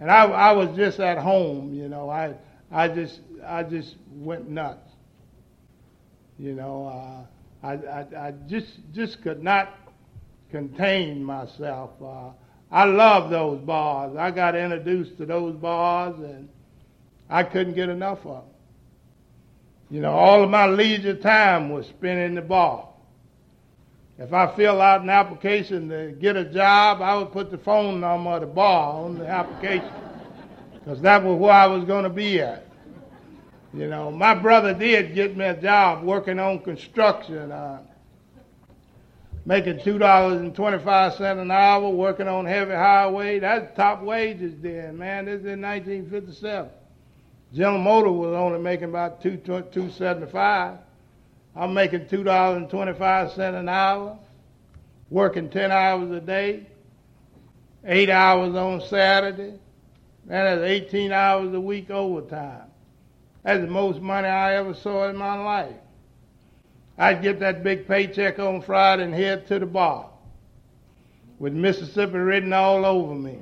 And 0.00 0.10
I, 0.10 0.24
I 0.24 0.52
was 0.52 0.74
just 0.76 0.98
at 0.98 1.18
home, 1.18 1.74
you 1.74 1.88
know. 1.88 2.08
I, 2.08 2.34
I 2.72 2.88
just, 2.88 3.20
I 3.46 3.62
just 3.62 3.96
went 4.10 4.48
nuts. 4.48 4.88
You 6.38 6.54
know, 6.54 6.86
uh, 7.62 7.66
I, 7.66 7.72
I, 7.72 8.28
I 8.28 8.34
just, 8.48 8.80
just 8.94 9.22
could 9.22 9.42
not 9.42 9.74
contain 10.50 11.22
myself. 11.22 11.90
Uh, 12.02 12.30
I 12.70 12.84
love 12.84 13.30
those 13.30 13.60
bars. 13.60 14.16
I 14.16 14.30
got 14.30 14.54
introduced 14.54 15.18
to 15.18 15.26
those 15.26 15.54
bars 15.56 16.18
and 16.18 16.48
I 17.28 17.42
couldn't 17.42 17.74
get 17.74 17.88
enough 17.88 18.20
of 18.20 18.44
them. 18.44 18.54
You 19.90 20.00
know, 20.00 20.12
all 20.12 20.42
of 20.42 20.50
my 20.50 20.66
leisure 20.66 21.16
time 21.16 21.70
was 21.70 21.86
spent 21.86 22.20
in 22.20 22.36
the 22.36 22.42
bar. 22.42 22.89
If 24.20 24.34
I 24.34 24.54
fill 24.54 24.82
out 24.82 25.00
an 25.00 25.08
application 25.08 25.88
to 25.88 26.12
get 26.12 26.36
a 26.36 26.44
job, 26.44 27.00
I 27.00 27.16
would 27.16 27.32
put 27.32 27.50
the 27.50 27.56
phone 27.56 28.00
number 28.00 28.28
of 28.28 28.42
the 28.42 28.46
bar 28.46 29.02
on 29.02 29.18
the 29.18 29.26
application 29.26 29.90
because 30.74 31.00
that 31.00 31.24
was 31.24 31.38
where 31.38 31.54
I 31.54 31.66
was 31.66 31.84
going 31.84 32.04
to 32.04 32.10
be 32.10 32.38
at. 32.38 32.66
You 33.72 33.88
know, 33.88 34.10
my 34.10 34.34
brother 34.34 34.74
did 34.74 35.14
get 35.14 35.38
me 35.38 35.46
a 35.46 35.58
job 35.58 36.04
working 36.04 36.38
on 36.38 36.58
construction. 36.58 37.50
Uh, 37.50 37.80
making 39.46 39.80
two 39.80 39.96
dollars 39.96 40.38
and 40.42 40.54
twenty 40.54 40.78
five 40.80 41.14
cents 41.14 41.40
an 41.40 41.50
hour, 41.50 41.88
working 41.88 42.28
on 42.28 42.44
heavy 42.44 42.72
highway. 42.72 43.38
That's 43.38 43.74
top 43.74 44.02
wages 44.02 44.52
then, 44.60 44.98
man. 44.98 45.24
This 45.24 45.40
is 45.40 45.46
in 45.46 45.62
nineteen 45.62 46.10
fifty 46.10 46.32
seven. 46.32 46.70
General 47.54 47.78
Motor 47.78 48.12
was 48.12 48.34
only 48.34 48.58
making 48.58 48.90
about 48.90 49.22
two 49.22 49.38
two 49.72 49.90
seventy 49.92 50.30
five. 50.30 50.76
I'm 51.54 51.74
making 51.74 52.08
two 52.08 52.22
dollars 52.22 52.58
and 52.58 52.70
twenty 52.70 52.92
five 52.94 53.32
cents 53.32 53.56
an 53.56 53.68
hour, 53.68 54.18
working 55.08 55.50
ten 55.50 55.72
hours 55.72 56.10
a 56.10 56.20
day, 56.20 56.66
eight 57.84 58.10
hours 58.10 58.54
on 58.54 58.80
Saturday. 58.82 59.58
Man, 60.24 60.58
that's 60.58 60.62
eighteen 60.62 61.12
hours 61.12 61.52
a 61.54 61.60
week 61.60 61.90
overtime. 61.90 62.70
That's 63.42 63.60
the 63.60 63.66
most 63.66 64.00
money 64.00 64.28
I 64.28 64.56
ever 64.56 64.74
saw 64.74 65.08
in 65.08 65.16
my 65.16 65.36
life. 65.36 65.76
I'd 66.98 67.22
get 67.22 67.40
that 67.40 67.64
big 67.64 67.88
paycheck 67.88 68.38
on 68.38 68.60
Friday 68.60 69.04
and 69.04 69.14
head 69.14 69.46
to 69.48 69.58
the 69.58 69.66
bar 69.66 70.10
with 71.38 71.54
Mississippi 71.54 72.18
written 72.18 72.52
all 72.52 72.84
over 72.84 73.14
me. 73.14 73.38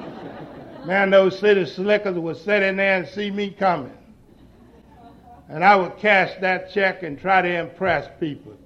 Man, 0.86 1.10
those 1.10 1.38
city 1.38 1.64
slickers 1.64 2.16
would 2.18 2.36
sit 2.36 2.62
in 2.62 2.76
there 2.76 2.98
and 2.98 3.08
see 3.08 3.30
me 3.30 3.50
coming. 3.50 3.96
And 5.48 5.64
I 5.64 5.76
would 5.76 5.96
cash 5.98 6.32
that 6.40 6.72
check 6.72 7.02
and 7.02 7.18
try 7.18 7.42
to 7.42 7.60
impress 7.60 8.08
people. 8.18 8.56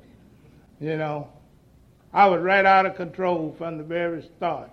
You 0.81 0.97
know, 0.97 1.29
I 2.13 2.27
was 2.27 2.41
right 2.41 2.65
out 2.65 2.87
of 2.87 2.97
control 2.97 3.55
from 3.59 3.77
the 3.77 3.85
very 3.85 4.23
start. 4.37 4.71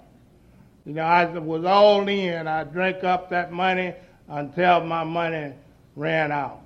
You 0.86 0.94
know, 0.94 1.04
I 1.04 1.26
was 1.26 1.66
all 1.66 2.08
in. 2.08 2.48
I 2.48 2.64
drank 2.64 3.04
up 3.04 3.30
that 3.30 3.52
money 3.52 3.94
until 4.30 4.84
my 4.86 5.04
money 5.04 5.54
ran 5.96 6.32
out. 6.32 6.62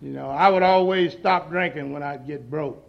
You 0.00 0.10
know, 0.10 0.30
I 0.30 0.48
would 0.48 0.62
always 0.62 1.12
stop 1.12 1.50
drinking 1.50 1.92
when 1.92 2.02
I'd 2.02 2.26
get 2.26 2.48
broke. 2.48 2.82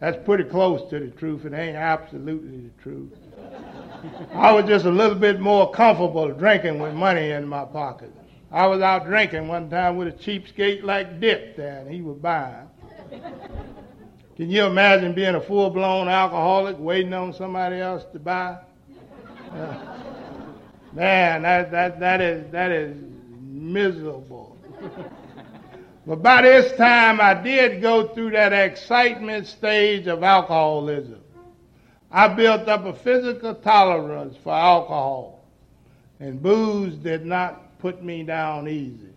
That's 0.00 0.22
pretty 0.24 0.44
close 0.44 0.88
to 0.90 0.98
the 0.98 1.08
truth. 1.08 1.46
It 1.46 1.54
ain't 1.54 1.76
absolutely 1.76 2.58
the 2.58 2.82
truth. 2.82 3.12
I 4.34 4.52
was 4.52 4.66
just 4.66 4.84
a 4.84 4.90
little 4.90 5.14
bit 5.14 5.40
more 5.40 5.70
comfortable 5.70 6.30
drinking 6.32 6.78
with 6.78 6.94
money 6.94 7.30
in 7.30 7.46
my 7.46 7.64
pocket. 7.64 8.12
I 8.54 8.68
was 8.68 8.80
out 8.82 9.06
drinking 9.06 9.48
one 9.48 9.68
time 9.68 9.96
with 9.96 10.06
a 10.06 10.12
cheapskate 10.12 10.84
like 10.84 11.18
Dick 11.18 11.56
there, 11.56 11.80
and 11.80 11.92
he 11.92 12.02
was 12.02 12.16
buying. 12.18 12.68
Can 14.36 14.48
you 14.48 14.64
imagine 14.66 15.12
being 15.12 15.34
a 15.34 15.40
full 15.40 15.70
blown 15.70 16.06
alcoholic 16.06 16.78
waiting 16.78 17.12
on 17.14 17.32
somebody 17.34 17.80
else 17.80 18.04
to 18.12 18.20
buy? 18.20 18.58
Uh, 19.50 19.96
man, 20.92 21.42
that, 21.42 21.72
that, 21.72 21.98
that, 21.98 22.20
is, 22.20 22.48
that 22.52 22.70
is 22.70 22.96
miserable. 23.40 24.56
But 26.06 26.22
by 26.22 26.42
this 26.42 26.76
time, 26.76 27.20
I 27.20 27.34
did 27.34 27.82
go 27.82 28.06
through 28.14 28.30
that 28.32 28.52
excitement 28.52 29.48
stage 29.48 30.06
of 30.06 30.22
alcoholism. 30.22 31.22
I 32.08 32.28
built 32.28 32.68
up 32.68 32.84
a 32.84 32.94
physical 32.94 33.56
tolerance 33.56 34.36
for 34.44 34.52
alcohol, 34.52 35.44
and 36.20 36.40
booze 36.40 36.94
did 36.94 37.26
not 37.26 37.63
put 37.84 38.02
me 38.02 38.22
down 38.22 38.66
easy. 38.66 39.10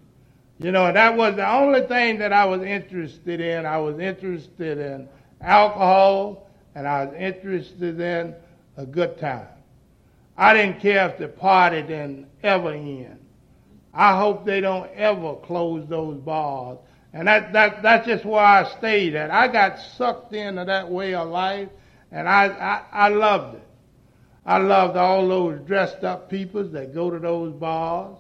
You 0.60 0.74
know, 0.74 0.92
that 0.92 1.16
was 1.16 1.38
the 1.38 1.50
only 1.50 1.88
thing 1.88 2.20
that 2.20 2.34
I 2.34 2.44
was 2.44 2.64
interested 2.64 3.40
in. 3.40 3.66
I 3.66 3.78
was 3.78 3.98
interested 3.98 4.78
in 4.78 5.08
alcohol, 5.40 6.50
and 6.76 6.86
I 6.86 7.06
was 7.06 7.16
interested 7.16 7.98
in 7.98 8.36
a 8.76 8.86
good 8.86 9.18
time. 9.20 9.48
I 10.36 10.54
didn't 10.54 10.82
care 10.82 11.08
if 11.08 11.18
the 11.18 11.30
party 11.30 11.82
didn't 11.82 12.28
ever 12.44 12.74
end. 12.74 13.26
I 13.94 14.18
hope 14.18 14.46
they 14.46 14.60
don't 14.60 14.92
ever 14.96 15.36
close 15.36 15.88
those 15.88 16.18
bars. 16.18 16.78
And 17.14 17.30
that, 17.30 17.54
that, 17.54 17.82
that's 17.82 18.06
just 18.06 18.26
where 18.26 18.44
I 18.44 18.70
stayed 18.80 19.16
at. 19.16 19.32
I 19.32 19.48
got 19.48 19.80
sucked 19.80 20.34
into 20.34 20.66
that 20.66 20.92
way 20.92 21.16
of 21.16 21.30
life, 21.30 21.70
and 22.12 22.28
I, 22.28 22.48
I, 22.48 23.06
I 23.06 23.08
loved 23.08 23.56
it. 23.56 23.68
I 24.46 24.58
loved 24.58 24.98
all 24.98 25.26
those 25.26 25.62
dressed 25.62 26.04
up 26.04 26.30
people 26.30 26.66
that 26.66 26.94
go 26.94 27.10
to 27.10 27.20
those 27.20 27.54
bars. 27.54 28.18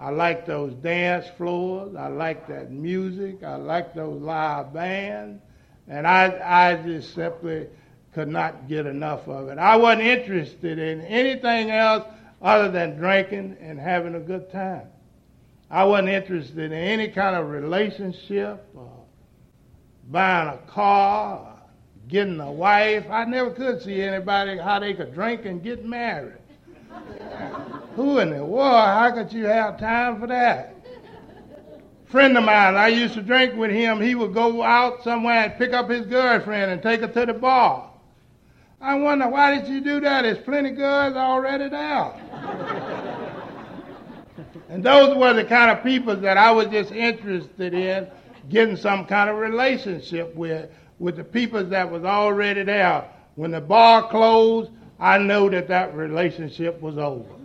I 0.00 0.10
like 0.10 0.46
those 0.46 0.74
dance 0.74 1.26
floors. 1.36 1.94
I 1.96 2.06
like 2.08 2.46
that 2.48 2.70
music. 2.70 3.42
I 3.42 3.56
like 3.56 3.94
those 3.94 4.20
live 4.22 4.72
bands. 4.72 5.42
And 5.88 6.06
I, 6.06 6.70
I 6.70 6.82
just 6.82 7.14
simply 7.14 7.66
could 8.14 8.28
not 8.28 8.68
get 8.68 8.86
enough 8.86 9.26
of 9.28 9.48
it. 9.48 9.58
I 9.58 9.76
wasn't 9.76 10.06
interested 10.06 10.78
in 10.78 11.00
anything 11.02 11.70
else 11.70 12.04
other 12.40 12.70
than 12.70 12.96
drinking 12.96 13.56
and 13.60 13.78
having 13.78 14.14
a 14.14 14.20
good 14.20 14.50
time. 14.52 14.86
I 15.70 15.84
wasn't 15.84 16.10
interested 16.10 16.72
in 16.72 16.72
any 16.72 17.08
kind 17.08 17.36
of 17.36 17.48
relationship, 17.50 18.64
or 18.74 18.90
buying 20.10 20.48
a 20.48 20.58
car, 20.70 21.38
or 21.38 21.60
getting 22.08 22.40
a 22.40 22.50
wife. 22.50 23.04
I 23.10 23.24
never 23.24 23.50
could 23.50 23.82
see 23.82 24.00
anybody 24.00 24.56
how 24.56 24.78
they 24.78 24.94
could 24.94 25.12
drink 25.12 25.44
and 25.44 25.62
get 25.62 25.84
married. 25.84 26.38
Who 27.98 28.20
in 28.20 28.30
the 28.30 28.44
world? 28.44 28.86
How 28.86 29.10
could 29.10 29.32
you 29.32 29.46
have 29.46 29.80
time 29.80 30.20
for 30.20 30.28
that? 30.28 30.72
Friend 32.06 32.38
of 32.38 32.44
mine, 32.44 32.76
I 32.76 32.86
used 32.86 33.14
to 33.14 33.22
drink 33.22 33.56
with 33.56 33.72
him. 33.72 34.00
He 34.00 34.14
would 34.14 34.32
go 34.32 34.62
out 34.62 35.02
somewhere 35.02 35.46
and 35.46 35.58
pick 35.58 35.72
up 35.72 35.90
his 35.90 36.06
girlfriend 36.06 36.70
and 36.70 36.80
take 36.80 37.00
her 37.00 37.08
to 37.08 37.26
the 37.26 37.34
bar. 37.34 37.90
I 38.80 38.94
wonder 38.94 39.26
why 39.28 39.58
did 39.58 39.66
you 39.66 39.80
do 39.80 39.98
that? 39.98 40.22
There's 40.22 40.38
plenty 40.38 40.70
of 40.70 40.76
girls 40.76 41.16
already 41.16 41.68
there. 41.70 42.12
and 44.68 44.84
those 44.84 45.16
were 45.16 45.34
the 45.34 45.44
kind 45.44 45.72
of 45.72 45.82
people 45.82 46.14
that 46.14 46.36
I 46.36 46.52
was 46.52 46.68
just 46.68 46.92
interested 46.92 47.74
in 47.74 48.06
getting 48.48 48.76
some 48.76 49.06
kind 49.06 49.28
of 49.28 49.38
relationship 49.38 50.36
with, 50.36 50.70
with 51.00 51.16
the 51.16 51.24
people 51.24 51.64
that 51.64 51.90
was 51.90 52.04
already 52.04 52.62
there. 52.62 53.10
When 53.34 53.50
the 53.50 53.60
bar 53.60 54.08
closed, 54.08 54.70
I 55.00 55.18
knew 55.18 55.50
that 55.50 55.66
that 55.66 55.96
relationship 55.96 56.80
was 56.80 56.96
over. 56.96 57.37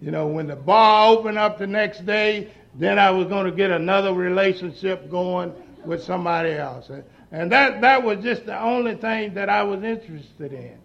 You 0.00 0.10
know, 0.10 0.26
when 0.26 0.46
the 0.46 0.56
bar 0.56 1.12
opened 1.12 1.38
up 1.38 1.58
the 1.58 1.66
next 1.66 2.06
day, 2.06 2.50
then 2.74 2.98
I 2.98 3.10
was 3.10 3.26
going 3.26 3.44
to 3.46 3.52
get 3.52 3.70
another 3.70 4.14
relationship 4.14 5.10
going 5.10 5.52
with 5.84 6.02
somebody 6.02 6.52
else. 6.52 6.90
And 7.32 7.52
that, 7.52 7.80
that 7.80 8.02
was 8.02 8.22
just 8.22 8.46
the 8.46 8.60
only 8.60 8.96
thing 8.96 9.34
that 9.34 9.48
I 9.48 9.62
was 9.62 9.82
interested 9.82 10.52
in. 10.52 10.78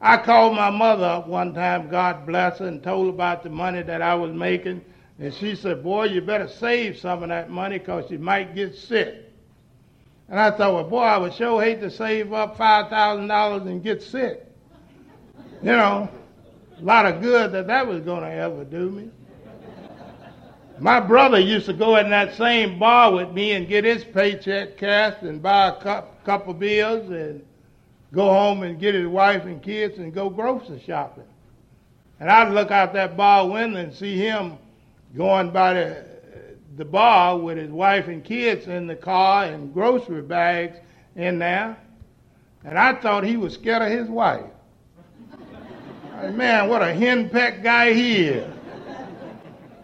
I 0.00 0.16
called 0.18 0.54
my 0.54 0.70
mother 0.70 1.04
up 1.04 1.28
one 1.28 1.54
time, 1.54 1.88
God 1.88 2.26
bless 2.26 2.58
her, 2.58 2.66
and 2.66 2.82
told 2.82 3.06
her 3.06 3.10
about 3.10 3.42
the 3.42 3.50
money 3.50 3.82
that 3.82 4.02
I 4.02 4.14
was 4.14 4.32
making. 4.32 4.84
And 5.18 5.32
she 5.32 5.54
said, 5.54 5.82
Boy, 5.82 6.04
you 6.06 6.20
better 6.20 6.48
save 6.48 6.98
some 6.98 7.22
of 7.22 7.28
that 7.28 7.50
money 7.50 7.78
because 7.78 8.10
you 8.10 8.18
might 8.18 8.54
get 8.54 8.74
sick. 8.74 9.24
And 10.28 10.40
I 10.40 10.50
thought, 10.50 10.74
well, 10.74 10.84
boy, 10.84 11.00
I 11.00 11.18
would 11.18 11.34
sure 11.34 11.62
hate 11.62 11.80
to 11.80 11.90
save 11.90 12.32
up 12.32 12.56
$5,000 12.56 13.66
and 13.66 13.82
get 13.82 14.02
sick. 14.02 14.46
You 15.62 15.72
know, 15.72 16.08
a 16.80 16.84
lot 16.84 17.06
of 17.06 17.20
good 17.20 17.52
that 17.52 17.66
that 17.66 17.86
was 17.86 18.00
going 18.00 18.22
to 18.22 18.30
ever 18.30 18.64
do 18.64 18.90
me. 18.90 19.10
My 20.78 20.98
brother 20.98 21.38
used 21.38 21.66
to 21.66 21.72
go 21.72 21.96
in 21.96 22.10
that 22.10 22.34
same 22.34 22.78
bar 22.78 23.12
with 23.12 23.30
me 23.30 23.52
and 23.52 23.68
get 23.68 23.84
his 23.84 24.02
paycheck 24.04 24.76
cashed 24.76 25.22
and 25.22 25.40
buy 25.40 25.68
a 25.68 25.80
cup, 25.80 26.24
couple 26.24 26.52
beers 26.52 27.08
and 27.10 27.44
go 28.12 28.28
home 28.28 28.64
and 28.64 28.78
get 28.78 28.94
his 28.94 29.06
wife 29.06 29.44
and 29.44 29.62
kids 29.62 29.98
and 29.98 30.12
go 30.12 30.28
grocery 30.28 30.82
shopping. 30.84 31.24
And 32.18 32.30
I'd 32.30 32.52
look 32.52 32.70
out 32.70 32.92
that 32.94 33.16
bar 33.16 33.48
window 33.48 33.80
and 33.80 33.94
see 33.94 34.16
him 34.16 34.58
going 35.16 35.50
by 35.50 35.74
the, 35.74 36.04
the 36.76 36.84
bar 36.84 37.38
with 37.38 37.56
his 37.56 37.70
wife 37.70 38.08
and 38.08 38.24
kids 38.24 38.66
in 38.66 38.88
the 38.88 38.96
car 38.96 39.44
and 39.44 39.72
grocery 39.72 40.22
bags 40.22 40.78
in 41.14 41.38
there. 41.38 41.76
And 42.64 42.78
I 42.78 42.94
thought 42.94 43.24
he 43.24 43.36
was 43.36 43.54
scared 43.54 43.82
of 43.82 43.90
his 43.90 44.08
wife. 44.08 44.50
Man, 46.32 46.68
what 46.68 46.82
a 46.82 46.86
henpecked 46.86 47.62
guy 47.62 47.92
he 47.92 48.26
is. 48.26 48.50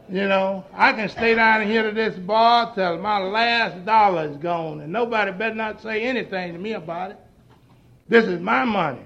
You 0.09 0.27
know, 0.27 0.65
I 0.75 0.93
can 0.93 1.09
stay 1.09 1.35
down 1.35 1.67
here 1.67 1.85
to 1.85 1.93
this 1.93 2.19
bar 2.19 2.75
till 2.75 2.99
my 2.99 3.19
last 3.19 3.85
dollar 3.85 4.29
is 4.29 4.37
gone, 4.39 4.81
and 4.81 4.93
nobody 4.93 5.31
better 5.31 5.55
not 5.55 5.81
say 5.81 6.03
anything 6.03 6.53
to 6.53 6.59
me 6.59 6.73
about 6.73 7.13
it. 7.13 7.19
This 8.09 8.25
is 8.25 8.41
my 8.41 8.65
money. 8.65 9.05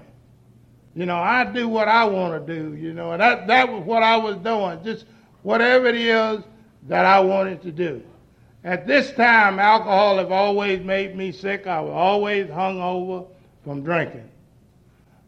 You 0.95 1.05
know, 1.05 1.17
I 1.17 1.43
do 1.43 1.67
what 1.67 1.87
I 1.87 2.05
want 2.05 2.47
to 2.47 2.53
do. 2.53 2.75
You 2.75 2.93
know, 2.93 3.11
and 3.11 3.21
that 3.21 3.45
that 3.47 3.71
was 3.71 3.83
what 3.83 4.01
I 4.01 4.17
was 4.17 4.37
doing, 4.37 4.83
just 4.83 5.05
whatever 5.43 5.87
it 5.87 5.95
is 5.95 6.41
that 6.87 7.05
I 7.05 7.19
wanted 7.19 7.61
to 7.63 7.71
do. 7.71 8.01
At 8.63 8.87
this 8.87 9.11
time, 9.11 9.59
alcohol 9.59 10.17
have 10.17 10.31
always 10.31 10.83
made 10.83 11.15
me 11.15 11.31
sick. 11.31 11.67
I 11.67 11.81
was 11.81 11.91
always 11.91 12.49
hung 12.49 12.81
over 12.81 13.27
from 13.63 13.83
drinking. 13.83 14.27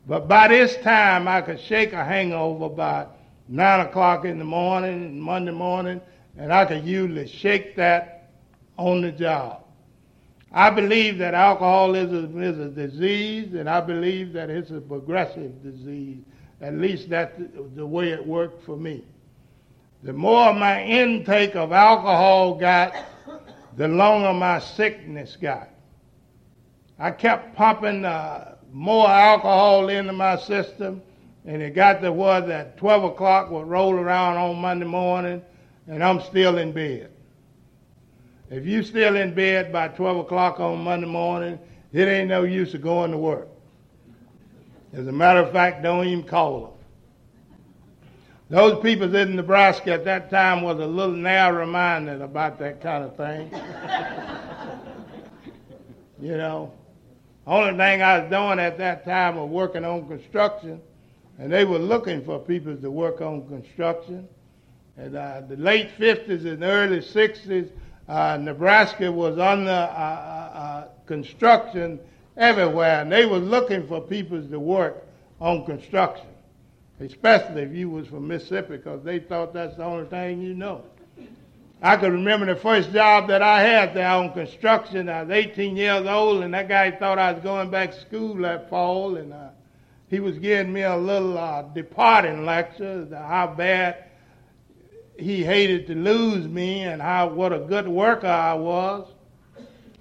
But 0.08 0.30
by 0.30 0.48
this 0.48 0.78
time, 0.78 1.28
I 1.28 1.42
could 1.42 1.60
shake 1.60 1.92
a 1.92 2.04
hangover 2.04 2.70
by 2.70 3.08
9 3.50 3.80
o'clock 3.88 4.24
in 4.24 4.40
the 4.40 4.46
morning, 4.46 5.20
Monday 5.20 5.52
morning, 5.52 6.00
and 6.38 6.54
I 6.54 6.66
could 6.66 6.86
usually 6.86 7.28
shake 7.28 7.76
that 7.76 8.30
on 8.78 9.02
the 9.02 9.12
job. 9.12 9.64
I 10.52 10.70
believe 10.70 11.18
that 11.18 11.34
alcoholism 11.34 12.42
is 12.42 12.58
a 12.58 12.70
disease, 12.70 13.54
and 13.54 13.70
I 13.70 13.82
believe 13.82 14.32
that 14.34 14.50
it's 14.50 14.72
a 14.72 14.80
progressive 14.80 15.62
disease. 15.62 16.20
At 16.62 16.76
least 16.76 17.10
that's 17.10 17.38
the 17.76 17.86
way 17.86 18.10
it 18.10 18.26
worked 18.26 18.64
for 18.64 18.78
me. 18.78 19.04
The 20.04 20.14
more 20.14 20.54
my 20.54 20.84
intake 20.84 21.56
of 21.56 21.74
alcohol 21.74 22.56
got, 22.56 22.96
the 23.76 23.90
longer 23.90 24.34
my 24.34 24.60
sickness 24.60 25.36
got. 25.36 25.70
I 26.98 27.12
kept 27.12 27.56
pumping 27.56 28.06
uh, 28.06 28.56
more 28.78 29.10
alcohol 29.10 29.90
into 29.90 30.14
my 30.14 30.38
system, 30.38 31.02
and 31.46 31.64
it 31.64 31.74
got 31.74 32.00
to 32.00 32.12
where 32.12 32.42
that 32.42 32.78
12 32.78 33.06
o'clock 33.06 33.50
would 33.50 33.68
roll 33.68 33.96
around 33.96 34.38
on 34.38 34.56
Monday 34.62 34.86
morning, 34.86 35.42
and 35.88 36.04
I'm 36.04 36.22
still 36.22 36.60
in 36.60 36.74
bed. 36.74 37.10
If 38.52 38.68
you're 38.68 38.84
still 38.84 39.16
in 39.16 39.34
bed 39.34 39.74
by 39.74 39.88
12 39.88 40.18
o'clock 40.18 40.60
on 40.60 40.84
Monday 40.84 41.08
morning, 41.08 41.58
it 41.92 42.08
ain't 42.08 42.30
no 42.30 42.44
use 42.44 42.76
of 42.76 42.84
going 42.84 43.10
to 43.10 43.18
work. 43.18 43.48
As 44.94 45.08
a 45.08 45.12
matter 45.12 45.40
of 45.40 45.52
fact, 45.52 45.82
don't 45.82 46.06
even 46.06 46.24
call 46.24 46.60
them. 46.62 46.72
Those 48.52 48.80
people 48.84 49.14
in 49.16 49.36
Nebraska 49.36 49.94
at 49.94 50.06
that 50.06 50.30
time 50.30 50.62
was 50.62 50.78
a 50.78 50.86
little 50.86 51.16
narrow-minded 51.16 52.22
about 52.22 52.60
that 52.60 52.80
kind 52.80 53.04
of 53.04 53.18
thing. 53.18 53.50
you 56.22 56.38
know, 56.38 56.72
only 57.48 57.78
thing 57.78 58.02
I 58.02 58.20
was 58.20 58.30
doing 58.30 58.60
at 58.60 58.78
that 58.78 59.06
time 59.06 59.38
was 59.38 59.50
working 59.50 59.86
on 59.86 60.08
construction 60.08 60.82
and 61.40 61.52
they 61.52 61.66
were 61.66 61.80
looking 61.80 62.24
for 62.24 62.40
people 62.40 62.76
to 62.76 62.92
work 62.92 63.22
on 63.22 63.48
construction. 63.48 64.28
In 64.98 65.16
uh, 65.16 65.46
the 65.48 65.56
late 65.56 65.90
50s 65.98 66.46
and 66.46 66.64
early 66.64 67.00
60s, 67.00 67.70
uh, 68.08 68.38
Nebraska 68.38 69.12
was 69.12 69.38
under 69.38 69.70
uh, 69.70 69.74
uh, 69.74 70.52
uh, 70.54 70.88
construction 71.06 72.00
everywhere, 72.36 73.02
and 73.02 73.12
they 73.12 73.26
were 73.26 73.38
looking 73.38 73.86
for 73.88 74.02
people 74.02 74.42
to 74.42 74.60
work 74.60 75.06
on 75.40 75.66
construction, 75.66 76.26
especially 77.00 77.62
if 77.62 77.74
you 77.74 77.90
was 77.90 78.08
from 78.08 78.28
Mississippi, 78.28 78.78
because 78.78 79.04
they 79.04 79.20
thought 79.20 79.54
that's 79.54 79.76
the 79.78 79.84
only 79.84 80.10
thing 80.10 80.42
you 80.42 80.56
know. 80.56 80.84
I 81.82 81.96
can 81.98 82.12
remember 82.12 82.48
the 82.48 82.60
first 82.60 82.92
job 82.92 83.28
that 83.28 83.44
I 83.44 83.62
had 83.62 83.94
there 83.94 84.10
on 84.10 84.34
construction. 84.34 85.10
I 85.10 85.24
was 85.24 85.32
18 85.32 85.78
years 85.78 86.08
old, 86.08 86.42
and 86.42 86.54
that 86.56 86.68
guy 86.68 86.90
thought 86.92 87.20
I 87.20 87.34
was 87.34 87.44
going 87.44 87.70
back 87.70 87.92
to 87.92 88.02
school 88.02 88.36
that 88.38 88.70
fall, 88.70 89.16
and 89.16 89.32
uh, 89.32 89.50
he 90.10 90.20
was 90.20 90.40
giving 90.40 90.74
me 90.74 90.82
a 90.82 90.98
little 90.98 91.38
uh, 91.38 91.62
departing 91.62 92.46
lecture 92.46 93.08
how 93.12 93.54
bad 93.56 94.06
he 95.20 95.44
hated 95.44 95.88
to 95.88 95.96
lose 95.96 96.48
me 96.48 96.82
and 96.82 97.02
how 97.02 97.30
what 97.30 97.54
a 97.54 97.60
good 97.60 97.88
worker 97.88 98.28
I 98.28 98.56
was. 98.56 99.08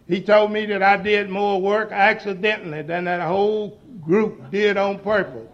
He 0.08 0.22
told 0.22 0.52
me 0.52 0.66
that 0.66 0.82
I 0.82 0.96
did 0.96 1.28
more 1.28 1.60
work 1.60 1.92
accidentally 1.92 2.82
than 2.82 3.04
that 3.04 3.20
whole 3.26 3.80
group 4.00 4.50
did 4.50 4.76
on 4.76 5.00
purpose. 5.00 5.48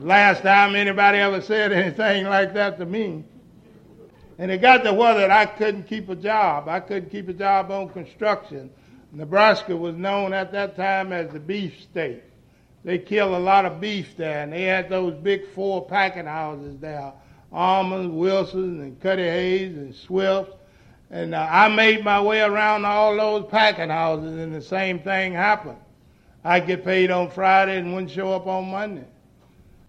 Last 0.00 0.42
time 0.42 0.76
anybody 0.76 1.18
ever 1.18 1.40
said 1.40 1.72
anything 1.72 2.26
like 2.26 2.54
that 2.54 2.78
to 2.78 2.86
me. 2.86 3.24
And 4.38 4.50
it 4.50 4.58
got 4.58 4.84
to 4.84 4.92
where 4.92 5.14
that 5.14 5.30
I 5.30 5.46
couldn't 5.46 5.84
keep 5.84 6.08
a 6.08 6.16
job. 6.16 6.68
I 6.68 6.80
couldn't 6.80 7.10
keep 7.10 7.28
a 7.28 7.32
job 7.32 7.70
on 7.70 7.88
construction. 7.88 8.70
Nebraska 9.12 9.76
was 9.76 9.96
known 9.96 10.32
at 10.32 10.52
that 10.52 10.76
time 10.76 11.12
as 11.12 11.32
the 11.32 11.40
beef 11.40 11.82
state 11.82 12.22
they 12.84 12.98
killed 12.98 13.34
a 13.34 13.38
lot 13.38 13.64
of 13.64 13.80
beef 13.80 14.16
there, 14.16 14.42
and 14.42 14.52
they 14.52 14.62
had 14.62 14.88
those 14.88 15.14
big 15.14 15.48
four 15.48 15.86
packing 15.86 16.26
houses 16.26 16.78
there, 16.78 17.12
Armours, 17.52 18.06
Wilsons, 18.06 18.80
and 18.80 19.00
Cudahys, 19.00 19.76
and 19.76 19.94
Swifts. 19.94 20.54
And 21.10 21.34
uh, 21.34 21.46
I 21.50 21.68
made 21.68 22.04
my 22.04 22.20
way 22.20 22.40
around 22.40 22.84
all 22.84 23.16
those 23.16 23.50
packing 23.50 23.88
houses, 23.88 24.38
and 24.38 24.54
the 24.54 24.62
same 24.62 25.00
thing 25.00 25.32
happened. 25.32 25.78
I'd 26.44 26.66
get 26.66 26.84
paid 26.84 27.10
on 27.10 27.30
Friday 27.30 27.78
and 27.78 27.92
wouldn't 27.92 28.12
show 28.12 28.32
up 28.32 28.46
on 28.46 28.70
Monday. 28.70 29.06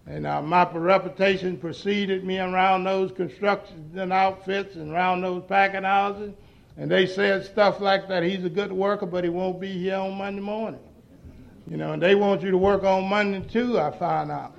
And 0.10 0.26
uh, 0.26 0.42
my 0.42 0.68
reputation 0.72 1.56
preceded 1.56 2.24
me 2.24 2.40
around 2.40 2.84
those 2.84 3.12
construction 3.12 3.92
and 3.96 4.12
outfits 4.12 4.76
and 4.76 4.92
around 4.92 5.22
those 5.22 5.44
packing 5.48 5.84
houses. 5.84 6.34
And 6.78 6.90
they 6.90 7.06
said 7.06 7.46
stuff 7.46 7.80
like 7.80 8.08
that. 8.08 8.24
He's 8.24 8.44
a 8.44 8.50
good 8.50 8.72
worker, 8.72 9.06
but 9.06 9.24
he 9.24 9.30
won't 9.30 9.60
be 9.60 9.72
here 9.72 9.98
on 9.98 10.18
Monday 10.18 10.42
morning. 10.42 10.80
You 11.70 11.78
know, 11.78 11.94
and 11.94 12.02
they 12.02 12.16
want 12.16 12.42
you 12.42 12.50
to 12.50 12.58
work 12.58 12.84
on 12.84 13.08
Monday 13.08 13.48
too, 13.48 13.80
I 13.80 13.92
find 13.92 14.32
out. 14.32 14.58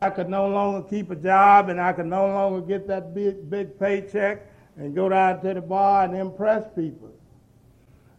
I 0.00 0.10
could 0.10 0.28
no 0.28 0.46
longer 0.46 0.88
keep 0.88 1.10
a 1.10 1.16
job 1.16 1.68
and 1.68 1.80
I 1.80 1.92
could 1.92 2.06
no 2.06 2.26
longer 2.28 2.60
get 2.60 2.86
that 2.86 3.12
big, 3.12 3.50
big 3.50 3.80
paycheck 3.80 4.42
and 4.76 4.94
go 4.94 5.08
down 5.08 5.40
to 5.42 5.52
the 5.52 5.60
bar 5.60 6.04
and 6.04 6.16
impress 6.16 6.64
people. 6.76 7.12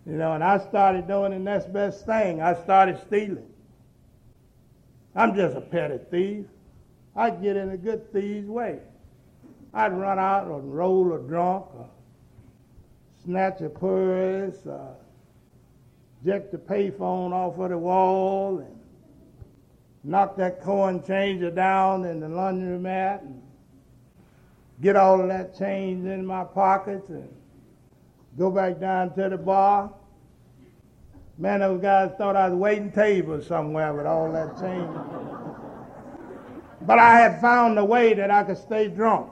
You 0.06 0.14
know, 0.14 0.34
and 0.34 0.44
I 0.44 0.58
started 0.58 1.08
doing 1.08 1.32
the 1.32 1.40
next 1.40 1.72
best 1.72 2.06
thing. 2.06 2.42
I 2.42 2.62
started 2.62 3.00
stealing. 3.08 3.48
I'm 5.16 5.34
just 5.34 5.56
a 5.56 5.62
petty 5.62 6.00
thief. 6.12 6.46
I'd 7.16 7.42
get 7.42 7.56
in 7.56 7.70
a 7.70 7.78
good 7.78 8.12
thief's 8.12 8.48
way. 8.48 8.80
I'd 9.74 9.94
run 9.94 10.20
out 10.20 10.48
and 10.48 10.76
roll 10.76 11.14
a 11.14 11.20
drunk, 11.20 11.66
or 11.76 11.90
snatch 13.24 13.62
a 13.62 13.70
purse, 13.70 14.66
uh, 14.66 14.94
jack 16.26 16.52
the 16.52 16.58
payphone 16.58 17.32
off 17.32 17.58
of 17.58 17.70
the 17.70 17.78
wall, 17.78 18.60
and 18.60 18.80
knock 20.04 20.36
that 20.38 20.62
coin 20.62 21.02
changer 21.04 21.52
down 21.52 22.06
in 22.06 22.20
the 22.20 22.28
laundromat, 22.28 23.22
and 23.22 23.42
get 24.82 24.96
all 24.96 25.22
of 25.22 25.28
that 25.30 25.58
change 25.58 26.06
in 26.06 26.26
my 26.26 26.44
pockets, 26.44 27.10
and 27.10 27.30
go 28.38 28.52
back 28.52 28.80
down 28.80 29.14
to 29.16 29.30
the 29.30 29.38
bar. 29.38 29.94
Man, 31.38 31.60
those 31.60 31.82
guys 31.82 32.12
thought 32.18 32.38
I 32.38 32.48
was 32.48 32.58
waiting 32.58 32.92
tables 32.92 33.48
somewhere 33.48 33.94
with 33.94 34.06
all 34.06 34.32
that 34.32 34.58
change. 34.58 34.90
but 36.82 36.98
I 36.98 37.20
had 37.20 37.42
found 37.42 37.78
a 37.78 37.84
way 37.84 38.14
that 38.14 38.32
I 38.32 38.44
could 38.44 38.58
stay 38.58 38.88
drunk. 38.88 39.32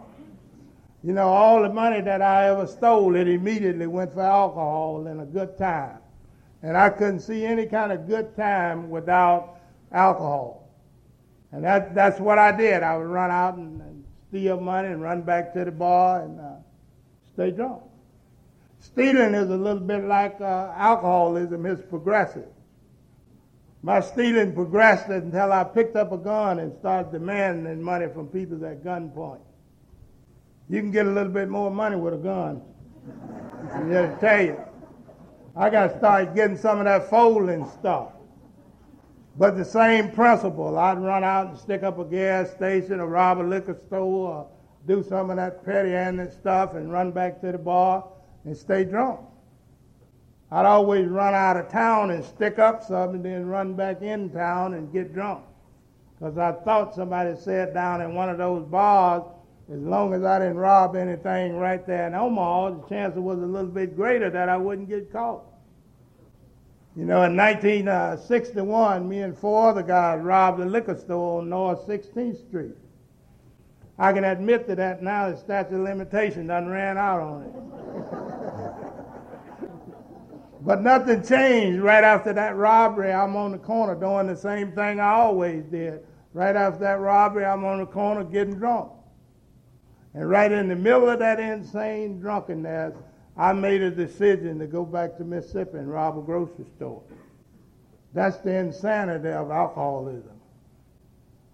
You 1.02 1.13
know, 1.13 1.28
all 1.28 1.62
the 1.62 1.70
money 1.70 2.02
that 2.02 2.22
I 2.22 2.50
ever 2.50 2.68
stole, 2.68 3.16
it 3.16 3.28
immediately 3.28 3.88
went 3.88 4.13
for 4.13 4.22
alcohol 4.22 5.08
and 5.08 5.22
a 5.22 5.26
good 5.26 5.58
time. 5.58 6.00
And 6.62 6.78
I 6.78 6.89
couldn't 6.89 7.22
see 7.22 7.46
any 7.46 7.66
kind 7.66 7.92
of 7.92 8.08
good 8.08 8.36
time 8.36 8.89
without 8.89 9.60
alcohol. 9.92 10.70
And 11.52 11.63
that, 11.63 11.94
that's 11.96 12.20
what 12.20 12.38
I 12.38 12.52
did. 12.52 12.84
I 12.84 12.98
would 12.98 13.08
run 13.08 13.32
out 13.32 13.56
and, 13.56 13.82
and 13.82 14.04
steal 14.30 14.60
money 14.60 14.89
and 14.89 15.02
run 15.02 15.22
back 15.22 15.54
to 15.54 15.63
the 15.63 15.72
bar 15.72 16.24
and 16.24 16.39
uh, 16.39 16.54
stay 17.34 17.52
drunk. 17.52 17.84
Stealing 18.84 19.34
is 19.34 19.50
a 19.50 19.56
little 19.56 19.80
bit 19.80 20.04
like 20.04 20.41
uh, 20.41 20.74
alcoholism, 20.76 21.65
it's 21.65 21.82
progressive. 21.89 22.50
My 23.82 24.02
stealing 24.02 24.54
progressed 24.54 25.08
until 25.08 25.54
I 25.54 25.63
picked 25.63 25.96
up 25.96 26.12
a 26.12 26.17
gun 26.17 26.60
and 26.60 26.74
started 26.80 27.13
demanding 27.13 27.82
money 27.82 28.08
from 28.13 28.28
people 28.28 28.63
at 28.65 28.84
gunpoint. 28.84 29.39
You 30.69 30.82
can 30.82 30.91
get 30.91 31.06
a 31.06 31.10
little 31.10 31.32
bit 31.32 31.48
more 31.48 31.72
money 31.72 31.96
with 31.96 32.13
a 32.13 32.17
gun. 32.17 32.62
I 33.74 33.84
just 33.89 34.19
tell 34.19 34.41
you. 34.41 34.60
I 35.56 35.69
got 35.69 35.88
to 35.88 35.98
start 35.98 36.36
getting 36.36 36.58
some 36.58 36.80
of 36.80 36.86
that 36.86 37.10
folding 37.10 37.65
stuff. 37.80 38.10
But 39.38 39.56
the 39.56 39.65
same 39.65 40.12
principle. 40.12 40.78
I'd 40.78 41.00
run 41.00 41.24
out 41.24 41.48
and 41.48 41.58
stick 41.58 41.84
up 41.84 42.00
a 42.00 42.06
gas 42.06 42.52
station 42.52 43.00
or 43.00 43.08
rob 43.08 43.39
a 43.39 43.43
liquor 43.43 43.80
store 43.88 44.30
or 44.30 44.48
do 44.86 45.04
some 45.04 45.30
of 45.30 45.38
that 45.38 45.63
petty-handed 45.65 46.34
stuff 46.34 46.74
and 46.74 46.91
run 46.91 47.12
back 47.12 47.39
to 47.41 47.54
the 47.54 47.58
bar 47.58 48.10
and 48.45 48.56
stay 48.56 48.84
drunk. 48.84 49.19
I'd 50.51 50.65
always 50.65 51.08
run 51.08 51.34
out 51.34 51.58
of 51.58 51.69
town 51.69 52.12
and 52.12 52.23
stick 52.23 52.60
up 52.60 52.84
some 52.84 53.15
and 53.15 53.25
then 53.25 53.47
run 53.47 53.73
back 53.73 54.01
in 54.01 54.29
town 54.29 54.75
and 54.75 54.91
get 54.93 55.13
drunk. 55.13 55.43
Because 56.19 56.38
I 56.38 56.51
thought 56.51 56.93
somebody 56.93 57.36
sat 57.36 57.73
down 57.73 58.01
in 58.01 58.13
one 58.13 58.29
of 58.29 58.38
those 58.38 58.63
bars 58.65 59.23
as 59.71 59.79
long 59.79 60.13
as 60.13 60.23
I 60.23 60.39
didn't 60.39 60.58
rob 60.58 60.95
anything 60.95 61.56
right 61.56 61.86
there 61.88 62.08
in 62.08 62.13
Omaha, 62.13 62.71
the 62.71 62.88
chance 62.89 63.15
was 63.15 63.39
a 63.39 63.45
little 63.45 63.71
bit 63.71 63.95
greater 63.95 64.29
that 64.29 64.49
I 64.49 64.58
wouldn't 64.58 64.89
get 64.89 65.12
caught. 65.12 65.43
You 66.95 67.06
know, 67.06 67.23
in 67.23 67.36
1961, 67.36 68.97
uh, 68.97 68.99
me 69.03 69.21
and 69.21 69.38
four 69.38 69.69
other 69.69 69.82
guys 69.82 70.21
robbed 70.21 70.60
a 70.60 70.65
liquor 70.65 70.95
store 70.95 71.39
on 71.41 71.49
North 71.49 71.88
16th 71.88 72.45
Street. 72.47 72.75
I 73.97 74.12
can 74.12 74.23
admit 74.23 74.67
to 74.67 74.75
that 74.75 75.01
now 75.01 75.32
the 75.32 75.38
statute 75.38 75.75
of 75.75 75.82
limitation 75.82 76.47
done 76.47 76.67
ran 76.67 76.97
out 76.97 77.21
on 77.21 77.43
it. 77.43 78.03
But 80.65 80.82
nothing 80.82 81.23
changed 81.23 81.82
right 81.82 82.04
after 82.04 82.32
that 82.34 82.56
robbery. 82.56 83.12
I'm 83.12 83.36
on 83.36 83.52
the 83.52 83.58
corner 83.58 83.95
doing 83.95 84.28
the 84.28 84.36
same 84.36 84.71
thing 84.71 84.99
I 84.99 85.13
always 85.13 85.63
did. 85.65 86.06
Right 86.34 86.56
after 86.56 86.80
that 86.80 86.99
robbery, 86.99 87.45
I'm 87.45 87.65
on 87.65 87.80
the 87.80 87.86
corner 87.86 88.23
getting 88.23 88.56
drunk. 88.56 88.91
And 90.13 90.30
right 90.30 90.52
in 90.52 90.69
the 90.69 90.76
middle 90.76 91.10
of 91.10 91.19
that 91.19 91.39
insane 91.39 92.19
drunkenness, 92.19 92.93
I 93.36 93.52
made 93.52 93.82
a 93.82 93.91
decision 93.91 94.58
to 94.60 94.67
go 94.67 94.86
back 94.86 95.17
to 95.17 95.23
Mississippi 95.23 95.80
and 95.80 95.91
rob 95.91 96.17
a 96.17 96.21
grocery 96.21 96.65
store. 96.78 97.04
That's 98.13 98.38
the 98.38 98.56
insanity 98.56 99.30
of 99.30 99.52
alcoholism. 99.52 100.39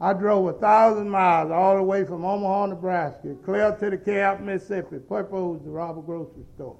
I 0.01 0.13
drove 0.13 0.47
a 0.47 0.59
thousand 0.59 1.09
miles 1.09 1.51
all 1.51 1.75
the 1.75 1.83
way 1.83 2.05
from 2.05 2.23
Omaha, 2.23 2.67
Nebraska, 2.67 3.35
clear 3.43 3.75
to 3.79 3.89
the 3.89 3.97
Cap, 3.97 4.39
Mississippi, 4.39 4.99
purpose 4.99 5.61
to 5.63 5.69
rob 5.69 5.97
a 5.97 6.01
grocery 6.01 6.45
store. 6.55 6.77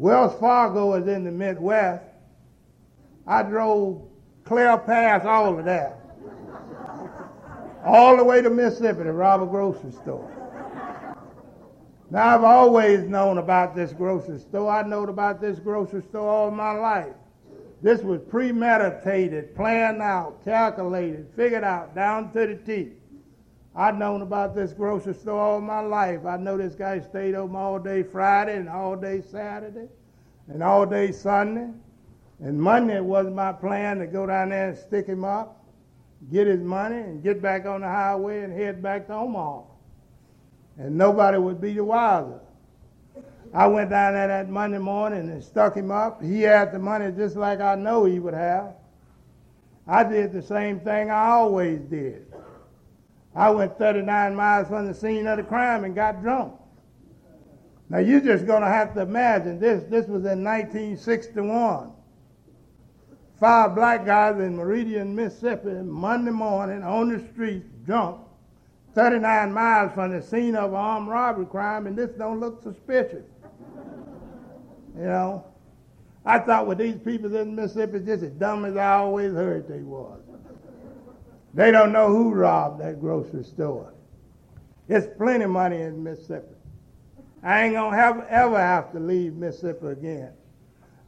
Wells 0.00 0.34
Fargo 0.40 0.94
is 0.94 1.06
in 1.08 1.24
the 1.24 1.30
Midwest. 1.30 2.02
I 3.26 3.42
drove 3.42 4.08
clear 4.44 4.78
past 4.78 5.26
all 5.26 5.58
of 5.58 5.66
that, 5.66 6.00
all 7.84 8.16
the 8.16 8.24
way 8.24 8.40
to 8.40 8.48
Mississippi 8.48 9.02
to 9.02 9.12
rob 9.12 9.42
a 9.42 9.46
grocery 9.46 9.92
store. 9.92 10.26
Now, 12.10 12.34
I've 12.34 12.44
always 12.44 13.00
known 13.00 13.36
about 13.36 13.76
this 13.76 13.92
grocery 13.92 14.38
store. 14.38 14.70
I 14.70 14.88
known 14.88 15.10
about 15.10 15.38
this 15.38 15.58
grocery 15.58 16.02
store 16.08 16.26
all 16.26 16.50
my 16.50 16.72
life. 16.72 17.14
This 17.82 18.00
was 18.00 18.22
premeditated, 18.22 19.54
planned 19.54 20.00
out, 20.00 20.42
calculated, 20.46 21.28
figured 21.36 21.62
out, 21.62 21.94
down 21.94 22.32
to 22.32 22.46
the 22.46 22.56
T. 22.56 22.92
I've 23.80 23.96
known 23.96 24.20
about 24.20 24.54
this 24.54 24.74
grocery 24.74 25.14
store 25.14 25.40
all 25.40 25.60
my 25.62 25.80
life. 25.80 26.26
I 26.26 26.36
know 26.36 26.58
this 26.58 26.74
guy 26.74 27.00
stayed 27.00 27.34
open 27.34 27.56
all 27.56 27.78
day 27.78 28.02
Friday 28.02 28.56
and 28.56 28.68
all 28.68 28.94
day 28.94 29.22
Saturday 29.22 29.88
and 30.48 30.62
all 30.62 30.84
day 30.84 31.12
Sunday. 31.12 31.70
And 32.40 32.60
Monday 32.60 32.96
it 32.96 33.04
was 33.04 33.32
my 33.32 33.52
plan 33.52 33.98
to 34.00 34.06
go 34.06 34.26
down 34.26 34.50
there 34.50 34.68
and 34.68 34.76
stick 34.76 35.06
him 35.06 35.24
up, 35.24 35.64
get 36.30 36.46
his 36.46 36.60
money, 36.60 36.98
and 36.98 37.22
get 37.22 37.40
back 37.40 37.64
on 37.64 37.80
the 37.80 37.86
highway 37.86 38.42
and 38.42 38.52
head 38.52 38.82
back 38.82 39.06
to 39.06 39.14
Omaha 39.14 39.62
and 40.76 40.96
nobody 40.96 41.38
would 41.38 41.60
be 41.60 41.72
the 41.72 41.84
wiser. 41.84 42.40
I 43.52 43.66
went 43.66 43.88
down 43.88 44.12
there 44.12 44.28
that 44.28 44.50
Monday 44.50 44.78
morning 44.78 45.30
and 45.30 45.42
stuck 45.42 45.74
him 45.74 45.90
up. 45.90 46.22
He 46.22 46.42
had 46.42 46.70
the 46.70 46.78
money 46.78 47.10
just 47.12 47.34
like 47.34 47.60
I 47.60 47.76
know 47.76 48.04
he 48.04 48.18
would 48.18 48.34
have. 48.34 48.74
I 49.86 50.04
did 50.04 50.32
the 50.32 50.42
same 50.42 50.80
thing 50.80 51.10
I 51.10 51.30
always 51.30 51.80
did. 51.80 52.29
I 53.34 53.50
went 53.50 53.78
39 53.78 54.34
miles 54.34 54.68
from 54.68 54.86
the 54.86 54.94
scene 54.94 55.26
of 55.26 55.36
the 55.36 55.44
crime 55.44 55.84
and 55.84 55.94
got 55.94 56.20
drunk. 56.22 56.54
Now 57.88 57.98
you're 57.98 58.20
just 58.20 58.46
going 58.46 58.62
to 58.62 58.68
have 58.68 58.94
to 58.94 59.02
imagine 59.02 59.58
this. 59.58 59.82
This 59.84 60.06
was 60.06 60.24
in 60.24 60.44
1961. 60.44 61.92
Five 63.38 63.74
black 63.74 64.04
guys 64.04 64.38
in 64.38 64.56
Meridian, 64.56 65.14
Mississippi, 65.14 65.70
Monday 65.70 66.30
morning 66.30 66.82
on 66.82 67.08
the 67.08 67.26
street, 67.32 67.64
drunk, 67.86 68.20
39 68.94 69.52
miles 69.52 69.92
from 69.92 70.10
the 70.12 70.20
scene 70.20 70.54
of 70.54 70.70
an 70.70 70.76
armed 70.76 71.08
robbery 71.08 71.46
crime, 71.46 71.86
and 71.86 71.96
this 71.96 72.10
don't 72.10 72.38
look 72.38 72.62
suspicious. 72.62 73.24
You 74.94 75.04
know, 75.04 75.44
I 76.24 76.38
thought 76.40 76.66
with 76.66 76.78
these 76.78 76.98
people 76.98 77.34
in 77.34 77.54
Mississippi, 77.54 78.00
just 78.00 78.22
as 78.22 78.32
dumb 78.32 78.64
as 78.66 78.76
I 78.76 78.94
always 78.94 79.32
heard 79.32 79.68
they 79.68 79.80
was. 79.82 80.20
They 81.54 81.70
don't 81.70 81.92
know 81.92 82.08
who 82.08 82.32
robbed 82.32 82.80
that 82.80 83.00
grocery 83.00 83.44
store. 83.44 83.92
There's 84.86 85.06
plenty 85.18 85.44
of 85.44 85.50
money 85.50 85.80
in 85.82 86.02
Mississippi. 86.02 86.54
I 87.42 87.64
ain't 87.64 87.74
gonna 87.74 87.96
have, 87.96 88.26
ever 88.28 88.58
have 88.58 88.92
to 88.92 89.00
leave 89.00 89.34
Mississippi 89.34 89.86
again. 89.86 90.32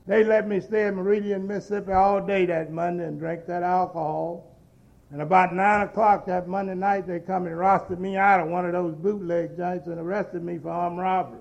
They 0.07 0.25
let 0.25 0.49
me 0.49 0.61
stay 0.61 0.87
in 0.87 0.97
Meridian, 0.97 1.47
Mississippi 1.47 1.93
all 1.93 2.21
day 2.21 2.47
that 2.47 2.73
Monday 2.73 3.05
and 3.05 3.19
drink 3.19 3.47
that 3.47 3.63
alcohol. 3.63 4.49
And 5.13 5.21
about 5.21 5.55
9 5.55 5.83
o'clock 5.83 6.27
that 6.27 6.49
Monday 6.49 6.75
night, 6.75 7.07
they 7.07 7.21
come 7.21 7.47
and 7.47 7.57
roasted 7.57 8.01
me 8.01 8.17
out 8.17 8.41
of 8.41 8.49
one 8.49 8.65
of 8.65 8.73
those 8.73 8.95
bootleg 8.95 9.57
joints 9.57 9.87
and 9.87 9.99
arrested 9.99 10.43
me 10.43 10.59
for 10.59 10.71
armed 10.71 10.99
robbery. 10.99 11.41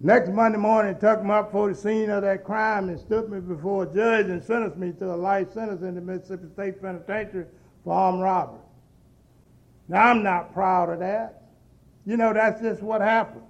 Next 0.00 0.30
Monday 0.30 0.56
morning, 0.56 0.98
took 0.98 1.22
me 1.22 1.30
up 1.30 1.52
for 1.52 1.68
the 1.68 1.74
scene 1.74 2.08
of 2.08 2.22
that 2.22 2.42
crime 2.42 2.88
and 2.88 2.98
stood 2.98 3.30
me 3.30 3.38
before 3.38 3.82
a 3.82 3.94
judge 3.94 4.26
and 4.26 4.42
sentenced 4.42 4.78
me 4.78 4.92
to 4.92 5.12
a 5.12 5.14
life 5.14 5.52
sentence 5.52 5.82
in 5.82 5.94
the 5.94 6.00
Mississippi 6.00 6.48
State 6.54 6.80
Penitentiary 6.80 7.44
for 7.84 7.92
armed 7.92 8.22
robbery. 8.22 8.60
Now, 9.88 10.06
I'm 10.06 10.22
not 10.22 10.52
proud 10.52 10.90
of 10.90 11.00
that. 11.00 11.42
You 12.06 12.16
know, 12.16 12.32
that's 12.32 12.60
just 12.60 12.82
what 12.82 13.00
happened. 13.00 13.44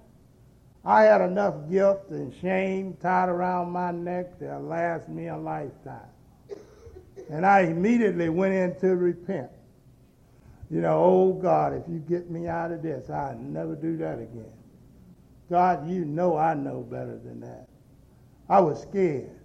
I 0.83 1.03
had 1.03 1.21
enough 1.21 1.55
guilt 1.69 2.05
and 2.09 2.33
shame 2.41 2.97
tied 3.01 3.29
around 3.29 3.71
my 3.71 3.91
neck 3.91 4.39
to 4.39 4.57
last 4.59 5.07
me 5.07 5.27
a 5.27 5.37
lifetime. 5.37 5.99
And 7.29 7.45
I 7.45 7.61
immediately 7.61 8.29
went 8.29 8.53
in 8.53 8.79
to 8.79 8.95
repent. 8.95 9.51
You 10.71 10.81
know, 10.81 11.03
oh 11.03 11.33
God, 11.33 11.73
if 11.73 11.83
you 11.87 11.99
get 11.99 12.31
me 12.31 12.47
out 12.47 12.71
of 12.71 12.81
this, 12.81 13.09
I'll 13.09 13.35
never 13.35 13.75
do 13.75 13.97
that 13.97 14.19
again. 14.19 14.51
God, 15.49 15.89
you 15.89 16.05
know 16.05 16.37
I 16.37 16.53
know 16.53 16.79
better 16.81 17.19
than 17.19 17.41
that. 17.41 17.67
I 18.49 18.61
was 18.61 18.81
scared. 18.81 19.40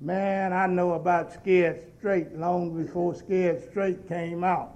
Man, 0.00 0.52
I 0.52 0.66
know 0.66 0.94
about 0.94 1.32
scared 1.32 1.82
straight 1.98 2.36
long 2.36 2.82
before 2.82 3.14
scared 3.14 3.62
straight 3.70 4.08
came 4.08 4.44
out. 4.44 4.72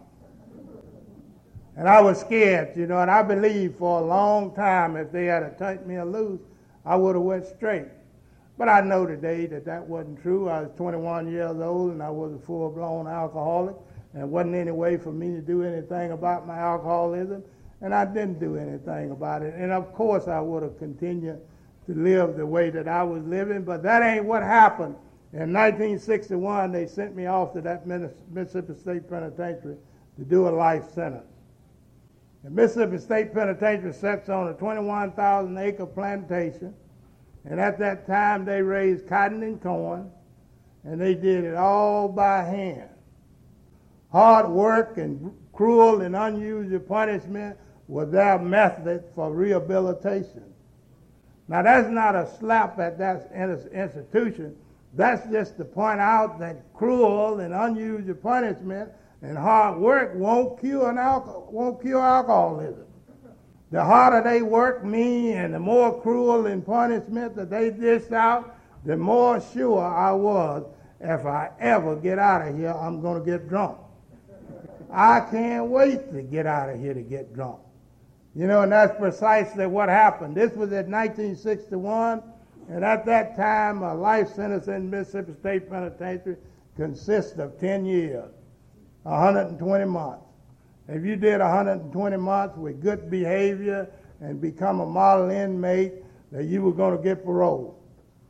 And 1.77 1.89
I 1.89 2.01
was 2.01 2.21
scared, 2.21 2.77
you 2.77 2.87
know, 2.87 2.99
and 2.99 3.11
I 3.11 3.23
believed 3.23 3.79
for 3.79 4.01
a 4.01 4.05
long 4.05 4.55
time 4.55 4.97
if 4.97 5.13
they 5.13 5.27
had 5.27 5.57
take 5.59 5.87
me 5.87 6.01
loose, 6.03 6.41
I 6.85 6.97
would 6.97 7.15
have 7.15 7.23
went 7.23 7.47
straight. 7.47 7.87
But 8.59 8.69
I 8.69 8.81
know 8.81 9.07
today 9.07 9.47
that 9.47 9.65
that 9.67 9.87
wasn't 9.87 10.21
true. 10.21 10.49
I 10.49 10.63
was 10.63 10.71
21 10.77 11.31
years 11.31 11.61
old 11.61 11.93
and 11.93 12.03
I 12.03 12.11
was 12.11 12.33
a 12.33 12.39
full 12.39 12.71
blown 12.71 13.07
alcoholic. 13.07 13.77
And 14.13 14.23
it 14.23 14.27
wasn't 14.27 14.57
any 14.57 14.73
way 14.73 14.97
for 14.97 15.13
me 15.13 15.29
to 15.29 15.41
do 15.41 15.63
anything 15.63 16.11
about 16.11 16.47
my 16.47 16.59
alcoholism. 16.59 17.45
And 17.81 17.95
I 17.95 18.05
didn't 18.05 18.41
do 18.41 18.57
anything 18.57 19.13
about 19.13 19.43
it. 19.43 19.55
And 19.55 19.71
of 19.71 19.93
course, 19.93 20.27
I 20.27 20.41
would 20.41 20.65
have 20.65 20.77
continued 20.79 21.39
to 21.87 21.95
live 21.95 22.37
the 22.37 22.47
way 22.47 22.71
that 22.71 22.89
I 22.89 23.05
was 23.05 23.23
living. 23.23 23.63
But 23.63 23.85
that 23.85 24.03
ain't 24.03 24.25
what 24.25 24.43
happened. 24.43 24.97
In 25.33 25.53
1961, 25.53 26.73
they 26.73 26.87
sent 26.87 27.15
me 27.15 27.27
off 27.27 27.53
to 27.53 27.61
that 27.61 27.87
Mississippi 27.87 28.75
State 28.75 29.09
Penitentiary 29.09 29.77
to 30.17 30.25
do 30.25 30.49
a 30.49 30.51
life 30.51 30.91
sentence. 30.93 31.25
The 32.45 32.51
Mississippi 32.51 32.99
State 32.99 33.35
Penitentiary 33.35 33.93
sits 33.93 34.29
on 34.29 34.49
a 34.49 34.55
21,000 34.55 35.59
acre 35.59 35.87
plantation 35.87 36.75
and 37.45 37.61
at 37.61 37.79
that 37.79 38.07
time, 38.07 38.45
they 38.45 38.61
raised 38.61 39.09
cotton 39.09 39.43
and 39.43 39.61
corn, 39.61 40.11
and 40.85 41.01
they 41.01 41.15
did 41.15 41.45
it 41.45 41.55
all 41.55 42.09
by 42.09 42.43
hand. 42.43 42.91
Hard 44.13 44.51
work 44.51 44.99
and 44.99 45.33
cruel 45.53 46.03
and 46.03 46.15
unusual 46.15 46.81
punishment 46.81 47.57
was 47.87 48.11
their 48.11 48.39
method 48.39 49.05
for 49.15 49.33
rehabilitation. 49.33 50.45
Now, 51.49 51.63
that's 51.63 51.89
not 51.89 52.15
a 52.15 52.29
slap 52.39 52.79
at 52.79 52.99
that 52.99 53.31
institution. 53.73 54.55
That's 54.99 55.31
just 55.31 55.57
to 55.59 55.65
point 55.65 56.01
out 56.01 56.41
that 56.41 56.75
cruel 56.75 57.39
and 57.39 57.55
unusual 57.55 58.17
punishment 58.17 58.91
and 59.23 59.39
hard 59.39 59.79
work 59.79 60.17
won't 60.17 60.59
cure, 60.59 60.93
won't 61.53 61.81
cure 61.81 62.03
alcoholism. 62.03 62.85
The 63.71 63.85
harder 63.85 64.29
they 64.29 64.43
worked 64.43 64.85
me 64.85 65.35
and 65.35 65.55
the 65.55 65.61
more 65.61 66.03
cruel 66.03 66.47
and 66.47 66.67
punishment 66.67 67.37
that 67.37 67.49
they 67.49 67.71
dished 67.71 68.11
out, 68.11 68.57
the 68.85 68.97
more 68.97 69.41
sure 69.53 69.85
I 69.85 70.11
was 70.11 70.65
if 70.99 71.25
I 71.25 71.51
ever 71.61 71.95
get 71.95 72.19
out 72.19 72.49
of 72.49 72.57
here, 72.57 72.73
I'm 72.73 73.01
going 73.01 73.21
to 73.23 73.25
get 73.25 73.49
drunk. 73.49 73.79
I 74.91 75.21
can't 75.21 75.67
wait 75.67 76.13
to 76.13 76.23
get 76.23 76.45
out 76.45 76.71
of 76.71 76.81
here 76.81 76.95
to 76.95 77.03
get 77.03 77.33
drunk. 77.35 77.61
You 78.35 78.49
know, 78.49 78.63
and 78.63 78.73
that's 78.73 78.99
precisely 78.99 79.69
what 79.69 79.91
happened. 79.91 80.35
This 80.35 80.51
was 80.55 80.73
in 80.73 80.91
1961, 80.91 82.21
and 82.69 82.85
at 82.85 83.07
that 83.07 83.37
time, 83.37 83.83
a 83.83 83.95
life 83.95 84.29
sentence 84.35 84.69
in 84.69 84.91
Mississippi 84.91 85.33
State 85.41 85.71
Penitentiary 85.71 86.37
consists 86.77 87.39
of 87.39 87.59
10 87.59 87.87
years, 87.87 88.31
120 89.05 89.85
months. 89.87 90.25
If 90.87 91.05
you 91.05 91.17
did 91.17 91.41
120 91.41 92.17
months 92.19 92.57
with 92.57 92.83
good 92.83 93.11
behavior 93.11 93.91
and 94.21 94.41
become 94.41 94.81
a 94.81 94.87
model 94.87 95.31
inmate, 95.31 95.93
that 96.31 96.45
you 96.45 96.61
were 96.61 96.73
going 96.73 96.97
to 96.97 97.03
get 97.03 97.25
parole. 97.25 97.79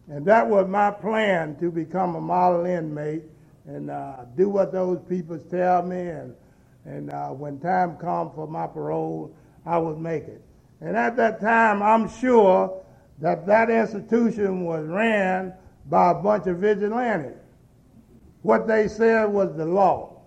And 0.09 0.24
that 0.26 0.49
was 0.49 0.68
my 0.68 0.91
plan 0.91 1.57
to 1.57 1.70
become 1.70 2.14
a 2.14 2.20
model 2.20 2.64
inmate 2.64 3.24
and 3.66 3.91
uh, 3.91 4.24
do 4.36 4.49
what 4.49 4.72
those 4.72 5.01
people 5.09 5.39
tell 5.51 5.82
me. 5.82 6.01
And, 6.01 6.34
and 6.84 7.11
uh, 7.11 7.28
when 7.28 7.59
time 7.59 7.97
comes 7.97 8.32
for 8.34 8.47
my 8.47 8.66
parole, 8.66 9.34
I 9.66 9.78
would 9.78 9.99
make 9.99 10.24
it. 10.24 10.43
And 10.80 10.97
at 10.97 11.16
that 11.16 11.41
time, 11.41 11.82
I'm 11.82 12.09
sure 12.09 12.82
that 13.20 13.46
that 13.46 13.70
institution 13.70 14.64
was 14.64 14.86
ran 14.86 15.52
by 15.86 16.12
a 16.12 16.14
bunch 16.14 16.46
of 16.46 16.58
vigilantes. 16.58 17.38
What 18.42 18.66
they 18.66 18.88
said 18.88 19.26
was 19.26 19.56
the 19.56 19.66
law. 19.66 20.22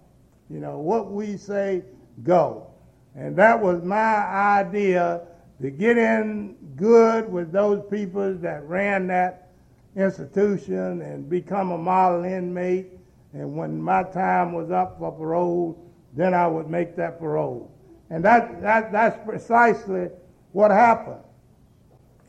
You 0.50 0.60
know, 0.60 0.80
what 0.80 1.12
we 1.12 1.38
say 1.38 1.84
go. 2.24 2.68
And 3.16 3.36
that 3.38 3.62
was 3.62 3.84
my 3.84 4.26
idea 4.26 5.22
to 5.62 5.70
get 5.70 5.98
in 5.98 6.56
good 6.76 7.32
with 7.32 7.52
those 7.52 7.84
people 7.90 8.34
that 8.36 8.64
ran 8.68 9.08
that 9.08 9.52
institution 9.96 11.02
and 11.02 11.30
become 11.30 11.72
a 11.72 11.78
model 11.78 12.24
inmate. 12.24 12.88
And 13.34 13.56
when 13.56 13.82
my 13.82 14.04
time 14.04 14.54
was 14.54 14.72
up 14.72 14.98
for 15.00 15.12
parole, 15.12 15.78
then 16.14 16.34
I 16.34 16.48
would 16.48 16.70
make 16.70 16.96
that 16.98 17.20
parole. 17.20 17.72
And 18.10 18.26
that, 18.26 18.62
that, 18.62 18.92
that's 18.92 19.18
precisely 19.26 20.10
what 20.52 20.72
happened. 20.72 21.22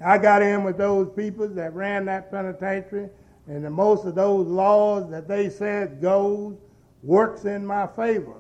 I 0.05 0.19
got 0.19 0.43
in 0.43 0.65
with 0.65 0.79
those 0.79 1.09
people 1.15 1.49
that 1.49 1.75
ran 1.75 2.05
that 2.07 2.31
penitentiary, 2.31 3.09
and 3.47 3.65
the 3.65 3.71
most 3.71 4.05
of 4.05 4.15
those 4.15 4.47
laws 4.47 5.11
that 5.11 5.29
they 5.29 5.49
said 5.49 6.01
goes 6.01 6.57
works 7.03 7.45
in 7.45 7.65
my 7.67 7.87
favor. 7.87 8.37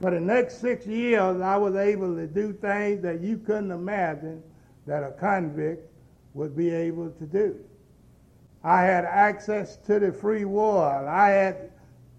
For 0.00 0.10
the 0.10 0.20
next 0.20 0.58
six 0.58 0.86
years, 0.86 1.40
I 1.40 1.56
was 1.56 1.76
able 1.76 2.14
to 2.16 2.26
do 2.26 2.52
things 2.52 3.02
that 3.02 3.20
you 3.20 3.38
couldn't 3.38 3.70
imagine 3.70 4.42
that 4.86 5.02
a 5.02 5.12
convict 5.12 5.90
would 6.34 6.56
be 6.56 6.70
able 6.70 7.10
to 7.10 7.24
do. 7.26 7.56
I 8.62 8.82
had 8.82 9.04
access 9.04 9.76
to 9.86 9.98
the 9.98 10.12
free 10.12 10.44
world. 10.44 11.06
I 11.06 11.28
had 11.28 11.70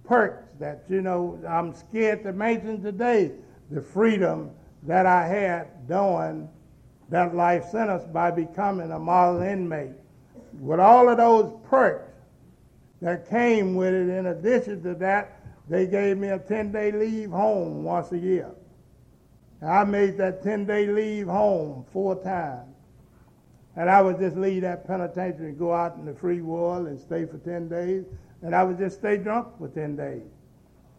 perks 0.04 0.48
that, 0.60 0.84
you 0.88 1.02
know, 1.02 1.40
I'm 1.48 1.74
scared 1.74 2.24
to 2.24 2.34
mention 2.34 2.82
today 2.82 3.32
the 3.72 3.82
freedom 3.82 4.52
that 4.84 5.06
I 5.06 5.28
had 5.28 5.88
doing 5.88 6.48
that 7.10 7.36
life 7.36 7.66
sentence 7.70 8.04
by 8.06 8.32
becoming 8.32 8.92
a 8.92 9.00
model 9.00 9.42
inmate. 9.42 9.92
With 10.60 10.80
all 10.80 11.10
of 11.10 11.18
those 11.18 11.54
perks 11.70 12.12
that 13.02 13.30
came 13.30 13.76
with 13.76 13.94
it, 13.94 14.10
in 14.10 14.28
addition 14.28 14.82
to 14.84 14.96
that, 14.96 15.42
they 15.68 15.88
gave 15.88 16.18
me 16.18 16.30
a 16.30 16.40
10 16.40 16.72
day 16.72 16.92
leave 16.92 17.30
home 17.30 17.84
once 17.84 18.12
a 18.12 18.18
year. 18.18 18.52
I 19.62 19.84
made 19.84 20.18
that 20.18 20.44
10 20.44 20.66
day 20.66 20.88
leave 20.88 21.28
home 21.28 21.86
four 21.92 22.22
times. 22.22 22.76
And 23.76 23.90
I 23.90 24.02
would 24.02 24.20
just 24.20 24.38
leave 24.38 24.62
that 24.62 24.88
penitentiary 24.88 25.50
and 25.50 25.60
go 25.60 25.74
out 25.74 25.98
in 25.98 26.06
the 26.06 26.14
free 26.14 26.42
world 26.42 26.88
and 26.88 27.00
stay 27.00 27.26
for 27.26 27.38
10 27.40 27.68
days. 27.68 28.06
And 28.42 28.56
I 28.56 28.64
would 28.64 28.78
just 28.78 29.00
stay 29.00 29.18
drunk 29.18 29.58
for 29.58 29.68
10 29.68 29.98
days. 29.98 30.22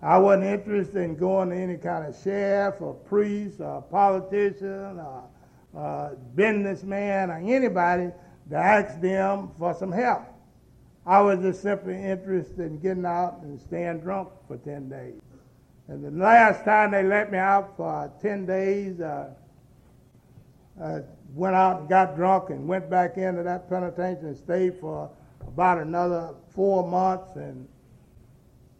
I 0.03 0.19
wasn't 0.19 0.45
interested 0.45 1.03
in 1.03 1.17
going 1.17 1.51
to 1.51 1.57
any 1.57 1.79
kind 1.79 2.07
of 2.07 2.21
sheriff 2.23 2.81
or 2.81 2.95
priest 2.95 3.61
or 3.61 3.81
politician 3.83 4.99
or 4.99 5.25
uh, 5.77 6.11
businessman 6.35 7.31
or 7.31 7.37
anybody 7.37 8.11
to 8.51 8.57
ask 8.57 9.01
them 9.01 9.51
for 9.59 9.75
some 9.75 9.93
help. 9.93 10.23
I 11.05 11.21
was 11.21 11.41
just 11.41 11.63
simply 11.63 11.95
interested 11.95 12.61
in 12.61 12.79
getting 12.81 13.07
out 13.07 13.41
and 13.43 13.61
staying 13.61 14.01
drunk 14.01 14.31
for 14.49 14.57
10 14.57 14.89
days. 14.89 15.21
And 15.89 16.05
the 16.05 16.11
last 16.11 16.65
time 16.65 16.91
they 16.91 17.05
let 17.05 17.31
me 17.31 17.39
out 17.39 17.77
for 17.77 18.11
10 18.21 18.47
days, 18.47 19.01
uh, 19.01 19.31
I 20.83 21.01
went 21.33 21.55
out 21.55 21.81
and 21.81 21.89
got 21.89 22.17
drunk 22.17 22.51
and 22.51 22.67
went 22.67 22.91
back 22.91 23.17
into 23.17 23.43
that 23.45 23.69
penitentiary 23.69 24.31
and 24.31 24.37
stayed 24.37 24.81
for 24.81 25.11
about 25.47 25.79
another 25.79 26.35
four 26.51 26.89
months. 26.89 27.37
And, 27.37 27.69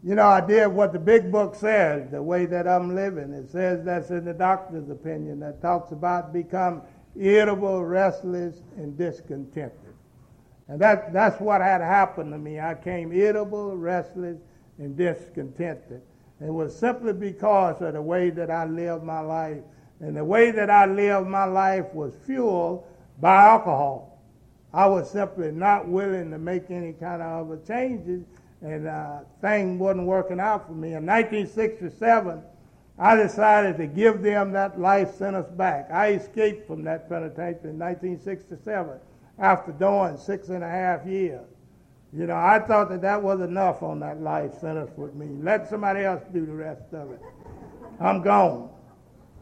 you 0.07 0.15
know, 0.15 0.27
I 0.27 0.39
did 0.39 0.67
what 0.67 0.93
the 0.93 0.99
big 0.99 1.33
book 1.33 1.53
says, 1.53 2.09
the 2.11 2.23
way 2.23 2.45
that 2.45 2.65
I'm 2.65 2.95
living. 2.95 3.33
It 3.33 3.49
says 3.49 3.83
that's 3.83 4.09
in 4.09 4.23
the 4.23 4.33
doctor's 4.33 4.89
opinion 4.89 5.41
that 5.41 5.61
talks 5.61 5.91
about 5.91 6.31
become 6.31 6.81
irritable, 7.19 7.83
restless, 7.83 8.61
and 8.77 8.97
discontented. 8.97 9.93
And 10.69 10.79
that, 10.79 11.11
that's 11.11 11.41
what 11.41 11.59
had 11.59 11.81
happened 11.81 12.31
to 12.31 12.37
me. 12.37 12.57
I 12.57 12.75
came 12.75 13.11
irritable, 13.11 13.75
restless, 13.75 14.37
and 14.77 14.95
discontented. 14.95 16.01
It 16.39 16.53
was 16.53 16.73
simply 16.73 17.11
because 17.11 17.81
of 17.81 17.91
the 17.91 18.01
way 18.01 18.29
that 18.29 18.49
I 18.49 18.63
lived 18.63 19.03
my 19.03 19.19
life. 19.19 19.59
And 19.99 20.15
the 20.15 20.23
way 20.23 20.51
that 20.51 20.69
I 20.69 20.85
lived 20.85 21.27
my 21.27 21.43
life 21.43 21.93
was 21.93 22.15
fueled 22.25 22.85
by 23.19 23.43
alcohol. 23.43 24.21
I 24.73 24.87
was 24.87 25.11
simply 25.11 25.51
not 25.51 25.85
willing 25.85 26.31
to 26.31 26.37
make 26.37 26.71
any 26.71 26.93
kind 26.93 27.21
of 27.21 27.45
other 27.45 27.61
changes, 27.67 28.23
and 28.61 28.87
uh, 28.87 29.19
things 29.41 29.79
wasn't 29.79 30.07
working 30.07 30.39
out 30.39 30.67
for 30.67 30.73
me. 30.73 30.89
In 30.89 31.05
1967, 31.05 32.41
I 32.99 33.15
decided 33.15 33.77
to 33.77 33.87
give 33.87 34.21
them 34.23 34.51
that 34.53 34.79
life 34.79 35.13
sentence 35.15 35.47
back. 35.47 35.89
I 35.91 36.13
escaped 36.13 36.67
from 36.67 36.83
that 36.85 37.07
penitentiary 37.07 37.69
in 37.69 37.79
1967 37.79 38.99
after 39.37 39.71
doing 39.71 40.17
six 40.17 40.49
and 40.49 40.63
a 40.63 40.69
half 40.69 41.05
years. 41.05 41.45
You 42.13 42.25
know, 42.25 42.35
I 42.35 42.59
thought 42.59 42.89
that 42.89 43.01
that 43.01 43.21
was 43.21 43.41
enough 43.41 43.83
on 43.83 43.99
that 43.99 44.21
life 44.21 44.59
sentence 44.59 44.91
with 44.97 45.13
me. 45.13 45.27
Let 45.41 45.69
somebody 45.69 46.03
else 46.03 46.23
do 46.33 46.45
the 46.45 46.53
rest 46.53 46.93
of 46.93 47.11
it. 47.11 47.21
I'm 47.99 48.21
gone. 48.21 48.69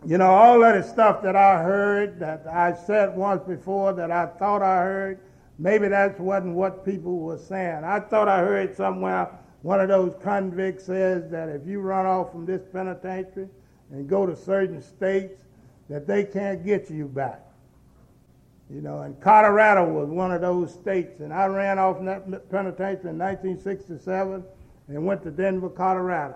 You 0.05 0.17
know, 0.17 0.29
all 0.29 0.63
of 0.63 0.75
the 0.75 0.83
stuff 0.83 1.21
that 1.23 1.35
I 1.35 1.63
heard, 1.63 2.19
that 2.19 2.45
I 2.47 2.73
said 2.73 3.15
once 3.15 3.43
before, 3.43 3.93
that 3.93 4.11
I 4.11 4.25
thought 4.25 4.61
I 4.61 4.77
heard, 4.77 5.19
maybe 5.57 5.87
that 5.87 6.19
wasn't 6.19 6.55
what 6.55 6.85
people 6.85 7.19
were 7.19 7.37
saying. 7.37 7.83
I 7.83 7.99
thought 7.99 8.27
I 8.27 8.39
heard 8.39 8.75
somewhere 8.75 9.29
one 9.65 9.81
of 9.81 9.87
those 9.87 10.13
convicts 10.21 10.83
says 10.83 11.31
that 11.31 11.49
if 11.49 11.65
you 11.65 11.79
run 11.79 12.05
off 12.05 12.31
from 12.31 12.45
this 12.45 12.61
penitentiary 12.71 13.47
and 13.89 14.07
go 14.07 14.27
to 14.27 14.35
certain 14.35 14.79
states, 14.79 15.41
that 15.89 16.05
they 16.05 16.23
can't 16.23 16.63
get 16.63 16.91
you 16.91 17.07
back. 17.07 17.41
You 18.69 18.81
know, 18.81 18.99
and 19.01 19.19
Colorado 19.19 19.91
was 19.91 20.07
one 20.07 20.31
of 20.31 20.41
those 20.41 20.71
states. 20.71 21.19
And 21.19 21.33
I 21.33 21.47
ran 21.47 21.79
off 21.79 21.97
from 21.97 22.05
that 22.05 22.47
penitentiary 22.51 23.09
in 23.09 23.17
1967 23.17 24.43
and 24.87 25.03
went 25.03 25.23
to 25.23 25.31
Denver, 25.31 25.69
Colorado. 25.69 26.35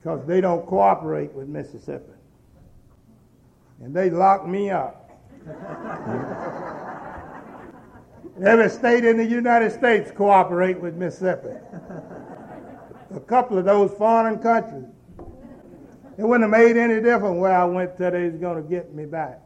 Because 0.00 0.26
they 0.26 0.40
don't 0.40 0.66
cooperate 0.66 1.32
with 1.32 1.46
Mississippi. 1.46 2.10
And 3.80 3.94
they 3.94 4.10
locked 4.10 4.48
me 4.48 4.70
up. 4.70 5.12
Every 8.44 8.68
state 8.68 9.04
in 9.04 9.16
the 9.16 9.24
United 9.24 9.72
States 9.72 10.10
cooperate 10.10 10.80
with 10.80 10.94
Mississippi. 10.94 11.56
A 13.14 13.20
couple 13.20 13.58
of 13.58 13.64
those 13.64 13.92
foreign 13.92 14.38
countries. 14.38 14.84
It 16.18 16.24
wouldn't 16.24 16.50
have 16.50 16.50
made 16.50 16.76
any 16.76 17.00
difference 17.00 17.38
where 17.38 17.56
I 17.56 17.64
went 17.64 17.96
till 17.96 18.10
they 18.10 18.28
going 18.30 18.62
to 18.62 18.68
get 18.68 18.94
me 18.94 19.04
back. 19.04 19.40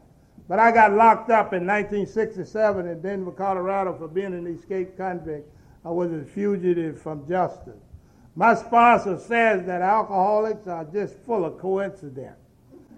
But 0.49 0.59
I 0.59 0.73
got 0.73 0.93
locked 0.93 1.31
up 1.31 1.53
in 1.53 1.67
1967 1.67 2.87
in 2.87 3.01
Denver, 3.01 3.31
Colorado 3.31 3.97
for 3.97 4.09
being 4.09 4.35
an 4.35 4.47
escaped 4.47 4.97
convict. 4.97 5.49
I 5.85 5.91
was 5.91 6.13
a 6.13 6.25
fugitive 6.25 7.01
from 7.01 7.27
justice. 7.29 7.81
My 8.35 8.55
sponsor 8.55 9.19
says 9.19 9.67
that 9.67 9.83
alcoholics 9.83 10.67
are 10.67 10.85
just 10.85 11.17
full 11.27 11.45
of 11.45 11.59
coincidence. 11.59 12.37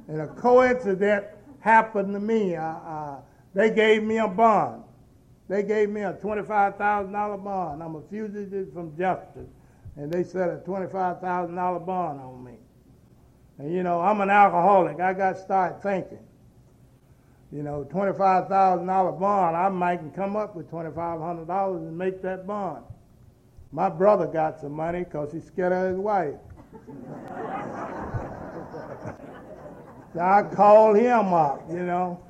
And 0.08 0.20
a 0.20 0.26
coincidence 0.28 1.26
happened 1.60 2.14
to 2.14 2.20
me. 2.20 2.56
Uh, 2.56 2.62
uh, 2.64 3.16
they 3.54 3.70
gave 3.70 4.02
me 4.02 4.18
a 4.18 4.28
bond. 4.28 4.82
They 5.48 5.62
gave 5.62 5.90
me 5.90 6.02
a 6.02 6.14
$25,000 6.14 7.44
bond. 7.44 7.82
I'm 7.82 7.96
a 7.96 8.02
fugitive 8.02 8.72
from 8.72 8.96
justice. 8.96 9.48
And 9.96 10.10
they 10.10 10.24
set 10.24 10.48
a 10.48 10.62
$25,000 10.66 11.86
bond 11.86 12.20
on 12.20 12.44
me. 12.44 12.54
And 13.58 13.72
you 13.72 13.82
know, 13.82 14.00
I'm 14.00 14.20
an 14.20 14.30
alcoholic. 14.30 15.00
I 15.00 15.12
got 15.12 15.36
to 15.36 15.42
start 15.42 15.82
thinking. 15.82 16.18
You 17.52 17.62
know, 17.62 17.86
$25,000 17.92 19.20
bond, 19.20 19.56
I 19.56 19.68
might 19.68 20.00
come 20.14 20.36
up 20.36 20.56
with 20.56 20.70
$2,500 20.70 21.76
and 21.76 21.98
make 21.98 22.22
that 22.22 22.46
bond. 22.46 22.84
My 23.72 23.90
brother 23.90 24.26
got 24.26 24.60
some 24.60 24.72
money 24.72 25.04
because 25.04 25.32
he's 25.32 25.44
scared 25.44 25.72
of 25.72 25.90
his 25.90 25.98
wife. 25.98 26.34
so 30.14 30.20
I 30.20 30.42
called 30.54 30.96
him 30.96 31.34
up, 31.34 31.62
you 31.70 31.82
know. 31.82 32.20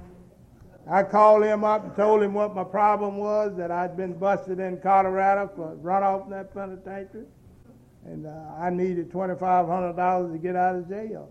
I 0.91 1.05
called 1.05 1.45
him 1.45 1.63
up 1.63 1.85
and 1.85 1.95
told 1.95 2.23
him 2.23 2.35
what 2.35 2.55
my 2.55 2.65
problem 2.65 3.17
was, 3.19 3.57
that 3.57 3.71
I'd 3.71 3.97
been 3.97 4.15
busted 4.15 4.59
in 4.59 4.79
Colorado 4.81 5.51
for 5.55 5.77
runoff 5.77 6.25
in 6.25 6.31
that 6.31 6.53
penitentiary. 6.53 7.27
And 8.05 8.27
uh, 8.27 8.31
I 8.59 8.71
needed 8.71 9.13
$2,500 9.13 10.33
to 10.33 10.39
get 10.39 10.57
out 10.57 10.75
of 10.75 10.89
jail. 10.89 11.31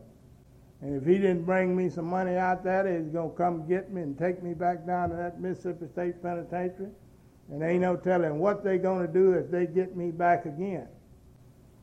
And 0.81 0.95
if 0.95 1.05
he 1.05 1.15
didn't 1.15 1.43
bring 1.43 1.75
me 1.75 1.89
some 1.89 2.05
money 2.05 2.37
out 2.37 2.63
there, 2.63 2.87
he's 2.97 3.11
going 3.11 3.31
to 3.31 3.37
come 3.37 3.67
get 3.67 3.91
me 3.91 4.01
and 4.01 4.17
take 4.17 4.41
me 4.41 4.53
back 4.53 4.87
down 4.87 5.09
to 5.09 5.15
that 5.15 5.41
Mississippi 5.41 5.87
State 5.91 6.23
Penitentiary. 6.23 6.89
And 7.51 7.61
ain't 7.61 7.81
no 7.81 7.97
telling 7.97 8.39
what 8.39 8.63
they're 8.63 8.77
going 8.77 9.05
to 9.05 9.11
do 9.11 9.33
if 9.33 9.51
they 9.51 9.67
get 9.67 9.97
me 9.97 10.11
back 10.11 10.45
again. 10.45 10.87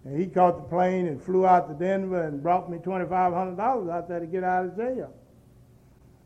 And 0.04 0.18
he 0.18 0.26
caught 0.26 0.56
the 0.56 0.62
plane 0.62 1.06
and 1.06 1.22
flew 1.22 1.46
out 1.46 1.68
to 1.68 1.74
Denver 1.74 2.22
and 2.22 2.42
brought 2.42 2.70
me 2.70 2.78
$2,500 2.78 3.92
out 3.92 4.08
there 4.08 4.20
to 4.20 4.26
get 4.26 4.42
out 4.42 4.64
of 4.64 4.76
jail. 4.76 5.12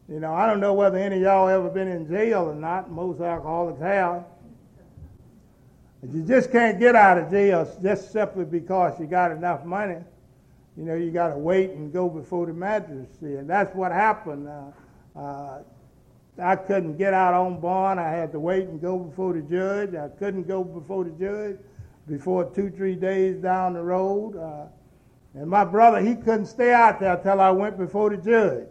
You 0.08 0.20
know, 0.20 0.34
I 0.34 0.46
don't 0.46 0.60
know 0.60 0.74
whether 0.74 0.98
any 0.98 1.16
of 1.16 1.22
y'all 1.22 1.48
ever 1.48 1.70
been 1.70 1.88
in 1.88 2.08
jail 2.08 2.50
or 2.50 2.54
not. 2.54 2.90
Most 2.90 3.20
alcoholics 3.20 3.80
have. 3.80 4.24
But 6.00 6.10
you 6.10 6.22
just 6.24 6.50
can't 6.50 6.80
get 6.80 6.96
out 6.96 7.18
of 7.18 7.30
jail 7.30 7.70
just 7.82 8.12
simply 8.12 8.44
because 8.44 8.98
you 8.98 9.06
got 9.06 9.30
enough 9.30 9.64
money. 9.64 9.98
You 10.76 10.84
know, 10.84 10.94
you 10.94 11.10
got 11.10 11.28
to 11.28 11.38
wait 11.38 11.70
and 11.70 11.92
go 11.92 12.08
before 12.08 12.46
the 12.46 12.52
magistrate. 12.52 13.36
And 13.36 13.48
that's 13.48 13.74
what 13.74 13.92
happened. 13.92 14.48
Uh, 14.48 15.18
uh, 15.18 15.62
I 16.42 16.56
couldn't 16.56 16.96
get 16.96 17.14
out 17.14 17.34
on 17.34 17.60
bond. 17.60 18.00
I 18.00 18.10
had 18.10 18.32
to 18.32 18.40
wait 18.40 18.66
and 18.68 18.80
go 18.80 18.98
before 18.98 19.34
the 19.34 19.42
judge. 19.42 19.94
I 19.94 20.08
couldn't 20.08 20.48
go 20.48 20.64
before 20.64 21.04
the 21.04 21.10
judge 21.10 21.58
before 22.08 22.44
two, 22.50 22.70
three 22.70 22.96
days 22.96 23.36
down 23.36 23.74
the 23.74 23.82
road. 23.82 24.36
Uh, 24.36 24.66
and 25.34 25.48
my 25.48 25.64
brother, 25.64 26.00
he 26.00 26.14
couldn't 26.14 26.46
stay 26.46 26.72
out 26.72 27.00
there 27.00 27.16
till 27.16 27.40
I 27.40 27.50
went 27.50 27.78
before 27.78 28.10
the 28.10 28.16
judge. 28.16 28.66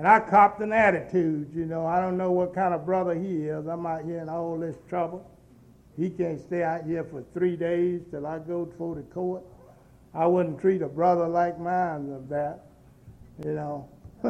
And 0.00 0.08
I 0.08 0.18
copped 0.18 0.62
an 0.62 0.72
attitude, 0.72 1.50
you 1.54 1.66
know. 1.66 1.84
I 1.84 2.00
don't 2.00 2.16
know 2.16 2.32
what 2.32 2.54
kind 2.54 2.72
of 2.72 2.86
brother 2.86 3.12
he 3.12 3.48
is. 3.48 3.66
I'm 3.66 3.84
out 3.84 4.02
here 4.02 4.20
in 4.20 4.30
all 4.30 4.58
this 4.58 4.76
trouble. 4.88 5.30
He 5.94 6.08
can't 6.08 6.40
stay 6.40 6.62
out 6.62 6.84
here 6.84 7.04
for 7.04 7.22
three 7.34 7.54
days 7.54 8.00
till 8.10 8.26
I 8.26 8.38
go 8.38 8.64
before 8.64 8.94
the 8.94 9.02
court. 9.02 9.42
I 10.14 10.26
wouldn't 10.26 10.58
treat 10.58 10.80
a 10.80 10.88
brother 10.88 11.28
like 11.28 11.60
mine 11.60 12.10
of 12.14 12.30
that, 12.30 12.64
you 13.44 13.52
know. 13.52 13.90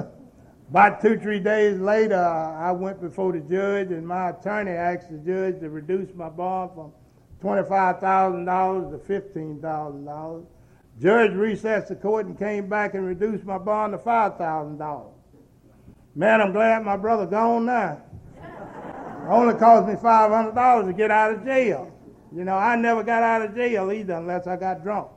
About 0.71 1.01
two, 1.01 1.17
three 1.21 1.39
days 1.39 1.79
later, 1.79 2.19
I 2.19 2.73
went 2.73 3.01
before 3.01 3.31
the 3.31 3.39
judge, 3.39 3.93
and 3.93 4.05
my 4.05 4.31
attorney 4.31 4.73
asked 4.73 5.13
the 5.13 5.19
judge 5.19 5.61
to 5.61 5.71
reduce 5.71 6.13
my 6.17 6.31
bond 6.31 6.73
from 6.75 6.93
$25,000 7.45 8.91
to 8.91 9.21
$15,000. 9.21 10.47
Judge 11.01 11.31
recessed 11.31 11.91
the 11.91 11.95
court 11.95 12.27
and 12.27 12.37
came 12.37 12.69
back 12.69 12.95
and 12.95 13.07
reduced 13.07 13.45
my 13.45 13.57
bond 13.57 13.93
to 13.93 13.99
$5,000. 13.99 15.13
Man, 16.21 16.43
I'm 16.43 16.53
glad 16.53 16.85
my 16.85 16.99
brother 16.99 17.25
gone 17.25 17.65
now. 17.65 17.99
It 18.37 19.31
Only 19.31 19.55
cost 19.55 19.89
me 19.89 19.95
$500 19.95 20.87
to 20.87 20.93
get 20.93 21.11
out 21.11 21.33
of 21.33 21.47
jail. 21.47 21.91
You 22.37 22.45
know, 22.45 22.57
I 22.57 22.77
never 22.77 23.03
got 23.03 23.23
out 23.23 23.41
of 23.41 23.55
jail 23.55 23.91
either 23.91 24.13
unless 24.17 24.47
I 24.47 24.57
got 24.57 24.83
drunk. 24.83 25.09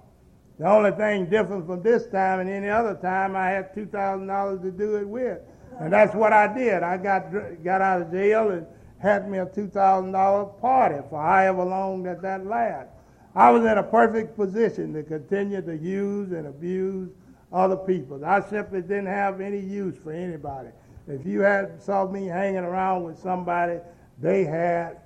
The 0.59 0.65
only 0.65 0.91
thing 0.91 1.29
different 1.29 1.67
from 1.67 1.83
this 1.83 2.07
time 2.07 2.39
and 2.39 2.49
any 2.49 2.69
other 2.69 2.95
time, 2.95 3.35
I 3.35 3.49
had 3.49 3.75
$2,000 3.75 4.61
to 4.61 4.71
do 4.71 4.95
it 4.95 5.05
with. 5.05 5.39
And 5.81 5.91
that's 5.91 6.15
what 6.15 6.31
I 6.31 6.47
did. 6.57 6.83
I 6.83 6.95
got, 6.95 7.33
got 7.65 7.81
out 7.81 8.03
of 8.03 8.09
jail 8.09 8.51
and 8.51 8.65
had 8.99 9.29
me 9.29 9.39
a 9.39 9.45
$2,000 9.45 10.61
party 10.61 11.01
for 11.09 11.21
however 11.21 11.65
long 11.65 12.03
that 12.03 12.21
that 12.21 12.45
lasted. 12.45 12.87
I 13.35 13.51
was 13.51 13.65
in 13.65 13.77
a 13.77 13.83
perfect 13.83 14.37
position 14.37 14.93
to 14.93 15.03
continue 15.03 15.61
to 15.63 15.75
use 15.75 16.31
and 16.31 16.47
abuse 16.47 17.09
other 17.51 17.75
people. 17.75 18.23
I 18.23 18.39
simply 18.39 18.81
didn't 18.81 19.07
have 19.07 19.41
any 19.41 19.59
use 19.59 19.97
for 19.97 20.13
anybody. 20.13 20.69
If 21.07 21.25
you 21.25 21.41
had 21.41 21.81
saw 21.81 22.07
me 22.07 22.27
hanging 22.27 22.63
around 22.63 23.03
with 23.03 23.19
somebody, 23.19 23.79
they 24.21 24.45
had 24.45 24.97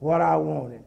what 0.00 0.20
I 0.20 0.36
wanted. 0.36 0.82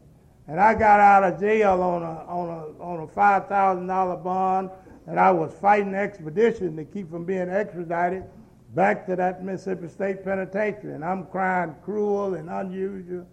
And 0.46 0.60
I 0.60 0.74
got 0.74 1.00
out 1.00 1.24
of 1.24 1.40
jail 1.40 1.82
on 1.82 2.02
a, 2.02 2.24
on 2.26 2.48
a, 2.48 2.82
on 2.82 3.00
a 3.00 3.06
$5,000 3.06 4.24
bond, 4.24 4.70
and 5.06 5.18
I 5.18 5.30
was 5.30 5.52
fighting 5.54 5.94
expedition 5.94 6.76
to 6.76 6.84
keep 6.84 7.10
from 7.10 7.24
being 7.24 7.48
extradited 7.48 8.24
back 8.74 9.06
to 9.06 9.16
that 9.16 9.44
Mississippi 9.44 9.88
State 9.88 10.24
Penitentiary. 10.24 10.94
And 10.94 11.04
I'm 11.04 11.26
crying 11.26 11.74
cruel 11.84 12.34
and 12.34 12.48
unusual 12.48 13.26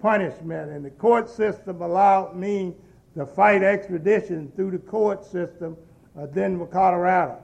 punishment. 0.00 0.70
And 0.70 0.84
the 0.84 0.90
court 0.90 1.28
system 1.28 1.82
allowed 1.82 2.34
me 2.34 2.74
to 3.16 3.26
fight 3.26 3.62
extradition 3.62 4.52
through 4.56 4.72
the 4.72 4.78
court 4.78 5.24
system 5.24 5.76
of 6.16 6.34
Denver, 6.34 6.66
Colorado. 6.66 7.38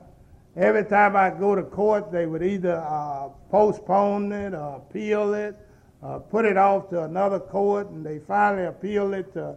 Every 0.57 0.85
time 0.85 1.17
I 1.17 1.31
go 1.31 1.55
to 1.55 1.63
court, 1.63 2.11
they 2.11 2.27
would 2.27 2.43
either 2.43 2.77
uh, 2.77 3.29
postpone 3.51 4.33
it 4.33 4.55
or 4.55 4.77
appeal 4.77 5.35
it 5.35 5.57
uh, 6.03 6.19
put 6.19 6.45
it 6.45 6.57
off 6.57 6.89
to 6.91 7.03
another 7.03 7.41
court, 7.41 7.89
and 7.89 8.05
they 8.05 8.19
finally 8.19 8.67
appealed 8.67 9.15
it 9.15 9.33
to 9.35 9.57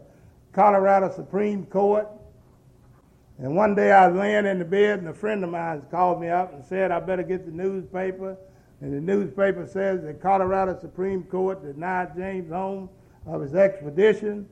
Colorado 0.54 1.12
Supreme 1.12 1.66
Court. 1.66 2.08
And 3.38 3.56
one 3.56 3.76
day 3.76 3.92
I 3.92 4.08
was 4.08 4.18
laying 4.18 4.46
in 4.46 4.60
the 4.60 4.66
bed, 4.66 5.00
and 5.00 5.08
a 5.08 5.14
friend 5.14 5.44
of 5.44 5.50
mine 5.50 5.84
called 5.92 6.20
me 6.20 6.30
up 6.30 6.54
and 6.54 6.64
said, 6.64 6.92
I 6.92 7.00
better 7.00 7.24
get 7.24 7.46
the 7.46 7.52
newspaper. 7.52 8.38
And 8.82 8.94
the 8.94 9.02
newspaper 9.02 9.68
says 9.68 10.02
that 10.04 10.22
Colorado 10.22 10.78
Supreme 10.80 11.24
Court 11.24 11.62
denied 11.62 12.16
James 12.16 12.52
Holmes 12.52 12.90
of 13.26 13.42
his 13.42 13.54
expedition 13.54 14.48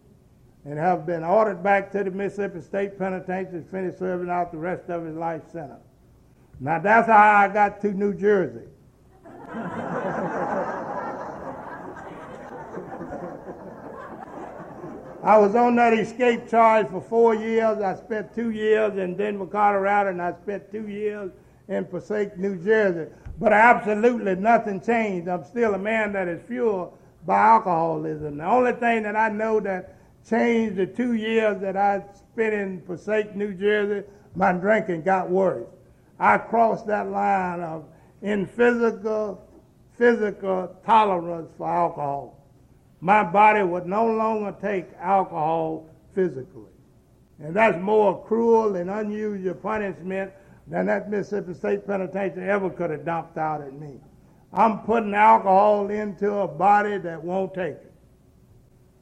and 0.66 0.78
have 0.78 1.06
been 1.06 1.24
ordered 1.24 1.64
back 1.64 1.92
to 1.94 2.04
the 2.04 2.12
Mississippi 2.12 2.62
State 2.62 3.00
Penitentiary 3.00 3.64
to 3.64 3.68
finish 3.70 3.98
serving 3.98 4.30
out 4.30 4.52
the 4.52 4.58
rest 4.58 4.90
of 4.90 5.06
his 5.06 5.16
life 5.16 5.44
sentence. 5.52 5.87
Now 6.60 6.80
that's 6.80 7.08
how 7.08 7.38
I 7.38 7.48
got 7.50 7.82
to 7.82 7.92
New 7.92 8.14
Jersey. 8.14 8.68
I 15.24 15.38
was 15.38 15.56
on 15.56 15.76
that 15.76 15.94
escape 15.94 16.48
charge 16.50 16.88
for 16.88 17.02
four 17.02 17.36
years. 17.36 17.80
I 17.82 17.96
spent 17.96 18.34
two 18.34 18.52
years 18.52 18.98
in 18.98 19.18
Denver, 19.18 19.46
Colorado, 19.46 20.12
and 20.12 20.22
I 20.22 20.34
spent 20.34 20.72
two 20.72 20.88
years 20.88 21.32
in 21.68 21.86
Passaic, 21.86 22.38
New 22.38 22.56
Jersey. 22.64 23.12
But 23.40 23.52
absolutely 23.52 24.36
nothing 24.36 24.80
changed. 24.80 25.28
I'm 25.28 25.44
still 25.44 25.74
a 25.76 25.78
man 25.78 26.14
that 26.14 26.28
is 26.28 26.42
fueled 26.48 26.98
by 27.26 27.40
alcoholism. 27.40 28.38
The 28.38 28.46
only 28.46 28.72
thing 28.74 29.04
that 29.04 29.16
I 29.16 29.30
know 29.30 29.60
that 29.60 29.98
changed 30.28 30.78
the 30.78 30.88
two 30.88 31.14
years 31.14 31.60
that 31.62 31.76
I 31.76 32.04
spent 32.14 32.54
in 32.54 32.82
Passaic, 32.82 33.36
New 33.36 33.54
Jersey, 33.54 34.08
my 34.34 34.54
drinking 34.54 35.04
got 35.04 35.30
worse. 35.30 35.68
I 36.20 36.38
crossed 36.38 36.88
that 36.88 37.10
line 37.10 37.62
of 37.62 37.86
in 38.22 38.46
physical, 38.46 39.48
physical 39.98 40.76
tolerance 40.86 41.52
for 41.58 41.68
alcohol 41.68 42.38
my 43.02 43.24
body 43.24 43.64
would 43.64 43.86
no 43.86 44.06
longer 44.06 44.56
take 44.62 44.88
alcohol 45.00 45.88
physically. 46.16 46.72
And 47.40 47.56
that's 47.56 47.78
more 47.80 48.24
cruel 48.26 48.76
and 48.76 48.90
unusual 48.90 49.54
punishment 49.54 50.32
than 50.66 50.88
that 50.88 51.10
Mississippi 51.10 51.54
State 51.54 51.86
Penitentiary 51.86 52.50
ever 52.50 52.70
could 52.70 52.90
have 52.90 53.06
dumped 53.06 53.38
out 53.38 53.62
at 53.62 53.74
me. 53.74 54.00
I'm 54.52 54.80
putting 54.80 55.14
alcohol 55.14 55.90
into 55.90 56.32
a 56.34 56.48
body 56.48 56.98
that 56.98 57.24
won't 57.24 57.54
take 57.54 57.76
it. 57.76 57.94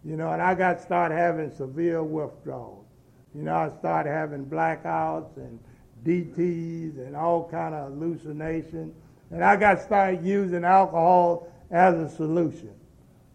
You 0.03 0.17
know, 0.17 0.31
and 0.31 0.41
I 0.41 0.53
got 0.53 0.81
started 0.81 1.15
having 1.15 1.51
severe 1.51 2.03
withdrawals. 2.03 2.85
You 3.33 3.43
know, 3.43 3.55
I 3.55 3.71
started 3.79 4.11
having 4.11 4.45
blackouts 4.45 5.37
and 5.37 5.59
DTs 6.05 6.97
and 6.97 7.15
all 7.15 7.47
kind 7.49 7.73
of 7.73 7.91
hallucinations. 7.91 8.93
And 9.31 9.43
I 9.43 9.55
got 9.55 9.81
started 9.81 10.23
using 10.23 10.63
alcohol 10.63 11.47
as 11.71 11.95
a 11.95 12.09
solution. 12.09 12.71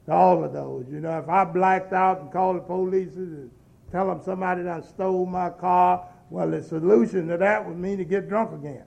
to 0.07 0.13
all 0.13 0.45
of 0.45 0.53
those. 0.53 0.87
You 0.91 1.01
know, 1.01 1.19
if 1.19 1.29
I 1.29 1.45
blacked 1.45 1.93
out 1.93 2.21
and 2.21 2.33
called 2.33 2.57
the 2.57 2.61
police 2.61 3.17
and 3.17 3.51
tell 3.91 4.07
them 4.07 4.23
somebody 4.25 4.63
done 4.63 4.83
stole 4.83 5.27
my 5.27 5.51
car, 5.51 6.07
well, 6.31 6.51
the 6.51 6.63
solution 6.63 7.29
to 7.29 7.37
that 7.37 7.67
would 7.67 7.77
mean 7.77 7.99
to 7.99 8.05
get 8.05 8.29
drunk 8.29 8.53
again. 8.53 8.85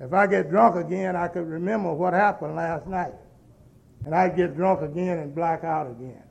If 0.00 0.12
I 0.12 0.26
get 0.26 0.50
drunk 0.50 0.76
again, 0.76 1.16
I 1.16 1.28
could 1.28 1.48
remember 1.48 1.92
what 1.92 2.12
happened 2.12 2.54
last 2.54 2.86
night. 2.86 3.14
And 4.04 4.14
I'd 4.14 4.36
get 4.36 4.54
drunk 4.54 4.82
again 4.82 5.18
and 5.18 5.34
black 5.34 5.64
out 5.64 5.90
again. 5.90 6.22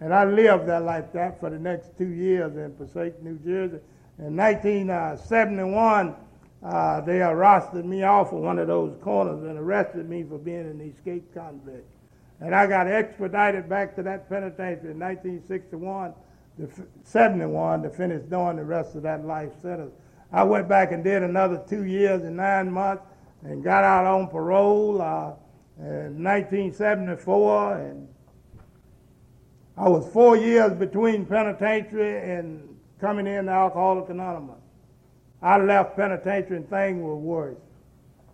And 0.00 0.14
I 0.14 0.24
lived 0.24 0.66
that 0.68 0.84
like 0.84 1.12
that 1.12 1.40
for 1.40 1.50
the 1.50 1.58
next 1.58 1.96
two 1.98 2.08
years 2.08 2.56
in 2.56 2.72
Passaic, 2.74 3.22
New 3.22 3.38
Jersey. 3.38 3.80
In 4.20 4.36
1971, 4.36 6.14
uh, 6.62 7.00
they 7.00 7.22
arrested 7.22 7.86
me 7.86 8.02
off 8.02 8.32
of 8.32 8.40
one 8.40 8.58
of 8.58 8.66
those 8.66 8.94
corners 9.00 9.42
and 9.44 9.58
arrested 9.58 10.10
me 10.10 10.22
for 10.24 10.36
being 10.36 10.60
an 10.60 10.78
escaped 10.82 11.32
convict. 11.34 11.88
And 12.40 12.54
I 12.54 12.66
got 12.66 12.86
expedited 12.86 13.66
back 13.66 13.96
to 13.96 14.02
that 14.02 14.28
penitentiary 14.28 14.90
in 14.90 14.98
1961 14.98 16.12
to 16.58 16.68
71 17.02 17.82
to 17.82 17.88
finish 17.88 18.22
doing 18.24 18.56
the 18.56 18.64
rest 18.64 18.94
of 18.94 19.02
that 19.04 19.24
life 19.24 19.52
sentence. 19.62 19.92
I 20.30 20.44
went 20.44 20.68
back 20.68 20.92
and 20.92 21.02
did 21.02 21.22
another 21.22 21.64
two 21.66 21.84
years 21.84 22.22
and 22.22 22.36
nine 22.36 22.70
months 22.70 23.04
and 23.42 23.64
got 23.64 23.84
out 23.84 24.04
on 24.04 24.28
parole 24.28 25.00
uh, 25.00 25.32
in 25.78 26.22
1974. 26.22 27.78
And 27.78 28.08
I 29.78 29.88
was 29.88 30.06
four 30.12 30.36
years 30.36 30.74
between 30.74 31.24
penitentiary 31.24 32.30
and 32.30 32.69
coming 33.00 33.26
in 33.26 33.46
to 33.46 33.50
Alcoholics 33.50 34.10
Anonymous. 34.10 34.60
I 35.42 35.56
left 35.58 35.96
penitentiary 35.96 36.58
and 36.58 36.68
things 36.68 37.02
were 37.02 37.16
worse. 37.16 37.56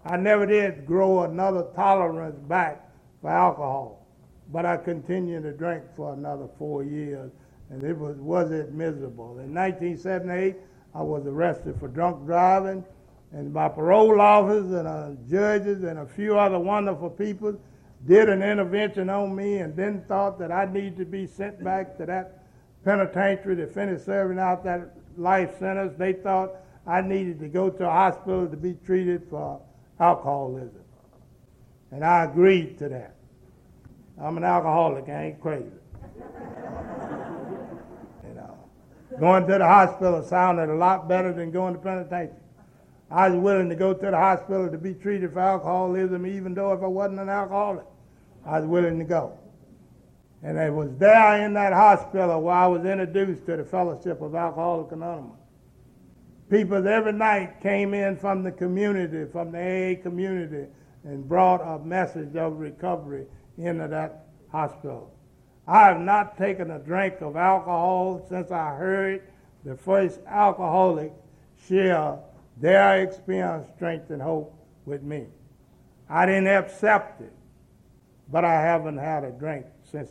I 0.05 0.17
never 0.17 0.47
did 0.47 0.87
grow 0.87 1.23
another 1.23 1.67
tolerance 1.75 2.39
back 2.49 2.89
for 3.21 3.31
alcohol, 3.31 4.07
but 4.53 4.67
I 4.67 4.77
continued 4.77 5.45
to 5.45 5.53
drink 5.53 5.85
for 5.97 6.13
another 6.13 6.49
four 6.59 6.85
years, 6.85 7.31
and 7.71 7.83
it 7.83 7.97
was 7.97 8.17
was 8.19 8.51
it 8.51 8.73
miserable. 8.73 9.39
In 9.39 9.55
1978, 9.55 10.57
I 10.95 11.03
was 11.03 11.27
arrested 11.27 11.79
for 11.81 11.89
drunk 11.89 12.25
driving, 12.25 12.85
and 13.33 13.53
my 13.53 13.69
parole 13.69 14.21
officers 14.21 14.73
and 14.73 14.87
uh, 14.87 15.11
judges 15.29 15.83
and 15.83 15.99
a 15.99 16.07
few 16.07 16.39
other 16.39 16.59
wonderful 16.59 17.11
people 17.11 17.59
did 18.07 18.29
an 18.29 18.43
intervention 18.43 19.11
on 19.11 19.35
me, 19.35 19.59
and 19.59 19.75
then 19.75 20.05
thought 20.07 20.39
that 20.39 20.53
I 20.53 20.67
need 20.67 20.97
to 20.99 21.05
be 21.05 21.27
sent 21.27 21.63
back 21.63 21.97
to 21.99 22.07
that 22.07 22.46
penitentiary 22.87 23.57
to 23.57 23.67
finish 23.67 24.03
serving 24.05 24.39
out 24.39 24.63
that 24.63 24.93
life 25.19 25.59
sentence. 25.59 25.93
They 25.99 26.13
thought 26.13 26.53
I 26.87 27.01
needed 27.01 27.41
to 27.41 27.49
go 27.49 27.69
to 27.69 27.87
a 27.87 27.91
hospital 27.91 28.47
to 28.47 28.57
be 28.57 28.75
treated 28.87 29.27
for 29.29 29.61
alcoholism. 29.99 30.85
And 31.91 32.05
I 32.05 32.25
agreed 32.25 32.79
to 32.79 32.89
that. 32.89 33.17
I'm 34.23 34.37
an 34.37 34.45
alcoholic, 34.45 35.09
I 35.09 35.25
ain't 35.25 35.41
crazy. 35.41 35.67
you 38.29 38.35
know. 38.35 38.57
Going 39.19 39.49
to 39.49 39.59
the 39.59 39.67
hospital 39.67 40.23
sounded 40.23 40.71
a 40.71 40.77
lot 40.77 41.09
better 41.09 41.33
than 41.33 41.51
going 41.51 41.75
to 41.75 41.81
penitentiary. 41.81 42.39
I 43.11 43.29
was 43.29 43.39
willing 43.39 43.69
to 43.69 43.75
go 43.75 43.95
to 43.95 44.11
the 44.11 44.17
hospital 44.17 44.71
to 44.71 44.79
be 44.79 44.95
treated 44.95 45.33
for 45.33 45.41
alcoholism, 45.41 46.25
even 46.25 46.55
though 46.55 46.73
if 46.73 46.83
I 46.83 46.87
wasn't 46.87 47.19
an 47.19 47.29
alcoholic, 47.29 47.85
I 48.45 48.61
was 48.61 48.69
willing 48.69 48.99
to 49.01 49.05
go. 49.05 49.39
And 50.47 50.57
it 50.59 50.73
was 50.73 50.95
there 50.97 51.45
in 51.45 51.55
that 51.55 51.73
hospital 51.73 52.41
where 52.41 52.55
I 52.55 52.69
was 52.69 52.85
introduced 52.85 53.47
to 53.47 53.57
the 53.57 53.65
Fellowship 53.65 54.23
of 54.23 54.37
Alcoholics 54.37 54.93
Anonymous. 54.93 55.41
People 56.49 56.87
every 56.87 57.15
night 57.15 57.61
came 57.61 57.95
in 57.95 58.17
from 58.17 58.45
the 58.45 58.53
community, 58.53 59.29
from 59.33 59.51
the 59.51 59.59
AA 59.59 60.01
community, 60.01 60.71
and 61.03 61.29
brought 61.29 61.61
a 61.63 61.85
message 61.85 62.37
of 62.37 62.61
recovery 62.61 63.27
into 63.59 63.89
that 63.89 64.27
hospital. 64.53 65.13
I 65.67 65.87
have 65.87 65.99
not 65.99 66.39
taken 66.39 66.71
a 66.71 66.79
drink 66.79 67.17
of 67.23 67.35
alcohol 67.35 68.25
since 68.29 68.53
I 68.53 68.77
heard 68.77 69.23
the 69.65 69.77
first 69.77 70.21
alcoholic 70.29 71.13
share 71.67 72.21
their 72.59 73.03
experience, 73.03 73.67
strength, 73.75 74.11
and 74.11 74.23
hope 74.23 74.57
with 74.85 75.03
me. 75.03 75.27
I 76.09 76.25
didn't 76.25 76.47
accept 76.47 77.21
it, 77.21 77.33
but 78.31 78.45
I 78.45 78.53
haven't 78.53 78.99
had 78.99 79.25
a 79.25 79.33
drink 79.33 79.67
since. 79.83 80.11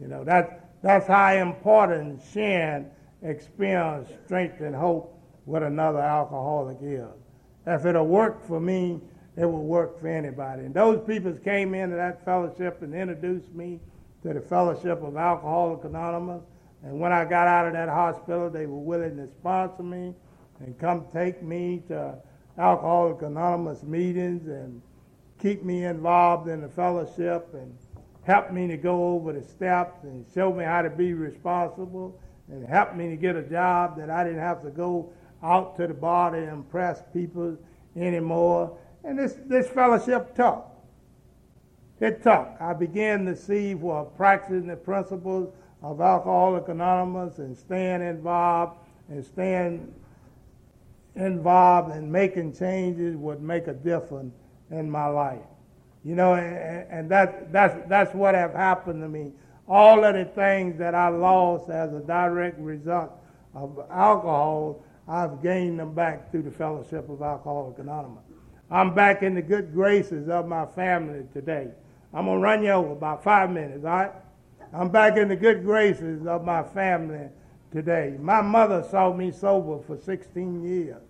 You 0.00 0.08
know, 0.08 0.24
that, 0.24 0.70
that's 0.82 1.06
how 1.06 1.34
important 1.34 2.22
sharing 2.32 2.86
experience, 3.22 4.08
strength, 4.24 4.60
and 4.60 4.74
hope 4.74 5.18
with 5.44 5.62
another 5.62 6.00
alcoholic 6.00 6.78
is. 6.80 7.04
If 7.66 7.84
it'll 7.84 8.06
work 8.06 8.46
for 8.46 8.60
me, 8.60 9.00
it 9.36 9.44
will 9.44 9.64
work 9.64 10.00
for 10.00 10.08
anybody. 10.08 10.64
And 10.64 10.74
those 10.74 11.06
people 11.06 11.32
came 11.32 11.74
into 11.74 11.96
that 11.96 12.24
fellowship 12.24 12.82
and 12.82 12.94
introduced 12.94 13.52
me 13.52 13.80
to 14.22 14.32
the 14.32 14.40
Fellowship 14.40 15.02
of 15.02 15.16
Alcoholics 15.16 15.84
Anonymous. 15.84 16.42
And 16.82 16.98
when 16.98 17.12
I 17.12 17.24
got 17.24 17.46
out 17.46 17.66
of 17.66 17.74
that 17.74 17.88
hospital, 17.88 18.48
they 18.48 18.66
were 18.66 18.78
willing 18.78 19.16
to 19.16 19.28
sponsor 19.28 19.82
me 19.82 20.14
and 20.60 20.78
come 20.78 21.06
take 21.12 21.42
me 21.42 21.82
to 21.88 22.16
Alcoholics 22.58 23.22
Anonymous 23.22 23.82
meetings 23.82 24.46
and 24.48 24.80
keep 25.40 25.62
me 25.62 25.84
involved 25.84 26.48
in 26.48 26.60
the 26.60 26.68
fellowship 26.68 27.48
and 27.54 27.74
help 28.22 28.52
me 28.52 28.68
to 28.68 28.76
go 28.76 29.14
over 29.14 29.32
the 29.32 29.42
steps 29.42 30.04
and 30.04 30.24
show 30.34 30.52
me 30.52 30.64
how 30.64 30.82
to 30.82 30.90
be 30.90 31.14
responsible 31.14 32.18
and 32.48 32.66
help 32.66 32.94
me 32.94 33.08
to 33.08 33.16
get 33.16 33.36
a 33.36 33.42
job 33.42 33.96
that 33.96 34.10
I 34.10 34.24
didn't 34.24 34.40
have 34.40 34.62
to 34.62 34.70
go 34.70 35.12
out 35.42 35.76
to 35.76 35.86
the 35.86 35.94
bar 35.94 36.32
to 36.32 36.36
impress 36.36 37.02
people 37.12 37.56
anymore. 37.96 38.76
And 39.04 39.18
this, 39.18 39.36
this 39.46 39.68
fellowship 39.68 40.34
took. 40.34 40.66
It 42.00 42.22
took. 42.22 42.48
I 42.60 42.72
began 42.72 43.24
to 43.26 43.36
see 43.36 43.74
while 43.74 44.06
practicing 44.06 44.66
the 44.66 44.76
principles 44.76 45.52
of 45.82 46.00
Alcoholic 46.00 46.68
Anonymous 46.68 47.38
and 47.38 47.56
staying 47.56 48.02
involved 48.02 48.78
and 49.08 49.24
staying 49.24 49.92
involved 51.16 51.94
and 51.94 52.10
making 52.10 52.54
changes 52.54 53.16
would 53.16 53.42
make 53.42 53.66
a 53.66 53.74
difference 53.74 54.34
in 54.70 54.90
my 54.90 55.06
life. 55.06 55.40
You 56.04 56.14
know, 56.14 56.34
and, 56.34 57.10
that, 57.10 57.52
that's, 57.52 57.88
that's 57.88 58.14
what 58.14 58.34
have 58.34 58.54
happened 58.54 59.02
to 59.02 59.08
me. 59.08 59.32
All 59.68 60.02
of 60.02 60.14
the 60.14 60.24
things 60.24 60.78
that 60.78 60.94
I 60.94 61.08
lost 61.08 61.68
as 61.68 61.92
a 61.92 62.00
direct 62.00 62.58
result 62.58 63.12
of 63.54 63.78
alcohol, 63.90 64.82
I've 65.06 65.42
gained 65.42 65.78
them 65.78 65.94
back 65.94 66.30
through 66.30 66.42
the 66.42 66.50
fellowship 66.50 67.08
of 67.08 67.20
Alcoholics 67.20 67.78
Anonymous. 67.78 68.24
I'm 68.70 68.94
back 68.94 69.22
in 69.22 69.34
the 69.34 69.42
good 69.42 69.72
graces 69.72 70.28
of 70.28 70.46
my 70.46 70.64
family 70.64 71.24
today. 71.32 71.68
I'm 72.14 72.24
going 72.24 72.38
to 72.38 72.42
run 72.42 72.62
you 72.62 72.70
over 72.70 72.92
about 72.92 73.22
five 73.22 73.50
minutes, 73.50 73.84
all 73.84 73.90
right? 73.90 74.12
I'm 74.72 74.88
back 74.88 75.16
in 75.16 75.28
the 75.28 75.36
good 75.36 75.64
graces 75.64 76.26
of 76.26 76.44
my 76.44 76.62
family 76.62 77.28
today. 77.72 78.16
My 78.18 78.40
mother 78.40 78.86
saw 78.88 79.12
me 79.12 79.32
sober 79.32 79.82
for 79.84 79.96
16 79.96 80.62
years. 80.62 81.02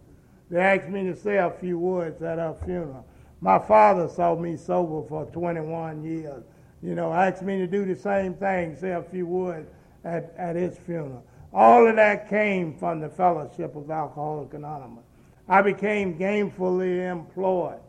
They 0.50 0.58
asked 0.58 0.88
me 0.88 1.04
to 1.04 1.14
say 1.14 1.36
a 1.36 1.50
few 1.50 1.78
words 1.78 2.22
at 2.22 2.38
her 2.38 2.56
funeral. 2.64 3.06
My 3.40 3.58
father 3.58 4.08
saw 4.08 4.36
me 4.36 4.56
sober 4.56 5.06
for 5.08 5.24
21 5.26 6.04
years. 6.04 6.44
You 6.82 6.94
know, 6.94 7.12
asked 7.12 7.42
me 7.42 7.58
to 7.58 7.66
do 7.66 7.84
the 7.84 7.96
same 7.96 8.34
thing, 8.34 8.76
say 8.76 8.92
a 8.92 9.02
few 9.02 9.26
words 9.26 9.70
at, 10.04 10.34
at 10.36 10.56
his 10.56 10.78
funeral. 10.78 11.24
All 11.52 11.86
of 11.86 11.96
that 11.96 12.28
came 12.28 12.76
from 12.78 13.00
the 13.00 13.08
fellowship 13.08 13.74
of 13.76 13.90
Alcoholics 13.90 14.54
Anonymous. 14.54 15.04
I 15.48 15.62
became 15.62 16.18
gainfully 16.18 17.10
employed. 17.10 17.80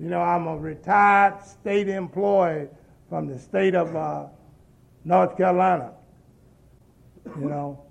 You 0.00 0.08
know, 0.08 0.20
I'm 0.20 0.46
a 0.46 0.56
retired 0.56 1.42
state 1.44 1.88
employee 1.88 2.68
from 3.08 3.26
the 3.26 3.38
state 3.38 3.74
of 3.74 3.94
uh, 3.94 4.26
North 5.04 5.36
Carolina. 5.36 5.92
You 7.38 7.48
know, 7.48 7.84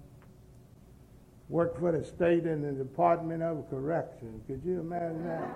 worked 1.50 1.80
for 1.80 1.92
the 1.92 2.04
state 2.04 2.46
in 2.46 2.62
the 2.62 2.72
Department 2.72 3.42
of 3.42 3.70
Correction. 3.70 4.42
Could 4.48 4.62
you 4.66 4.82
imagine 4.82 5.24
that? 5.26 5.48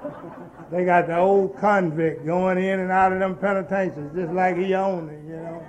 they 0.70 0.84
got 0.84 1.08
the 1.08 1.18
old 1.18 1.58
convict 1.58 2.24
going 2.24 2.58
in 2.58 2.80
and 2.80 2.90
out 2.90 3.12
of 3.12 3.18
them 3.18 3.36
penitentiaries 3.36 4.12
just 4.14 4.32
like 4.32 4.56
he 4.56 4.74
owned 4.74 5.10
it, 5.10 5.22
you 5.26 5.36
know. 5.36 5.62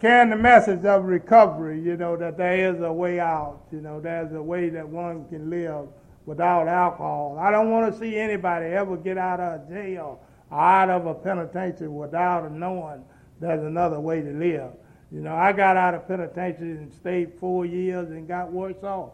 Carrying 0.00 0.30
the 0.30 0.36
message 0.36 0.84
of 0.84 1.04
recovery, 1.04 1.80
you 1.80 1.96
know, 1.96 2.16
that 2.16 2.36
there 2.36 2.72
is 2.72 2.80
a 2.82 2.92
way 2.92 3.18
out, 3.18 3.62
you 3.72 3.80
know, 3.80 4.00
there's 4.00 4.32
a 4.32 4.42
way 4.42 4.68
that 4.68 4.86
one 4.86 5.26
can 5.28 5.50
live 5.50 5.86
without 6.26 6.68
alcohol. 6.68 7.38
I 7.40 7.50
don't 7.50 7.70
want 7.70 7.92
to 7.92 7.98
see 7.98 8.16
anybody 8.16 8.66
ever 8.66 8.96
get 8.96 9.18
out 9.18 9.40
of 9.40 9.68
jail 9.68 10.20
or 10.50 10.60
out 10.60 10.90
of 10.90 11.06
a 11.06 11.14
penitentiary 11.14 11.88
without 11.88 12.52
knowing 12.52 13.02
there's 13.40 13.64
another 13.64 13.98
way 13.98 14.20
to 14.20 14.30
live. 14.30 14.70
You 15.14 15.20
know, 15.20 15.36
I 15.36 15.52
got 15.52 15.76
out 15.76 15.94
of 15.94 16.08
penitentiary 16.08 16.72
and 16.72 16.92
stayed 16.92 17.34
four 17.38 17.64
years 17.64 18.10
and 18.10 18.26
got 18.26 18.50
worse 18.50 18.82
off. 18.82 19.12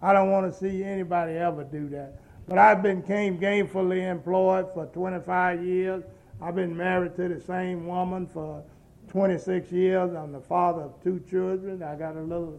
I 0.00 0.14
don't 0.14 0.30
want 0.30 0.50
to 0.50 0.58
see 0.58 0.82
anybody 0.82 1.34
ever 1.34 1.64
do 1.64 1.86
that. 1.90 2.18
But 2.48 2.56
I've 2.56 2.82
been 2.82 3.02
came 3.02 3.38
gainfully 3.38 4.10
employed 4.10 4.72
for 4.72 4.86
25 4.86 5.62
years. 5.62 6.02
I've 6.40 6.54
been 6.54 6.74
married 6.74 7.14
to 7.16 7.28
the 7.28 7.40
same 7.42 7.86
woman 7.86 8.26
for 8.26 8.62
26 9.08 9.70
years. 9.70 10.14
I'm 10.14 10.32
the 10.32 10.40
father 10.40 10.82
of 10.84 11.02
two 11.02 11.22
children. 11.28 11.82
I 11.82 11.94
got 11.94 12.16
a 12.16 12.22
little 12.22 12.58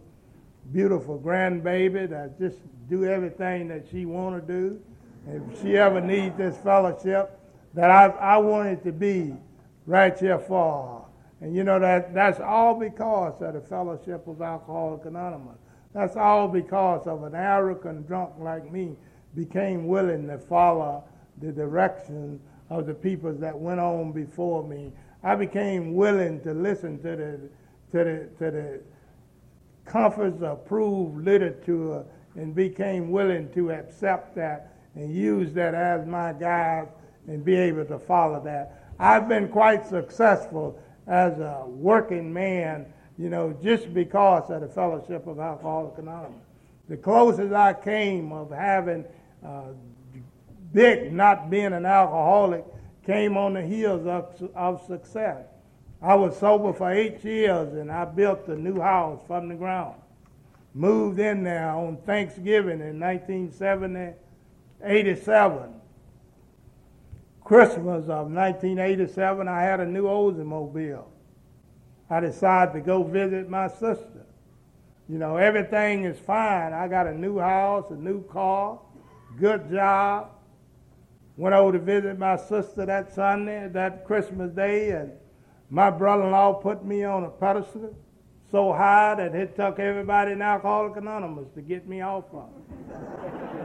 beautiful 0.71 1.19
grandbaby 1.19 2.07
that 2.11 2.37
just 2.37 2.59
do 2.87 3.05
everything 3.05 3.67
that 3.69 3.87
she 3.89 4.05
want 4.05 4.45
to 4.45 4.53
do. 4.53 4.79
If 5.27 5.59
she 5.59 5.75
ever 5.75 5.99
needs 5.99 6.37
this 6.37 6.55
fellowship, 6.57 7.39
that 7.73 7.89
I, 7.89 8.05
I 8.05 8.37
want 8.37 8.67
it 8.67 8.83
to 8.83 8.91
be 8.91 9.33
right 9.87 10.17
here 10.19 10.37
for. 10.37 11.04
And 11.41 11.55
you 11.55 11.63
know 11.63 11.79
that 11.79 12.13
that's 12.13 12.39
all 12.39 12.79
because 12.79 13.41
of 13.41 13.53
the 13.53 13.61
Fellowship 13.61 14.27
of 14.27 14.41
Alcoholics 14.41 15.05
Anonymous. 15.05 15.57
That's 15.93 16.15
all 16.15 16.47
because 16.47 17.07
of 17.07 17.23
an 17.23 17.35
arrogant 17.35 18.07
drunk 18.07 18.33
like 18.39 18.71
me 18.71 18.95
became 19.35 19.87
willing 19.87 20.27
to 20.27 20.37
follow 20.37 21.03
the 21.41 21.51
direction 21.51 22.39
of 22.69 22.85
the 22.85 22.93
people 22.93 23.33
that 23.33 23.57
went 23.57 23.79
on 23.79 24.11
before 24.11 24.67
me. 24.67 24.91
I 25.23 25.35
became 25.35 25.93
willing 25.93 26.41
to 26.41 26.53
listen 26.53 27.01
to 27.01 27.15
the 27.15 27.39
to 27.91 28.03
the 28.03 28.29
to 28.39 28.51
the 28.51 28.81
conference 29.85 30.41
approved 30.41 31.23
literature 31.23 32.03
and 32.35 32.53
became 32.53 33.11
willing 33.11 33.51
to 33.53 33.71
accept 33.71 34.35
that 34.35 34.73
and 34.95 35.13
use 35.13 35.53
that 35.53 35.73
as 35.73 36.05
my 36.05 36.33
guide 36.33 36.87
and 37.27 37.43
be 37.43 37.55
able 37.55 37.85
to 37.85 37.99
follow 37.99 38.41
that. 38.43 38.93
I've 38.99 39.27
been 39.27 39.49
quite 39.49 39.85
successful 39.85 40.79
as 41.07 41.39
a 41.39 41.63
working 41.67 42.33
man, 42.33 42.85
you 43.17 43.29
know, 43.29 43.57
just 43.63 43.93
because 43.93 44.49
of 44.49 44.61
the 44.61 44.67
Fellowship 44.67 45.27
of 45.27 45.39
Alcoholics 45.39 45.99
Anonymous. 45.99 46.41
The 46.89 46.97
closest 46.97 47.53
I 47.53 47.73
came 47.73 48.31
of 48.31 48.51
having 48.51 49.05
uh, 49.45 49.69
Dick 50.73 51.11
not 51.11 51.49
being 51.49 51.73
an 51.73 51.85
alcoholic 51.85 52.65
came 53.05 53.37
on 53.37 53.53
the 53.53 53.61
heels 53.61 54.05
of, 54.05 54.51
of 54.55 54.85
success. 54.85 55.45
I 56.01 56.15
was 56.15 56.37
sober 56.37 56.73
for 56.73 56.91
eight 56.91 57.23
years 57.23 57.73
and 57.73 57.89
I 57.91 58.05
built 58.05 58.47
a 58.47 58.55
new 58.55 58.81
house 58.81 59.21
from 59.25 59.47
the 59.47 59.55
ground. 59.55 59.95
Moved 60.73 61.19
in 61.19 61.43
there 61.43 61.69
on 61.69 61.97
Thanksgiving 62.05 62.81
in 62.81 62.99
1987. 62.99 65.73
Christmas 67.45 68.05
of 68.09 68.31
1987, 68.31 69.47
I 69.47 69.61
had 69.61 69.79
a 69.79 69.85
new 69.85 70.05
Oldsmobile. 70.05 71.05
I 72.09 72.19
decided 72.19 72.73
to 72.73 72.81
go 72.81 73.03
visit 73.03 73.47
my 73.47 73.67
sister. 73.67 74.25
You 75.07 75.19
know, 75.19 75.37
everything 75.37 76.05
is 76.05 76.17
fine. 76.17 76.73
I 76.73 76.87
got 76.87 77.05
a 77.05 77.13
new 77.13 77.37
house, 77.37 77.91
a 77.91 77.95
new 77.95 78.23
car, 78.23 78.79
good 79.39 79.69
job. 79.69 80.31
Went 81.37 81.53
over 81.53 81.73
to 81.73 81.79
visit 81.79 82.17
my 82.17 82.35
sister 82.35 82.83
that 82.87 83.13
Sunday, 83.13 83.69
that 83.73 84.05
Christmas 84.05 84.51
day, 84.51 84.89
and 84.89 85.11
my 85.69 85.91
brother-in-law 85.91 86.53
put 86.53 86.83
me 86.83 87.03
on 87.03 87.25
a 87.25 87.29
pedestal 87.29 87.95
so 88.49 88.73
high 88.73 89.13
that 89.15 89.35
it 89.35 89.55
took 89.55 89.77
everybody 89.77 90.31
in 90.31 90.41
Alcoholics 90.41 90.97
Anonymous 90.97 91.49
to 91.53 91.61
get 91.61 91.87
me 91.87 92.01
off 92.01 92.25
of 92.33 92.49
it. 92.89 93.64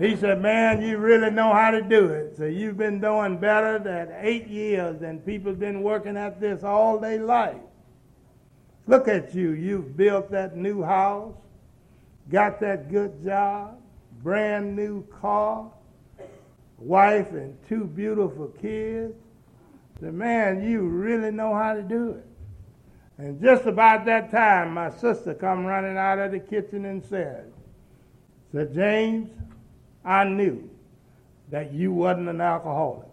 He 0.00 0.16
said, 0.16 0.40
man, 0.40 0.80
you 0.80 0.98
really 0.98 1.30
know 1.30 1.52
how 1.52 1.70
to 1.70 1.82
do 1.82 2.06
it. 2.06 2.36
So 2.36 2.46
you've 2.46 2.78
been 2.78 3.00
doing 3.00 3.38
better 3.38 3.78
than 3.78 4.12
eight 4.20 4.46
years 4.46 5.02
and 5.02 5.24
people 5.24 5.52
have 5.52 5.60
been 5.60 5.82
working 5.82 6.16
at 6.16 6.40
this 6.40 6.64
all 6.64 6.98
day 6.98 7.18
life. 7.18 7.60
Look 8.86 9.08
at 9.08 9.34
you. 9.34 9.50
You've 9.50 9.96
built 9.96 10.30
that 10.30 10.56
new 10.56 10.82
house, 10.82 11.34
got 12.30 12.60
that 12.60 12.90
good 12.90 13.22
job, 13.22 13.78
brand 14.22 14.74
new 14.74 15.06
car, 15.20 15.70
wife 16.78 17.32
and 17.32 17.56
two 17.68 17.84
beautiful 17.84 18.48
kids. 18.60 19.14
The 20.00 20.10
man, 20.10 20.62
you 20.62 20.80
really 20.80 21.30
know 21.30 21.54
how 21.54 21.74
to 21.74 21.82
do 21.82 22.12
it. 22.12 22.26
And 23.18 23.38
just 23.38 23.66
about 23.66 24.06
that 24.06 24.30
time, 24.30 24.72
my 24.72 24.90
sister 24.90 25.34
come 25.34 25.66
running 25.66 25.98
out 25.98 26.18
of 26.18 26.32
the 26.32 26.40
kitchen 26.40 26.86
and 26.86 27.04
said, 27.04 27.52
said, 28.50 28.74
James, 28.74 29.30
I 30.04 30.24
knew 30.24 30.68
that 31.50 31.72
you 31.72 31.92
wasn't 31.92 32.28
an 32.28 32.40
alcoholic. 32.40 33.08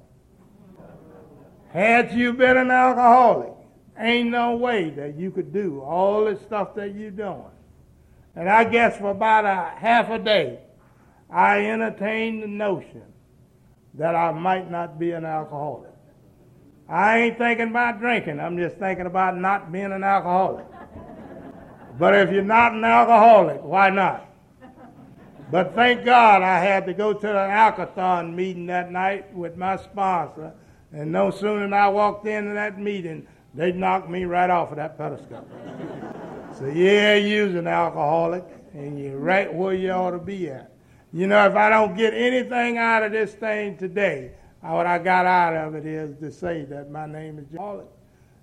Had 1.69 2.13
you 2.13 2.33
been 2.33 2.57
an 2.57 2.71
alcoholic, 2.71 3.53
ain't 3.97 4.29
no 4.29 4.55
way 4.55 4.89
that 4.91 5.15
you 5.15 5.31
could 5.31 5.51
do 5.51 5.81
all 5.81 6.25
the 6.25 6.37
stuff 6.37 6.75
that 6.75 6.95
you're 6.95 7.11
doing. 7.11 7.43
And 8.35 8.47
I 8.47 8.63
guess 8.63 8.97
for 8.97 9.09
about 9.09 9.45
a 9.45 9.77
half 9.77 10.09
a 10.09 10.19
day, 10.19 10.59
I 11.29 11.65
entertained 11.65 12.43
the 12.43 12.47
notion 12.47 13.03
that 13.95 14.15
I 14.15 14.31
might 14.31 14.69
not 14.71 14.99
be 14.99 15.11
an 15.11 15.25
alcoholic. 15.25 15.91
I 16.87 17.17
ain't 17.19 17.37
thinking 17.37 17.69
about 17.69 17.99
drinking. 17.99 18.39
I'm 18.39 18.57
just 18.57 18.77
thinking 18.77 19.07
about 19.07 19.37
not 19.37 19.71
being 19.71 19.91
an 19.91 20.03
alcoholic. 20.03 20.65
But 21.99 22.13
if 22.15 22.31
you're 22.31 22.43
not 22.43 22.73
an 22.73 22.83
alcoholic, 22.83 23.61
why 23.61 23.89
not? 23.89 24.26
But 25.49 25.75
thank 25.75 26.03
God 26.03 26.41
I 26.41 26.59
had 26.59 26.85
to 26.87 26.93
go 26.93 27.13
to 27.13 27.29
an 27.29 27.49
alcathon 27.49 28.35
meeting 28.35 28.65
that 28.67 28.91
night 28.91 29.33
with 29.33 29.55
my 29.55 29.77
sponsor. 29.77 30.53
And 30.91 31.11
no 31.11 31.31
sooner 31.31 31.61
than 31.61 31.73
I 31.73 31.87
walked 31.87 32.27
into 32.27 32.53
that 32.53 32.79
meeting, 32.79 33.27
they 33.53 33.71
knocked 33.71 34.09
me 34.09 34.25
right 34.25 34.49
off 34.49 34.71
of 34.71 34.77
that 34.77 34.97
pedestal. 34.97 35.47
so 36.57 36.67
yeah, 36.67 37.15
you're 37.15 37.57
an 37.57 37.67
alcoholic, 37.67 38.45
and 38.73 38.99
you're 38.99 39.17
right 39.17 39.53
where 39.53 39.73
you 39.73 39.91
ought 39.91 40.11
to 40.11 40.19
be 40.19 40.49
at. 40.49 40.71
You 41.13 41.27
know, 41.27 41.47
if 41.47 41.55
I 41.55 41.69
don't 41.69 41.95
get 41.95 42.13
anything 42.13 42.77
out 42.77 43.03
of 43.03 43.13
this 43.13 43.33
thing 43.33 43.77
today, 43.77 44.31
what 44.61 44.85
I 44.85 44.97
got 44.99 45.25
out 45.25 45.55
of 45.55 45.75
it 45.75 45.85
is 45.85 46.17
to 46.19 46.31
say 46.31 46.65
that 46.65 46.91
my 46.91 47.05
name 47.05 47.39
is 47.39 47.45
John. 47.53 47.85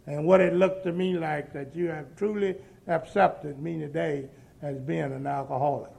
And 0.06 0.26
what 0.26 0.40
it 0.40 0.54
looked 0.54 0.84
to 0.84 0.92
me 0.92 1.18
like 1.18 1.52
that 1.52 1.74
you 1.74 1.88
have 1.88 2.16
truly 2.16 2.56
accepted 2.86 3.60
me 3.60 3.78
today 3.78 4.28
as 4.62 4.78
being 4.78 5.12
an 5.12 5.26
alcoholic. 5.26 5.90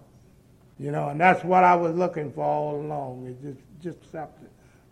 You 0.78 0.92
know, 0.92 1.10
and 1.10 1.20
that's 1.20 1.44
what 1.44 1.64
I 1.64 1.76
was 1.76 1.96
looking 1.96 2.32
for 2.32 2.44
all 2.44 2.82
along, 2.82 3.28
is 3.28 3.58
just, 3.82 4.02
just. 4.12 4.30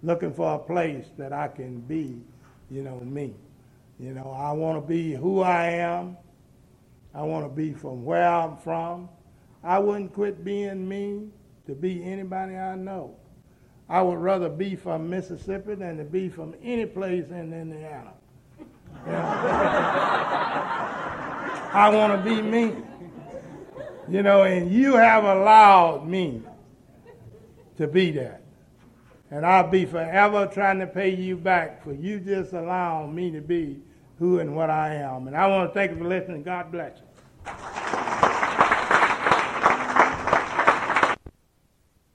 Looking 0.06 0.34
for 0.34 0.56
a 0.56 0.60
place 0.60 1.06
that 1.18 1.32
I 1.32 1.48
can 1.48 1.80
be, 1.80 2.22
you 2.70 2.84
know, 2.84 3.00
me. 3.00 3.34
You 4.00 4.14
know, 4.14 4.36
I 4.38 4.52
want 4.52 4.84
to 4.84 4.88
be 4.88 5.14
who 5.14 5.40
I 5.40 5.68
am. 5.70 6.18
I 7.16 7.22
want 7.22 7.46
to 7.46 7.50
be 7.50 7.72
from 7.74 8.04
where 8.04 8.28
I'm 8.28 8.58
from. 8.58 9.08
I 9.64 9.80
wouldn't 9.80 10.14
quit 10.14 10.44
being 10.44 10.88
me 10.88 11.30
to 11.68 11.74
be 11.74 12.04
anybody 12.04 12.58
I 12.58 12.76
know. 12.76 13.16
I 13.88 14.02
would 14.02 14.18
rather 14.18 14.50
be 14.50 14.76
from 14.76 15.10
Mississippi 15.10 15.76
than 15.76 15.98
to 15.98 16.04
be 16.04 16.28
from 16.28 16.54
any 16.62 16.86
place 16.86 17.30
in 17.30 17.54
Indiana. 17.54 18.12
I 21.74 21.90
want 21.94 22.14
to 22.14 22.30
be 22.30 22.42
me. 22.42 22.76
You 24.10 24.22
know, 24.22 24.44
and 24.44 24.72
you 24.72 24.96
have 24.96 25.24
allowed 25.24 26.08
me 26.08 26.42
to 27.78 27.88
be 27.88 28.12
that. 28.12 28.42
And 29.32 29.46
I'll 29.46 29.68
be 29.68 29.86
forever 29.86 30.46
trying 30.46 30.80
to 30.80 30.88
pay 30.88 31.16
you 31.16 31.38
back 31.38 31.84
for 31.84 31.94
you 31.94 32.20
just 32.20 32.54
allowing 32.54 33.16
me 33.16 33.32
to 33.32 33.42
be 33.42 33.82
who 34.20 34.40
and 34.40 34.56
what 34.56 34.70
I 34.70 34.96
am. 34.96 35.28
And 35.28 35.36
I 35.36 35.48
want 35.48 35.70
to 35.70 35.74
thank 35.74 35.92
you 35.92 35.98
for 35.98 36.08
listening. 36.08 36.44
God 36.44 36.72
bless 36.72 37.00
you. 37.00 38.03